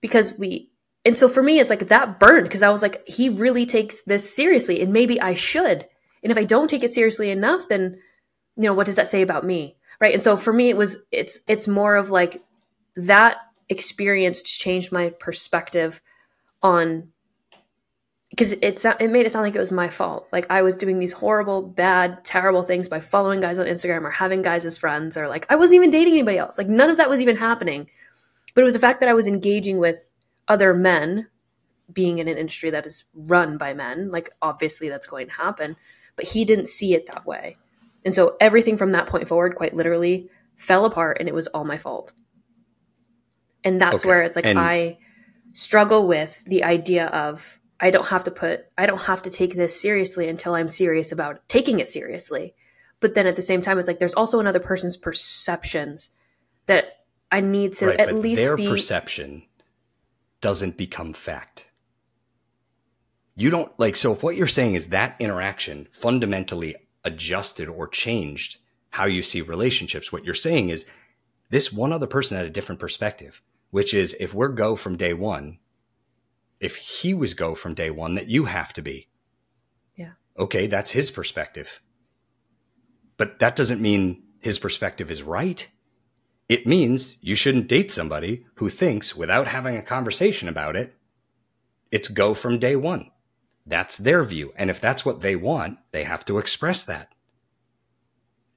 [0.00, 0.70] Because we,
[1.04, 4.02] and so for me, it's like that burned because I was like, he really takes
[4.02, 5.86] this seriously, and maybe I should.
[6.22, 7.98] And if I don't take it seriously enough, then,
[8.56, 9.76] you know, what does that say about me?
[10.00, 10.14] Right.
[10.14, 12.42] And so for me, it was, it's, it's more of like
[12.96, 13.36] that
[13.68, 16.00] experience changed my perspective
[16.62, 17.08] on
[18.34, 20.26] because it's it made it sound like it was my fault.
[20.32, 24.10] Like I was doing these horrible, bad, terrible things by following guys on Instagram or
[24.10, 26.58] having guys as friends, or like I wasn't even dating anybody else.
[26.58, 27.88] Like none of that was even happening.
[28.52, 30.10] But it was the fact that I was engaging with
[30.48, 31.28] other men,
[31.92, 34.10] being in an industry that is run by men.
[34.10, 35.76] Like obviously that's going to happen,
[36.16, 37.56] but he didn't see it that way,
[38.04, 41.64] and so everything from that point forward, quite literally, fell apart, and it was all
[41.64, 42.12] my fault.
[43.62, 44.08] And that's okay.
[44.08, 44.98] where it's like and- I
[45.52, 49.54] struggle with the idea of I don't have to put I don't have to take
[49.54, 52.54] this seriously until I'm serious about taking it seriously.
[53.00, 56.10] But then at the same time it's like there's also another person's perceptions
[56.66, 58.68] that I need to right, at least their be...
[58.68, 59.44] perception
[60.40, 61.66] doesn't become fact.
[63.36, 68.58] You don't like so if what you're saying is that interaction fundamentally adjusted or changed
[68.90, 70.86] how you see relationships, what you're saying is
[71.50, 75.12] this one other person had a different perspective, which is if we're go from day
[75.12, 75.58] one,
[76.60, 79.08] if he was go from day one that you have to be.
[79.96, 80.12] Yeah.
[80.38, 81.80] Okay, that's his perspective.
[83.16, 85.68] But that doesn't mean his perspective is right.
[86.48, 90.94] It means you shouldn't date somebody who thinks, without having a conversation about it,
[91.90, 93.10] it's go from day one.
[93.66, 94.52] That's their view.
[94.56, 97.08] And if that's what they want, they have to express that.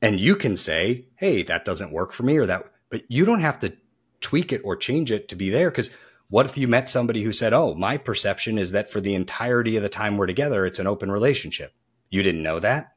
[0.02, 3.40] And you can say, hey, that doesn't work for me or that, but you don't
[3.40, 3.74] have to
[4.22, 5.90] tweak it or change it to be there because
[6.30, 9.78] what if you met somebody who said, Oh, my perception is that for the entirety
[9.78, 11.74] of the time we're together, it's an open relationship?
[12.10, 12.94] You didn't know that?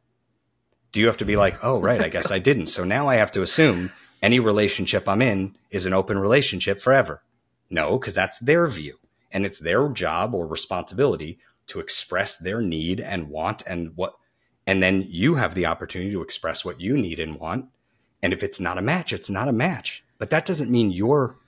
[0.93, 2.67] Do you have to be like, Oh, right, I guess I didn't.
[2.67, 7.23] So now I have to assume any relationship I'm in is an open relationship forever?
[7.71, 8.97] No, because that's their view.
[9.33, 11.39] and it's their job or responsibility
[11.71, 14.15] to express their need and want and what
[14.67, 17.65] and then you have the opportunity to express what you need and want.
[18.23, 20.05] And if it's not a match it's not a match.
[20.19, 21.39] But that doesn't mean your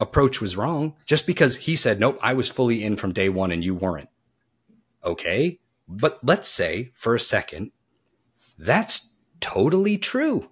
[0.00, 0.94] approach was wrong.
[1.06, 4.08] Just because he said nope i was fully in from day 1 and you weren't.
[5.04, 5.60] Okay?
[5.86, 7.72] But let's say for a second
[8.58, 10.50] that's totally true.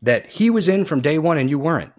[0.00, 1.92] That he was in from day 1 and you weren't.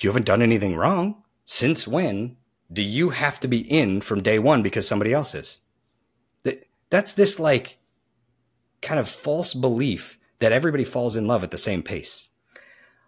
[0.00, 2.36] You haven't done anything wrong since when
[2.72, 5.60] do you have to be in from day one because somebody else is?
[6.44, 7.78] That that's this like
[8.82, 12.28] kind of false belief that everybody falls in love at the same pace.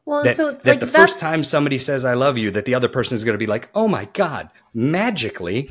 [0.04, 2.64] Well, that, so that like the that's, first time somebody says "I love you," that
[2.64, 5.70] the other person is going to be like, "Oh my god!" Magically,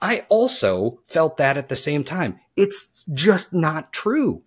[0.00, 2.40] I also felt that at the same time.
[2.56, 4.42] It's just not true.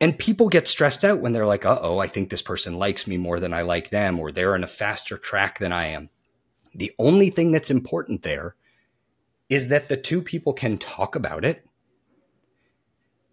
[0.00, 3.06] And people get stressed out when they're like, "Uh oh, I think this person likes
[3.06, 6.10] me more than I like them, or they're in a faster track than I am."
[6.78, 8.56] The only thing that's important there
[9.50, 11.66] is that the two people can talk about it,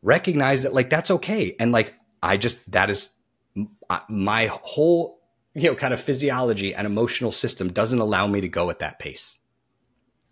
[0.01, 1.55] recognize that, like, that's okay.
[1.57, 3.17] And, like, I just, that is
[4.09, 5.21] my whole,
[5.53, 8.99] you know, kind of physiology and emotional system doesn't allow me to go at that
[8.99, 9.39] pace.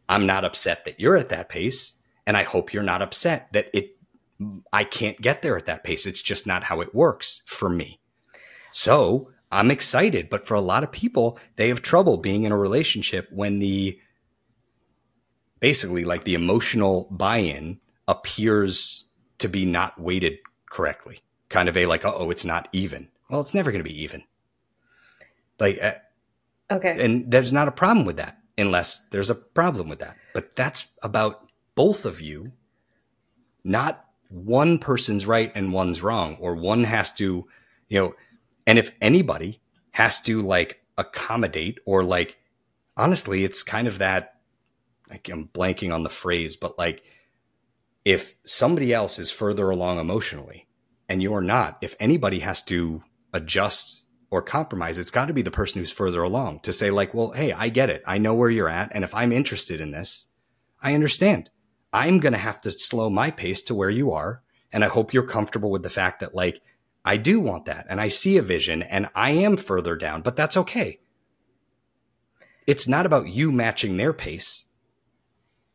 [0.09, 1.93] I'm not upset that you're at that pace.
[2.25, 3.97] And I hope you're not upset that it,
[4.71, 6.05] I can't get there at that pace.
[6.05, 7.99] It's just not how it works for me.
[8.71, 12.57] So I'm excited, but for a lot of people, they have trouble being in a
[12.57, 13.99] relationship when the
[15.59, 19.05] basically like the emotional buy-in appears
[19.37, 20.39] to be not weighted
[20.69, 21.21] correctly.
[21.49, 23.09] Kind of a like, oh, it's not even.
[23.29, 24.23] Well, it's never going to be even.
[25.59, 25.93] Like, uh,
[26.71, 30.17] okay, and there's not a problem with that unless there's a problem with that.
[30.33, 32.51] But that's about both of you,
[33.63, 37.47] not one person's right and one's wrong, or one has to,
[37.87, 38.15] you know
[38.65, 39.61] and if anybody
[39.91, 42.37] has to like accommodate or like,
[42.97, 44.39] honestly, it's kind of that,
[45.09, 47.03] like I'm blanking on the phrase, but like
[48.05, 50.67] if somebody else is further along emotionally
[51.07, 53.03] and you're not, if anybody has to
[53.33, 57.13] adjust or compromise, it's got to be the person who's further along to say, like,
[57.13, 58.03] well, hey, I get it.
[58.07, 58.91] I know where you're at.
[58.93, 60.27] And if I'm interested in this,
[60.81, 61.49] I understand.
[61.93, 64.41] I'm going to have to slow my pace to where you are.
[64.71, 66.61] And I hope you're comfortable with the fact that, like,
[67.05, 70.35] I do want that and I see a vision and I am further down, but
[70.35, 70.99] that's okay.
[72.65, 74.65] It's not about you matching their pace.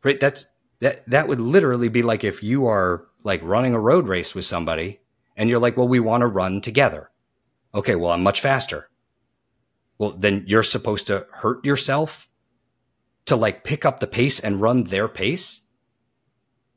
[0.03, 0.19] Right?
[0.19, 0.45] That's
[0.79, 4.45] that that would literally be like if you are like running a road race with
[4.45, 5.01] somebody
[5.35, 7.11] and you're like, "Well, we want to run together."
[7.75, 8.89] Okay, well, I'm much faster.
[9.97, 12.29] Well, then you're supposed to hurt yourself
[13.25, 15.61] to like pick up the pace and run their pace?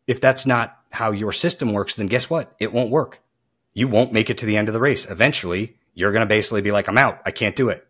[0.06, 2.54] If that's not how your system works, then guess what?
[2.58, 3.20] It won't work
[3.74, 5.08] you won't make it to the end of the race.
[5.08, 7.20] Eventually, you're going to basically be like, I'm out.
[7.24, 7.86] I can't do it.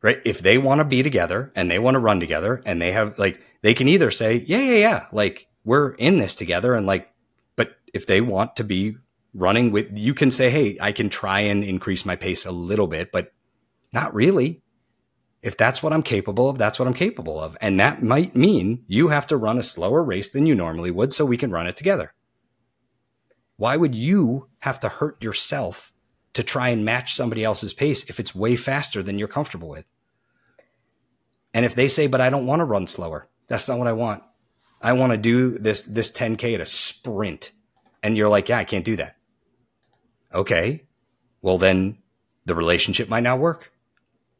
[0.00, 0.20] Right.
[0.24, 3.18] If they want to be together and they want to run together and they have
[3.18, 6.74] like, they can either say, yeah, yeah, yeah, like we're in this together.
[6.74, 7.08] And like,
[7.54, 8.96] but if they want to be
[9.32, 12.88] running with, you can say, hey, I can try and increase my pace a little
[12.88, 13.32] bit, but
[13.92, 14.62] not really.
[15.40, 17.56] If that's what I'm capable of, that's what I'm capable of.
[17.60, 21.12] And that might mean you have to run a slower race than you normally would
[21.12, 22.12] so we can run it together.
[23.62, 25.92] Why would you have to hurt yourself
[26.32, 29.84] to try and match somebody else's pace if it's way faster than you're comfortable with?
[31.54, 33.92] And if they say, but I don't want to run slower, that's not what I
[33.92, 34.24] want.
[34.80, 37.52] I want to do this this 10K at a sprint.
[38.02, 39.14] And you're like, yeah, I can't do that.
[40.34, 40.82] Okay.
[41.40, 41.98] Well, then
[42.44, 43.70] the relationship might not work.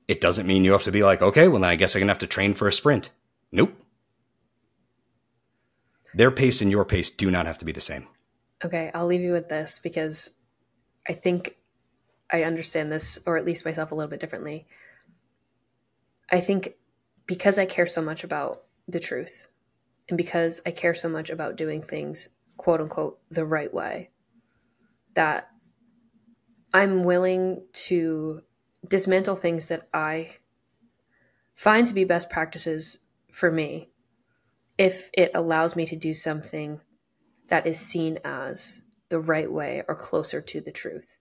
[0.09, 2.09] It doesn't mean you have to be like, okay, well, then I guess I'm going
[2.09, 3.13] to have to train for a sprint.
[3.53, 3.81] Nope.
[6.13, 8.09] Their pace and your pace do not have to be the same.
[8.65, 10.31] Okay, I'll leave you with this because
[11.09, 11.57] I think
[12.31, 14.67] I understand this, or at least myself, a little bit differently.
[16.31, 16.75] I think
[17.27, 19.49] because I care so much about the truth
[20.09, 24.11] and because I care so much about doing things, quote unquote, the right way,
[25.15, 25.49] that
[26.73, 28.43] I'm willing to
[28.89, 30.37] dismantle things that I
[31.55, 32.99] find to be best practices
[33.31, 33.91] for me
[34.79, 36.81] if it allows me to do something
[37.53, 38.81] that is seen as
[39.11, 41.19] the right way or closer to the truth.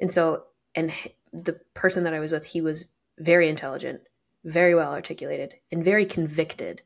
[0.00, 0.90] And so, and
[1.30, 2.86] the person that I was with, he was
[3.18, 4.00] very intelligent,
[4.44, 6.80] very well articulated, and very convicted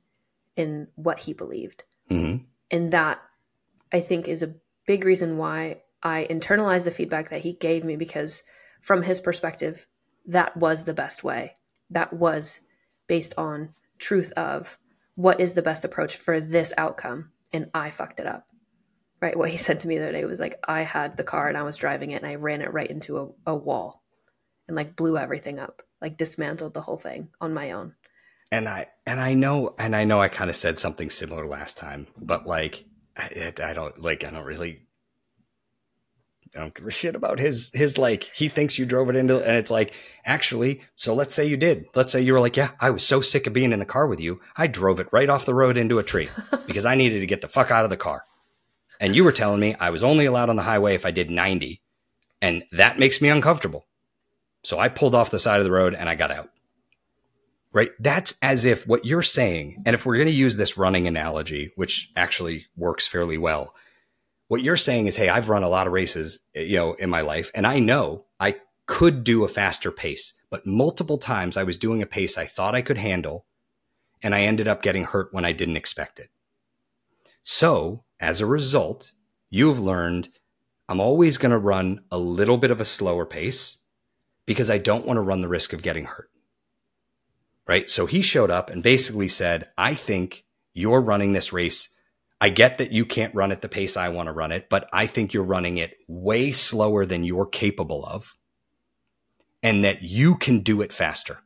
[0.56, 1.84] in what he believed.
[2.10, 2.42] Mm-hmm.
[2.72, 3.20] And that
[3.92, 7.94] I think is a big reason why I internalized the feedback that he gave me
[7.94, 8.42] because,
[8.80, 9.86] from his perspective,
[10.26, 11.54] that was the best way.
[11.90, 12.62] That was
[13.06, 14.76] based on truth of
[15.14, 17.30] what is the best approach for this outcome.
[17.52, 18.48] And I fucked it up
[19.26, 21.48] right what he said to me the other day was like i had the car
[21.48, 24.02] and i was driving it and i ran it right into a, a wall
[24.68, 27.94] and like blew everything up like dismantled the whole thing on my own.
[28.52, 31.76] And I and I know and I know I kind of said something similar last
[31.76, 32.84] time, but like
[33.16, 34.82] I, I don't like I don't really
[36.54, 39.44] I don't give a shit about his his like he thinks you drove it into
[39.44, 39.94] and it's like
[40.24, 41.86] actually so let's say you did.
[41.96, 44.06] Let's say you were like yeah I was so sick of being in the car
[44.06, 46.28] with you I drove it right off the road into a tree
[46.66, 48.24] because I needed to get the fuck out of the car
[49.00, 51.30] and you were telling me I was only allowed on the highway if I did
[51.30, 51.80] 90
[52.40, 53.86] and that makes me uncomfortable.
[54.62, 56.50] So I pulled off the side of the road and I got out.
[57.72, 57.90] Right?
[58.00, 61.72] That's as if what you're saying and if we're going to use this running analogy
[61.76, 63.74] which actually works fairly well
[64.48, 67.10] what you're saying is, hey, I've run a lot of races, eh, you know, in
[67.10, 68.56] my life, and I know I
[68.86, 72.74] could do a faster pace, but multiple times I was doing a pace I thought
[72.74, 73.46] I could handle,
[74.22, 76.28] and I ended up getting hurt when I didn't expect it.
[77.42, 79.12] So, as a result,
[79.50, 80.28] you've learned
[80.88, 83.78] I'm always going to run a little bit of a slower pace
[84.46, 86.30] because I don't want to run the risk of getting hurt.
[87.66, 87.90] Right.
[87.90, 91.96] So he showed up and basically said, I think you're running this race
[92.40, 94.88] I get that you can't run at the pace I want to run it, but
[94.92, 98.36] I think you're running it way slower than you're capable of
[99.62, 101.38] and that you can do it faster,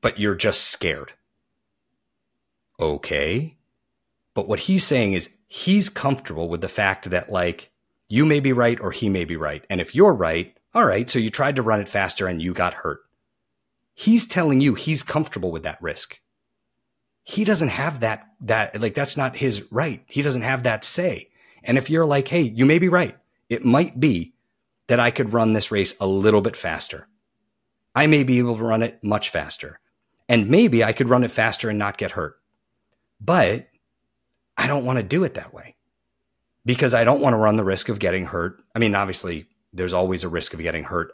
[0.00, 1.12] but you're just scared.
[2.80, 3.57] Okay.
[4.38, 7.72] But what he's saying is he's comfortable with the fact that, like,
[8.08, 9.64] you may be right or he may be right.
[9.68, 12.54] And if you're right, all right, so you tried to run it faster and you
[12.54, 13.00] got hurt.
[13.94, 16.20] He's telling you he's comfortable with that risk
[17.28, 20.02] he doesn't have that that like that's not his right.
[20.06, 21.28] He doesn't have that say.
[21.62, 23.18] And if you're like, "Hey, you may be right.
[23.50, 24.32] It might be
[24.86, 27.06] that I could run this race a little bit faster.
[27.94, 29.78] I may be able to run it much faster.
[30.26, 32.40] And maybe I could run it faster and not get hurt.
[33.20, 33.68] But
[34.58, 35.76] I don't want to do it that way
[36.66, 38.60] because I don't want to run the risk of getting hurt.
[38.74, 41.12] I mean, obviously, there's always a risk of getting hurt,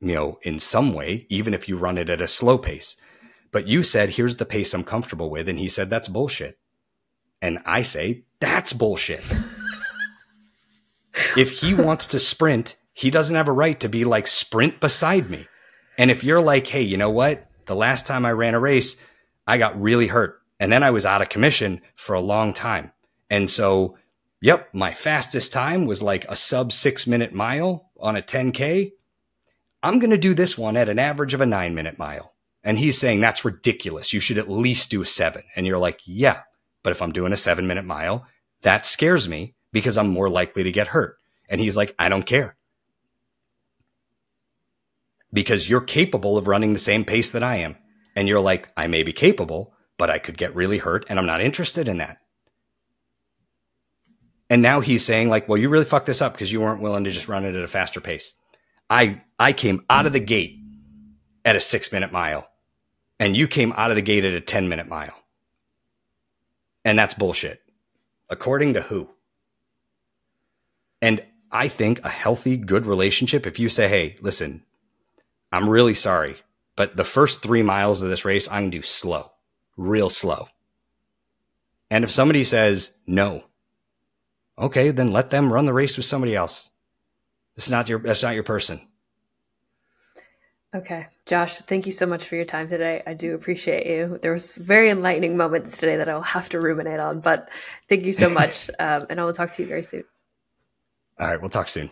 [0.00, 2.96] you know, in some way, even if you run it at a slow pace.
[3.52, 5.48] But you said, here's the pace I'm comfortable with.
[5.48, 6.58] And he said, that's bullshit.
[7.40, 9.24] And I say, that's bullshit.
[11.36, 15.30] if he wants to sprint, he doesn't have a right to be like, sprint beside
[15.30, 15.46] me.
[15.96, 17.46] And if you're like, hey, you know what?
[17.66, 18.96] The last time I ran a race,
[19.46, 20.40] I got really hurt.
[20.60, 22.92] And then I was out of commission for a long time.
[23.30, 23.96] And so,
[24.40, 28.92] yep, my fastest time was like a sub six minute mile on a 10K.
[29.82, 32.34] I'm going to do this one at an average of a nine minute mile.
[32.64, 34.12] And he's saying that's ridiculous.
[34.12, 35.42] You should at least do seven.
[35.54, 36.42] And you're like, yeah,
[36.82, 38.26] but if I'm doing a seven minute mile,
[38.62, 41.18] that scares me because I'm more likely to get hurt.
[41.48, 42.56] And he's like, I don't care.
[45.32, 47.76] Because you're capable of running the same pace that I am.
[48.16, 51.26] And you're like, I may be capable, but I could get really hurt and I'm
[51.26, 52.18] not interested in that.
[54.50, 57.04] And now he's saying, like, well, you really fucked this up because you weren't willing
[57.04, 58.32] to just run it at a faster pace.
[58.88, 60.58] I I came out of the gate
[61.44, 62.48] at a six minute mile
[63.18, 65.14] and you came out of the gate at a 10 minute mile.
[66.84, 67.60] And that's bullshit.
[68.30, 69.10] According to who?
[71.02, 74.64] And I think a healthy, good relationship, if you say, hey, listen,
[75.50, 76.36] I'm really sorry,
[76.76, 79.32] but the first three miles of this race, I'm going to do slow,
[79.78, 80.48] real slow.
[81.90, 83.44] And if somebody says no,
[84.58, 86.68] okay, then let them run the race with somebody else.
[87.56, 88.80] This is not your, that's not your person.
[90.74, 91.06] Okay.
[91.24, 93.02] Josh, thank you so much for your time today.
[93.06, 94.18] I do appreciate you.
[94.20, 97.48] There was very enlightening moments today that I'll have to ruminate on, but
[97.88, 98.68] thank you so much.
[98.78, 100.04] um, and I will talk to you very soon.
[101.18, 101.40] All right.
[101.40, 101.86] We'll talk soon.